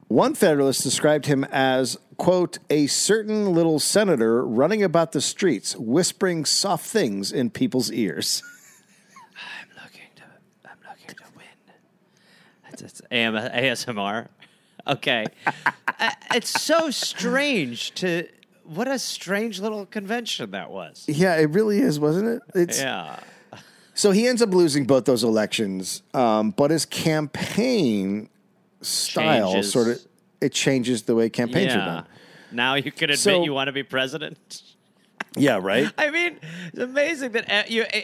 [0.08, 6.46] One Federalist described him as, quote, a certain little senator running about the streets, whispering
[6.46, 8.42] soft things in people's ears.
[9.36, 10.24] I'm looking to.
[10.70, 11.46] I'm looking to win.
[12.82, 14.28] It's, AM, ASMR.
[14.88, 15.26] Okay,
[16.00, 18.28] Uh, it's so strange to.
[18.66, 21.06] What a strange little convention that was.
[21.08, 22.42] yeah, it really is, wasn't it?
[22.54, 23.20] It's Yeah.
[23.96, 28.30] So he ends up losing both those elections, um, but his campaign
[28.82, 29.72] style Changes.
[29.72, 30.00] sort of
[30.40, 32.06] it changes the way campaigns are done.
[32.52, 34.62] Now you can admit So- you want to be president.
[35.38, 35.92] Yeah, right.
[35.98, 38.00] I mean, it's amazing that uh, you uh,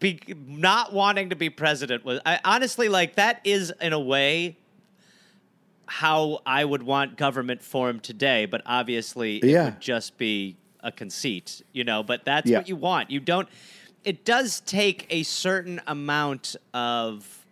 [0.00, 2.20] be not wanting to be president was.
[2.24, 4.56] I, honestly, like that is in a way
[5.86, 8.46] how I would want government formed today.
[8.46, 9.64] But obviously, it Yeah.
[9.66, 12.02] would just be a conceit, you know.
[12.02, 12.58] But that's Yeah.
[12.58, 13.10] what you want.
[13.10, 13.48] You don't.
[14.04, 17.44] It does take a certain amount of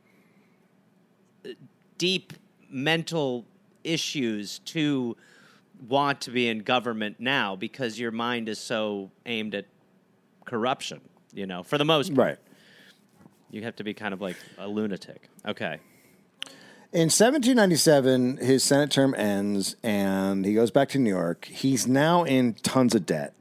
[1.45, 1.51] uh,
[1.99, 2.33] deep
[2.71, 3.45] mental
[3.85, 5.17] issues to
[5.81, 9.67] want to be in government now because your mind is so aimed at
[10.45, 11.01] corruption,
[11.33, 12.29] you know, for the most part.
[12.29, 12.39] right.
[13.51, 15.29] You have to be kind of like a lunatic.
[15.47, 15.79] Okay.
[16.93, 21.45] In 1797, his Senate term ends and he goes back to New York.
[21.47, 23.35] He's now in tons of debt,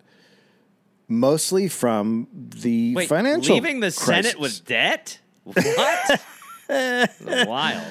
[1.08, 5.20] mostly from the Wait, financial leaving the Senate with debt?
[5.44, 6.22] What?
[6.70, 7.84] Wild.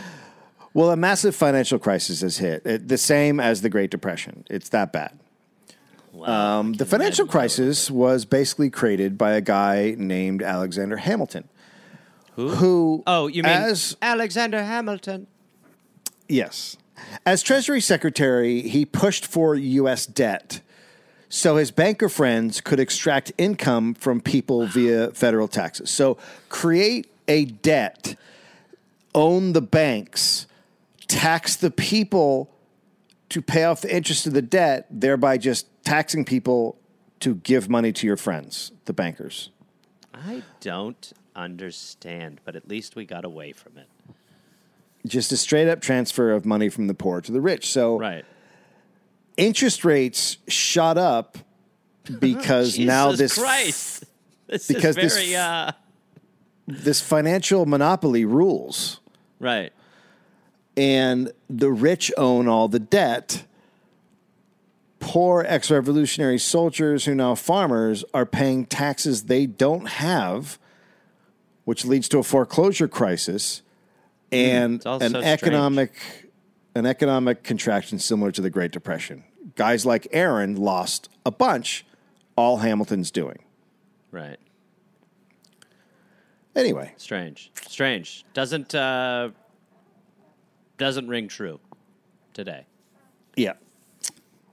[0.75, 4.45] Well, a massive financial crisis has hit, it, the same as the Great Depression.
[4.51, 5.19] It's that bad.
[6.13, 6.59] Wow.
[6.59, 11.49] Um, the financial crisis was basically created by a guy named Alexander Hamilton.
[12.37, 13.03] Who?
[13.07, 15.29] Oh, you mean as Alexander Hamilton?
[16.29, 16.77] yes,
[17.25, 20.07] As Treasury Secretary, he pushed for U.S.
[20.07, 20.61] debt
[21.35, 25.91] so his banker friends could extract income from people via federal taxes.
[25.91, 26.17] So
[26.49, 28.15] create a debt,
[29.17, 30.47] own the banks,
[31.09, 32.51] tax the people
[33.31, 36.79] to pay off the interest of the debt, thereby just taxing people
[37.21, 39.51] to give money to your friends, the bankers.
[40.13, 43.89] I don't understand, but at least we got away from it.
[45.07, 47.71] Just a straight up transfer of money from the poor to the rich.
[47.71, 48.25] So Right.
[49.37, 51.39] interest rates shot up
[52.21, 54.05] because now this Christ.
[54.47, 55.73] This because is this very f- uh
[56.67, 59.01] this financial monopoly rules
[59.39, 59.73] right.
[60.77, 63.45] And the rich own all the debt.
[65.01, 70.59] Poor ex revolutionary soldiers who now farmers are paying taxes they don't have,
[71.65, 73.63] which leads to a foreclosure crisis
[74.33, 75.43] and it's all an so strange.
[75.43, 75.93] economic
[76.75, 79.25] an economic contraction similar to the Great Depression.
[79.55, 81.87] Guys like Aaron lost a bunch,
[82.37, 83.39] all Hamilton's doing.
[84.11, 84.39] Right.
[86.57, 87.53] Anyway, Strange.
[87.69, 88.25] Strange.
[88.33, 89.31] Doesn't uh
[90.79, 91.61] doesn't ring true
[92.33, 92.67] today.
[93.37, 93.55] Yeah.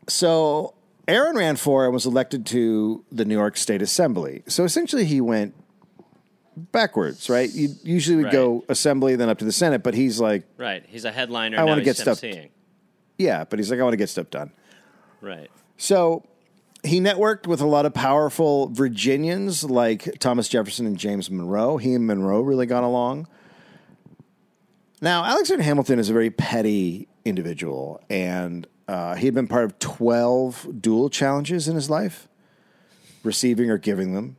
[0.07, 0.73] So
[1.07, 4.43] Aaron ran for and was elected to the New York State Assembly.
[4.48, 5.53] So essentially, he went
[6.56, 7.49] backwards, right?
[7.52, 10.84] You usually would go assembly, then up to the Senate, but he's like, Right.
[10.88, 11.57] He's a headliner.
[11.60, 12.22] I wanna get stuff-
[13.18, 14.52] yeah, but he's like, I want to get stuff done.
[15.22, 15.49] Right.
[15.77, 16.23] So
[16.84, 21.77] he networked with a lot of powerful Virginians like Thomas Jefferson and James Monroe.
[21.77, 23.27] He and Monroe really got along.
[25.02, 29.80] Now, Alexander Hamilton is a very petty individual, and uh, he had been part of
[29.80, 32.28] 12 duel challenges in his life,
[33.23, 34.38] receiving or giving them.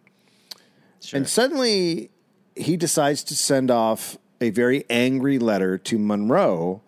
[1.00, 1.18] Sure.
[1.18, 2.10] And suddenly
[2.54, 6.80] he decides to send off a very angry letter to Monroe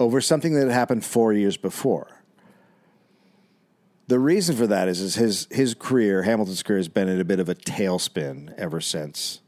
[0.00, 2.08] over something that had happened four years before.
[4.06, 7.24] The reason for that is, is his his career, Hamilton's career, has been in a
[7.24, 9.40] bit of a tailspin ever since.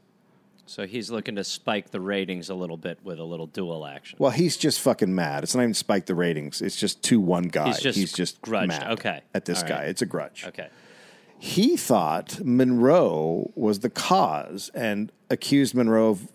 [0.67, 4.17] So he's looking to spike the ratings a little bit with a little duel action.
[4.19, 5.43] Well, he's just fucking mad.
[5.43, 6.61] It's not even spike the ratings.
[6.61, 7.73] It's just two one guy.
[7.73, 8.67] He's just grudged.
[8.67, 9.21] mad Okay.
[9.33, 9.83] at this All guy.
[9.83, 10.45] It's a grudge.
[10.47, 10.67] Okay.
[11.39, 16.31] he thought Monroe was the cause and accused Monroe of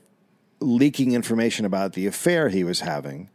[0.61, 3.29] leaking information about the affair he was having.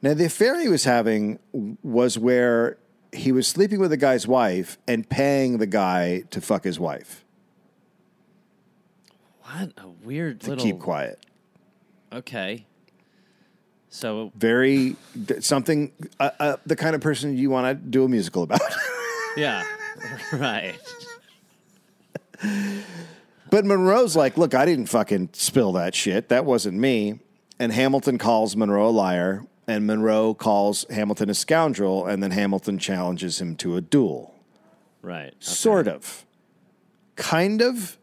[0.00, 2.78] Now, the affair he was having was where
[3.12, 7.24] he was sleeping with the guy's wife and paying the guy to fuck his wife
[9.52, 11.24] What a weird to little keep quiet.
[12.12, 12.66] Okay.
[13.88, 14.96] So Very
[15.40, 18.60] something, uh, uh, the kind of person you want to do a musical about.
[19.36, 19.64] yeah.
[20.32, 20.78] right.
[23.50, 26.30] But Monroe's like, look, I didn't fucking spill that shit.
[26.30, 27.20] That wasn't me.
[27.58, 32.78] And Hamilton calls Monroe a liar, and Monroe calls Hamilton a scoundrel, and then Hamilton
[32.78, 34.34] challenges him to a duel.
[35.02, 35.34] Right.
[35.38, 36.24] Sort of.
[37.16, 37.98] Kind of.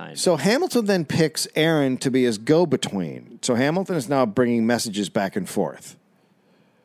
[0.00, 0.18] Kind.
[0.18, 3.38] So Hamilton then picks Aaron to be his go between.
[3.42, 5.96] So Hamilton is now bringing messages back and forth.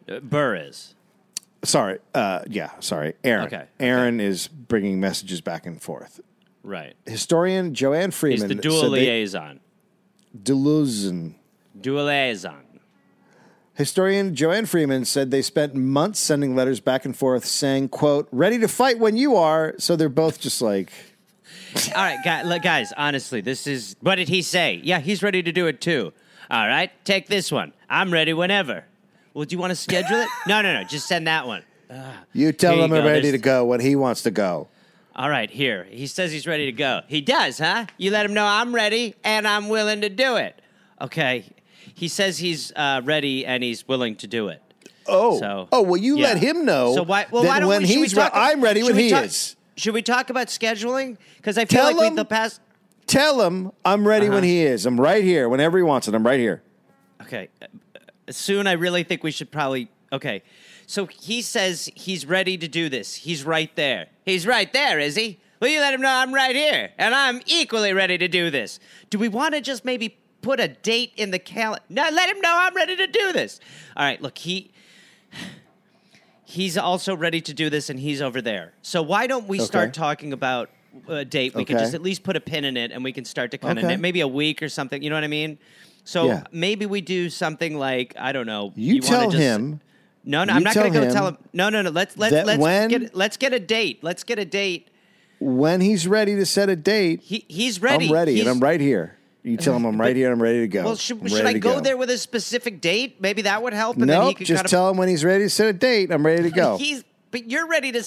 [0.08, 0.96] Uh, Burr is.
[1.64, 2.00] Sorry.
[2.14, 3.14] Uh, yeah, sorry.
[3.24, 3.46] Aaron.
[3.46, 3.68] Okay, okay.
[3.80, 6.20] Aaron is bringing messages back and forth.
[6.62, 6.96] Right.
[7.06, 9.62] Historian Joanne He's Freeman the duel liaison.
[10.44, 11.36] Delusion.
[11.80, 12.64] Duel liaison.
[13.76, 18.58] Historian Joanne Freeman said they spent months sending letters back and forth saying, quote, ready
[18.60, 19.74] to fight when you are.
[19.78, 20.92] So they're both just like,
[21.96, 23.96] All right, guys, guys, honestly, this is.
[24.02, 24.80] What did he say?
[24.84, 26.14] Yeah, he's ready to do it too.
[26.50, 27.74] All right, take this one.
[27.90, 28.86] I'm ready whenever.
[29.34, 30.30] Well, do you want to schedule it?
[30.48, 30.84] No, no, no.
[30.84, 31.64] Just send that one.
[32.34, 34.68] you tell Here you him I'm ready There's- to go when he wants to go.
[35.16, 35.86] All right, here.
[35.90, 37.02] He says he's ready to go.
[37.08, 37.86] He does, huh?
[37.98, 40.62] You let him know I'm ready and I'm willing to do it.
[41.00, 41.46] Okay.
[41.94, 44.62] He says he's uh, ready and he's willing to do it.
[45.08, 46.28] Oh, So- oh, well, you yeah.
[46.28, 46.96] let him know.
[46.96, 47.26] So why?
[47.32, 47.88] Well, that why don't when we?
[47.88, 49.56] should we he's re- I'm ready when we he talk- is.
[49.78, 51.18] Should we talk about scheduling?
[51.38, 52.62] Because I feel Tell like we, the past.
[53.08, 54.46] Tell him I'm ready when Uh-huh.
[54.46, 54.86] he is.
[54.86, 55.48] I'm right here.
[55.50, 56.64] Whenever he wants it, I'm right here.
[57.22, 57.50] Okay.
[57.62, 57.66] uh,
[58.32, 59.90] Soon, I really think we should probably.
[60.12, 60.44] Okay.
[60.88, 63.16] So he says he's ready to do this.
[63.16, 64.08] He's right there.
[64.24, 65.40] He's right there, is he?
[65.60, 68.80] Will you let him know I'm right here and I'm equally ready to do this?
[69.10, 71.84] Do we want to just maybe put a date in the calendar?
[71.90, 73.60] No, let him know I'm ready to do this.
[73.98, 74.22] All right.
[74.22, 74.72] Look, he.
[76.46, 78.74] He's also ready to do this, and he's over there.
[78.82, 80.70] So why don't we start talking about
[81.08, 81.56] a date?
[81.56, 81.84] We can Okay.
[81.84, 83.86] just at least put a pin in it, and we can start to kind of
[83.86, 83.98] Okay.
[83.98, 85.02] maybe a week or something.
[85.02, 85.58] You know what I mean?
[86.04, 86.44] So Yeah.
[86.52, 88.74] maybe we do something like I don't know.
[88.76, 89.82] You, wanna tell just- him
[90.24, 91.38] No, no, you I'm not going to go tell him.
[91.54, 91.90] No, no, no.
[91.92, 94.00] Let's let's let's when- get let's get a date.
[94.04, 94.88] Let's get a date.
[95.40, 97.22] when he's ready to set a date.
[97.24, 98.06] He he's ready.
[98.08, 99.15] I'm ready, He's- and I'm right here.
[99.46, 100.32] You tell him I'm right here.
[100.32, 100.84] I'm ready to go.
[100.84, 103.22] Well, should, should I to go, there with a specific date?
[103.22, 103.96] Maybe that would help.
[103.96, 106.12] And No, nope, just kind of, tell him when he's ready to set a date.
[106.12, 106.78] I'm ready to go.
[106.86, 108.04] He's but you're ready to.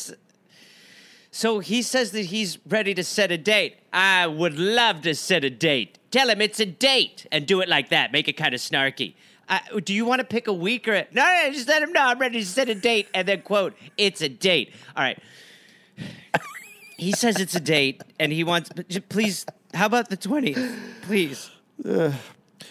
[1.30, 3.76] So he says that he's ready to set a date.
[3.92, 5.98] I would love to set a date.
[6.10, 8.10] Tell him it's a date and do it like that.
[8.10, 9.14] Make it kind of snarky.
[9.48, 11.52] Uh, do you want to pick a week or a, no, no?
[11.52, 14.28] Just let him know I'm ready to set a date and then quote it's a
[14.28, 14.72] date.
[14.96, 15.22] All right.
[16.96, 18.70] he says it's a date and he wants.
[18.74, 19.44] But please,
[19.74, 20.76] how about the twentieth?
[21.02, 21.50] Please.
[21.84, 22.12] Uh,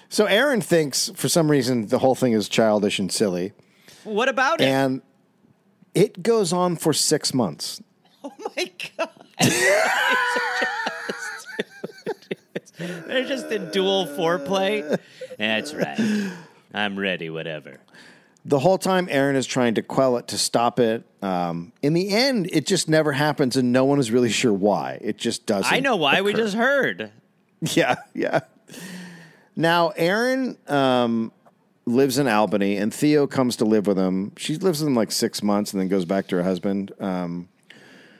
[0.09, 3.53] so Aaron thinks for some reason the whole thing is childish and silly,
[4.03, 4.65] What about it?
[4.67, 5.01] and
[5.93, 7.81] it goes on for six months.
[8.23, 9.09] Oh my god.
[12.77, 14.99] They're just in duel foreplay.
[15.37, 16.31] That's right.
[16.73, 17.79] I'm ready, whatever.
[18.47, 21.03] The whole time, Aaron is trying to quell it to stop it.
[21.21, 24.97] Um, in the end, it just never happens, and no one is really sure why.
[25.01, 25.71] It just doesn't.
[25.71, 27.11] I know why we just heard.
[27.73, 28.41] Yeah, yeah.
[29.55, 31.31] Now, Aaron um,
[31.85, 34.31] lives in Albany, and Theo comes to live with him.
[34.37, 37.49] She lives with him like six months and then goes back to her husband um,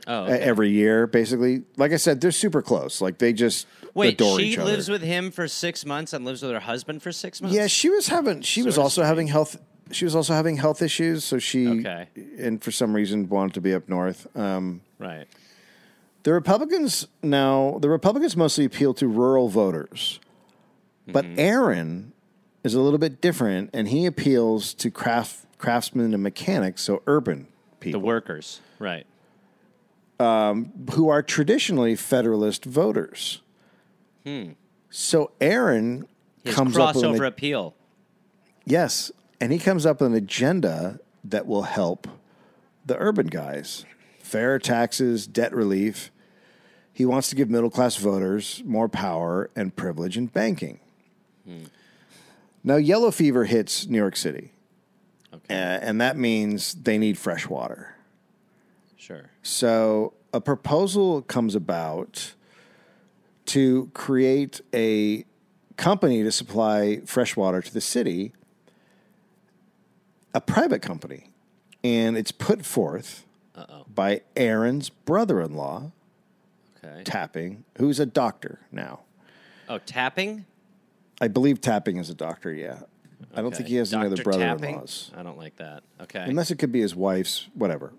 [0.08, 1.64] Oh, e- every year, basically.
[1.78, 2.99] Like I said, they're super close.
[3.02, 4.14] Like they just wait.
[4.16, 4.72] adore She each other.
[4.72, 7.56] lives with him for six months and lives with her husband for six months.
[7.56, 8.41] Yeah, she was having.
[8.41, 9.58] She was Sort of also having health.
[9.92, 12.08] She was also having health issues, so she Okay.
[12.40, 14.28] and for some reason wanted to be up north.
[14.36, 15.28] Um, Right.
[16.24, 20.20] The Republicans now, the Republicans mostly appeal to rural voters,
[21.08, 21.40] but Mm-hmm.
[21.40, 22.14] Aaron
[22.64, 27.48] is a little bit different, and he appeals to craft craftsmen and mechanics, so urban
[27.80, 28.60] people, The workers.
[28.80, 29.06] Right.
[30.20, 33.42] who are traditionally Federalist voters.
[34.26, 34.52] Hmm.
[34.90, 36.08] So Aaron.
[36.44, 37.76] His comes up with an, crossover appeal.
[38.66, 42.08] yes, and he comes up with an agenda that will help
[42.86, 43.86] the urban guys:
[44.20, 46.12] fair taxes, debt relief.
[46.94, 50.80] He wants to give middle class voters more power and privilege in banking.
[52.64, 54.52] Now, yellow fever hits New York City,
[55.34, 55.54] Okay.
[55.54, 57.96] uh, and that means they need fresh water.
[58.98, 59.30] Sure.
[59.44, 62.34] So, a proposal comes about
[63.46, 65.24] to create a
[65.78, 68.34] company to supply fresh water to the city,
[70.38, 71.32] a private company.
[71.84, 73.26] And it's put forth
[73.94, 75.92] by Aaron's brother in law,
[76.84, 77.04] Okay.
[77.04, 79.00] Tapping, who's a doctor now.
[79.68, 80.46] Oh, tapping.
[81.20, 82.82] I believe Tapping is a doctor, yeah.
[83.36, 84.76] I don't think he has any other brother in Tapping?
[84.76, 85.12] laws.
[85.18, 85.82] I don't like that.
[86.02, 86.24] Okay.
[86.28, 87.94] Unless it could be his wife's, whatever.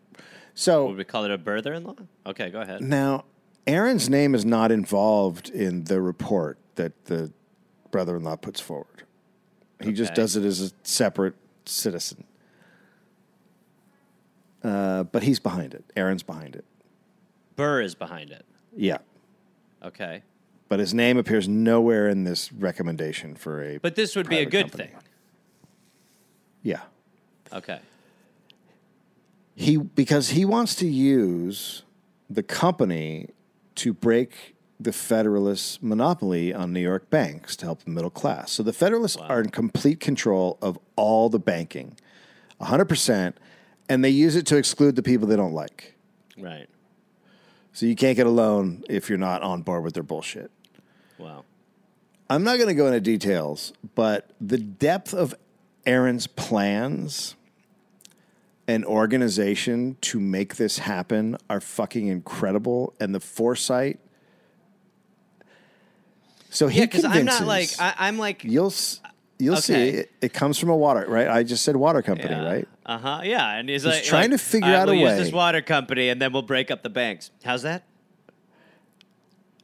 [0.55, 1.97] So Would we call it a brother-in-law?
[2.27, 2.81] Okay, go ahead.
[2.81, 3.24] Now,
[3.66, 7.32] Aaron's name is not involved in the report that the
[7.90, 9.02] brother in law puts forward.
[9.82, 11.35] He just does it as a separate
[11.70, 12.24] citizen.
[14.62, 15.84] Uh, but he's behind it.
[15.96, 16.64] Aaron's behind it.
[17.56, 18.44] Burr is behind it.
[18.76, 18.98] Yeah.
[19.82, 20.22] Okay.
[20.68, 23.78] But his name appears nowhere in this recommendation for a.
[23.78, 24.90] But this would be a good company.
[24.90, 24.96] thing.
[26.62, 26.80] Yeah.
[27.52, 27.80] Okay.
[29.54, 31.82] He because he wants to use
[32.28, 33.30] the company
[33.76, 38.52] to break the Federalists' monopoly on New York banks to help the middle class.
[38.52, 41.96] So the Federalists are in complete control of all the banking,
[42.60, 43.36] hundred percent,
[43.88, 45.94] and they use it to exclude the people they don't like.
[46.36, 46.68] Right.
[47.72, 50.50] So you can't get a loan if you're not on board with their bullshit.
[51.18, 51.44] Wow.
[52.30, 55.34] I'm not going to go into details, but the depth of
[55.86, 57.34] Aaron's plans
[58.66, 63.98] and organization to make this happen are fucking incredible, and the foresight.
[66.50, 68.72] So he Yeah, because I'm not like I, I'm like you'll
[69.38, 71.28] you'll see it, it comes from a water right.
[71.28, 72.68] I just said water company, right?
[72.84, 73.20] Uh huh.
[73.24, 75.60] Yeah, and he's, like trying like, to figure out a we'll way." Use this water
[75.60, 77.30] company, and then we'll break up the banks.
[77.44, 77.84] How's that?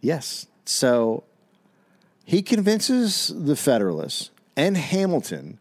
[0.00, 0.46] Yes.
[0.66, 1.24] So
[2.24, 5.58] he convinces the Federalists and Hamilton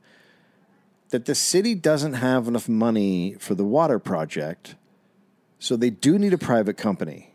[1.09, 4.75] that the city doesn't have enough money for the water project,
[5.59, 7.32] so they do need a private company.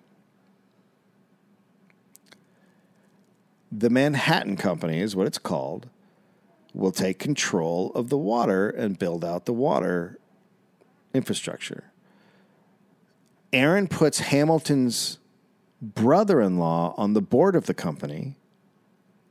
[3.71, 5.89] The Manhattan Company is what it's called,
[6.75, 10.19] will take control of the water and build out the water
[11.13, 11.91] infrastructure.
[13.53, 15.19] Aaron puts Hamilton's
[15.81, 18.37] brother in law on the board of the company,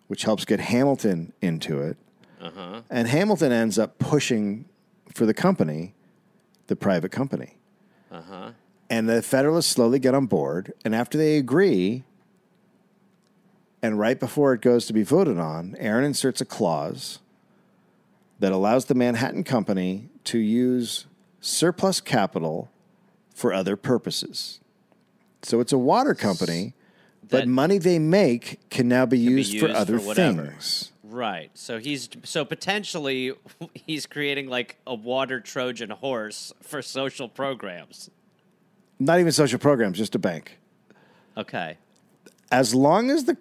[0.08, 1.98] which helps get Hamilton into it.
[2.42, 2.82] Uh-huh.
[2.90, 4.66] And Hamilton ends up pushing
[5.14, 5.94] for the company,
[6.68, 7.58] the private company.
[8.12, 8.52] Uh-huh.
[8.90, 10.74] And the Federalists slowly get on board.
[10.86, 12.04] And after they agree,
[13.82, 17.20] and right before it goes to be voted on, Aaron inserts a clause
[18.40, 21.06] that allows the Manhattan Company to use
[21.40, 22.70] surplus capital
[23.34, 24.60] for other purposes.
[25.44, 26.74] So it's a water company,
[27.30, 30.92] but money they make can now be used, for used other for things.
[31.04, 31.52] Right.
[31.54, 33.34] So he's so potentially
[33.74, 38.10] he's creating like a water Trojan horse for social programs.
[39.00, 40.58] Not even social programs, just a bank.
[41.38, 41.78] Okay.
[42.52, 43.38] As long as the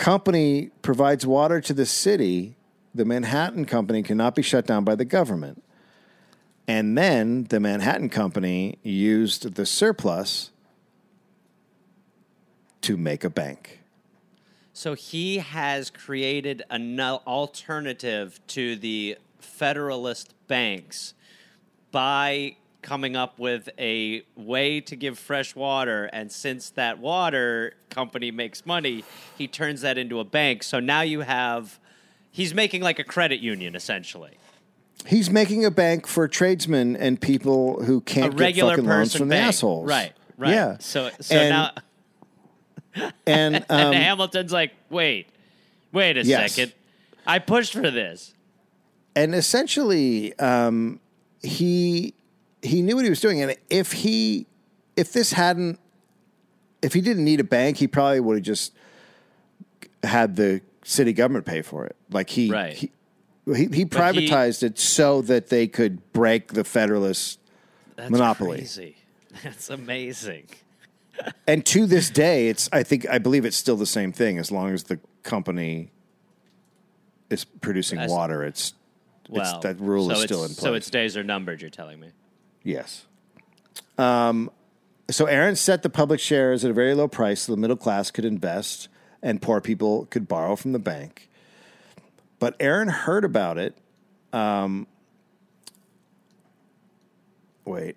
[0.00, 2.56] company provides water to the city,
[2.94, 5.62] the Manhattan Company cannot be shut down by the government.
[6.66, 10.52] And then the Manhattan Company used the surplus
[12.80, 13.80] to make a bank.
[14.72, 21.12] So he has created an alternative to the Federalist banks
[21.90, 26.04] by coming up with a way to give fresh water.
[26.12, 29.04] And since that water company makes money,
[29.36, 30.62] he turns that into a bank.
[30.62, 31.78] So now you have,
[32.30, 34.32] he's making like a credit union essentially.
[35.06, 39.42] He's making a bank for tradesmen and people who can't get fucking loans from bank.
[39.44, 39.88] the assholes.
[39.88, 40.50] Right, right.
[40.52, 40.76] Yeah.
[40.78, 41.70] So, so And- now,
[43.26, 45.28] And, and um, Hamilton's like, wait,
[45.92, 46.52] wait a Yes.
[46.54, 46.72] second.
[47.26, 48.34] I pushed for this.
[49.14, 50.98] and essentially um,
[51.42, 52.14] he
[52.62, 54.46] he knew what he was doing and if he
[54.96, 55.78] if this hadn't
[56.82, 58.72] if he didn't need a bank he probably would have just
[60.02, 62.72] had the city government pay for it like he Right.
[62.74, 62.90] he,
[63.46, 63.84] he, he But he-
[64.28, 67.38] privatized it so that they could break the federalist
[67.96, 68.58] That's Monopoly.
[68.58, 68.96] Crazy.
[69.42, 70.48] That's amazing.
[71.46, 74.50] and to this day it's i think i believe it's still the same thing as
[74.50, 75.90] long as the company
[77.28, 78.72] is producing As- water it's
[79.28, 81.60] Well, it's, that rule so is still in place So its days are numbered.
[81.60, 82.08] You're telling me.
[82.62, 83.06] Yes.
[83.98, 84.50] Um,
[85.10, 88.10] so Aaron set the public shares at a very low price so the middle class
[88.10, 88.88] could invest
[89.22, 91.28] and poor people could borrow from the bank.
[92.38, 93.76] But Aaron heard about it.
[94.32, 94.86] Um,
[97.64, 97.96] wait.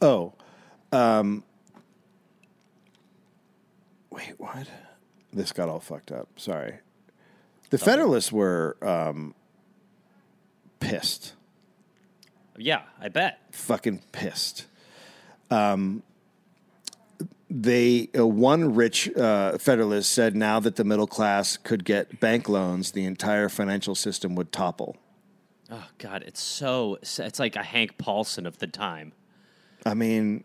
[0.00, 0.32] Oh.
[0.92, 1.44] Um,
[4.10, 4.66] wait, what?
[5.32, 6.28] This got all fucked up.
[6.36, 6.78] Sorry.
[7.68, 9.34] The Federalists were um,
[10.80, 11.34] pissed,
[12.56, 13.38] Yeah, I bet.
[13.52, 14.66] fucking pissed.
[15.50, 16.02] Um,
[17.48, 22.48] they uh, one rich uh, Federalist said now that the middle class could get bank
[22.48, 24.96] loans, the entire financial system would topple.
[25.70, 26.98] Oh God, it's so.
[27.02, 29.12] It's like a Hank Paulson of the time.
[29.84, 30.44] I mean,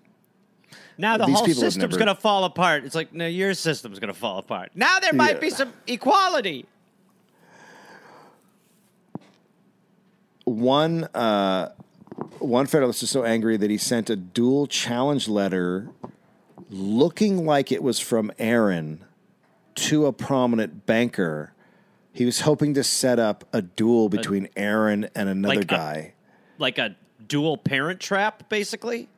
[0.98, 2.86] Now the whole system's never- going to fall apart.
[2.86, 4.72] It's like no, your system's going to fall apart.
[4.76, 5.40] Now there might Yeah.
[5.42, 6.66] be some equality.
[10.46, 11.70] One uh,
[12.40, 15.90] one Federalist is so angry that he sent a duel challenge letter,
[16.70, 19.04] looking like it was from Aaron,
[19.76, 21.52] to a prominent banker.
[22.14, 26.14] He was hoping to set up a duel between Aaron and another like a- guy.
[26.58, 26.96] Like a
[27.28, 29.10] dual parent trap, basically.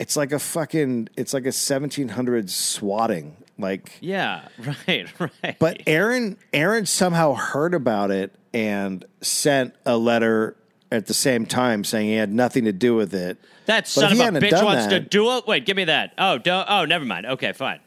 [0.00, 1.10] It's like a fucking.
[1.16, 3.36] It's like a 1700s swatting.
[3.58, 4.48] Like, Yeah.
[4.88, 5.06] Right.
[5.20, 5.56] Right.
[5.60, 10.56] but Aaron, Aaron somehow heard about it and sent a letter
[10.92, 13.38] at the same time saying he had nothing to do with it.
[13.66, 15.42] that son of a bitch done wants to that- duel.
[15.46, 16.12] Wait, give me that.
[16.18, 16.66] Oh, don't.
[16.68, 17.26] Oh, never mind.
[17.26, 17.80] Okay, fine.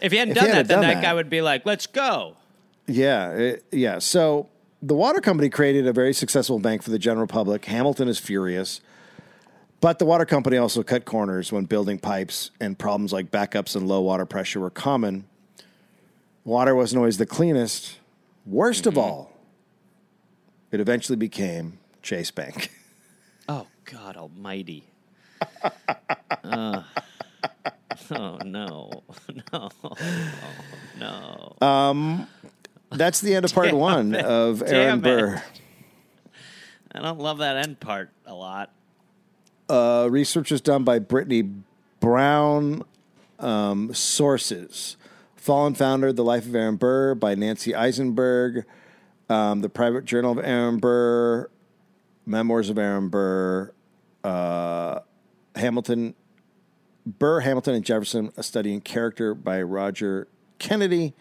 [0.00, 1.40] If he hadn't If he done that, hadn't then done that, that- guy would be
[1.40, 2.36] like, "Let's go."
[2.86, 3.98] Yeah, it- yeah.
[3.98, 4.48] So
[4.82, 7.64] the water company created a very successful bank for the general public.
[7.64, 8.80] Hamilton is furious.
[9.80, 13.86] But the water company also cut corners when building pipes and problems like backups and
[13.86, 15.26] low water pressure were common.
[16.44, 17.98] Water wasn't always the cleanest.
[18.46, 19.02] Worst of mm-hmm.
[19.02, 19.32] all,
[20.70, 22.70] it eventually became Chase Bank.
[23.48, 24.84] Oh God Almighty.
[26.42, 26.82] Uh,
[28.10, 29.02] oh no,
[29.52, 29.70] no,
[30.98, 31.56] no.
[31.60, 32.24] Uh,
[32.90, 34.24] That's the end of part one it.
[34.24, 35.34] of Aaron Damn Burr.
[35.36, 35.42] it.
[36.92, 38.70] I don't love that end part a lot.
[39.68, 41.50] Uh, research is done by Brittany
[42.00, 42.82] Brown.
[43.38, 44.96] Um, sources:
[45.36, 48.64] Fallen Founder, The Life of Aaron Burr by Nancy Isenberg.
[49.28, 51.48] Um, the Private Journal of Aaron Burr.
[52.26, 53.72] Memoirs of Aaron Burr.
[54.24, 55.00] Uh,
[55.54, 56.14] Hamilton.
[57.06, 60.26] Burr, Hamilton, and Jefferson: A Study in Character by Roger
[60.58, 61.14] Kennedy.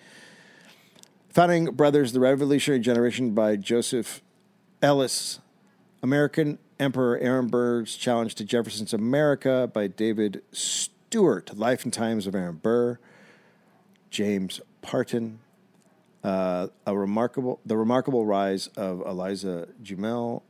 [1.29, 4.21] Founding Brothers: The Revolutionary Generation by Joseph
[4.81, 5.39] Ellis.
[6.01, 11.55] American Emperor Aaron Burr's Challenge to Jefferson's America by David Stewart.
[11.55, 12.99] Life and Times of Aaron Burr.
[14.09, 15.39] James Parton.
[16.23, 20.41] Uh, a remarkable, the remarkable rise of Eliza Jumel,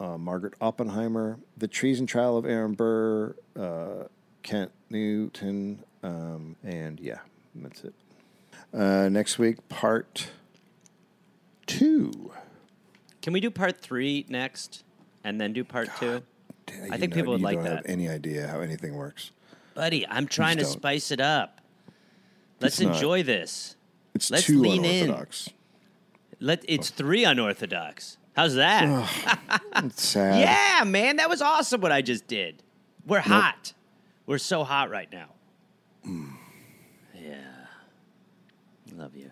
[0.00, 4.04] uh, Margaret Oppenheimer, the treason trial of Aaron Burr, uh,
[4.42, 7.18] Kent Newton, um, and yeah,
[7.54, 7.94] that's it.
[8.74, 10.28] Uh, next week, part
[11.66, 12.32] two.
[13.22, 14.84] Can we do part three next,
[15.24, 16.22] and then do part two?
[16.90, 17.76] I think know- people would like don't that.
[17.76, 19.30] Have any idea how anything works?
[19.74, 20.72] buddy, I'm trying to don't.
[20.72, 21.60] spice it up.
[22.60, 22.94] Let's It's not.
[22.96, 23.76] enjoy this.
[24.14, 25.04] It's Let's too lean in.
[25.10, 25.50] unorthodox.
[26.40, 28.16] Let it's three unorthodox.
[28.36, 28.84] How's that?
[29.76, 30.38] It's sad.
[30.40, 32.62] yeah, man, that was awesome what I just did.
[33.06, 33.72] We're hot.
[34.26, 35.28] We're so hot right now.
[36.06, 36.32] Mm.
[37.14, 37.38] Yeah.
[38.94, 39.30] Love you.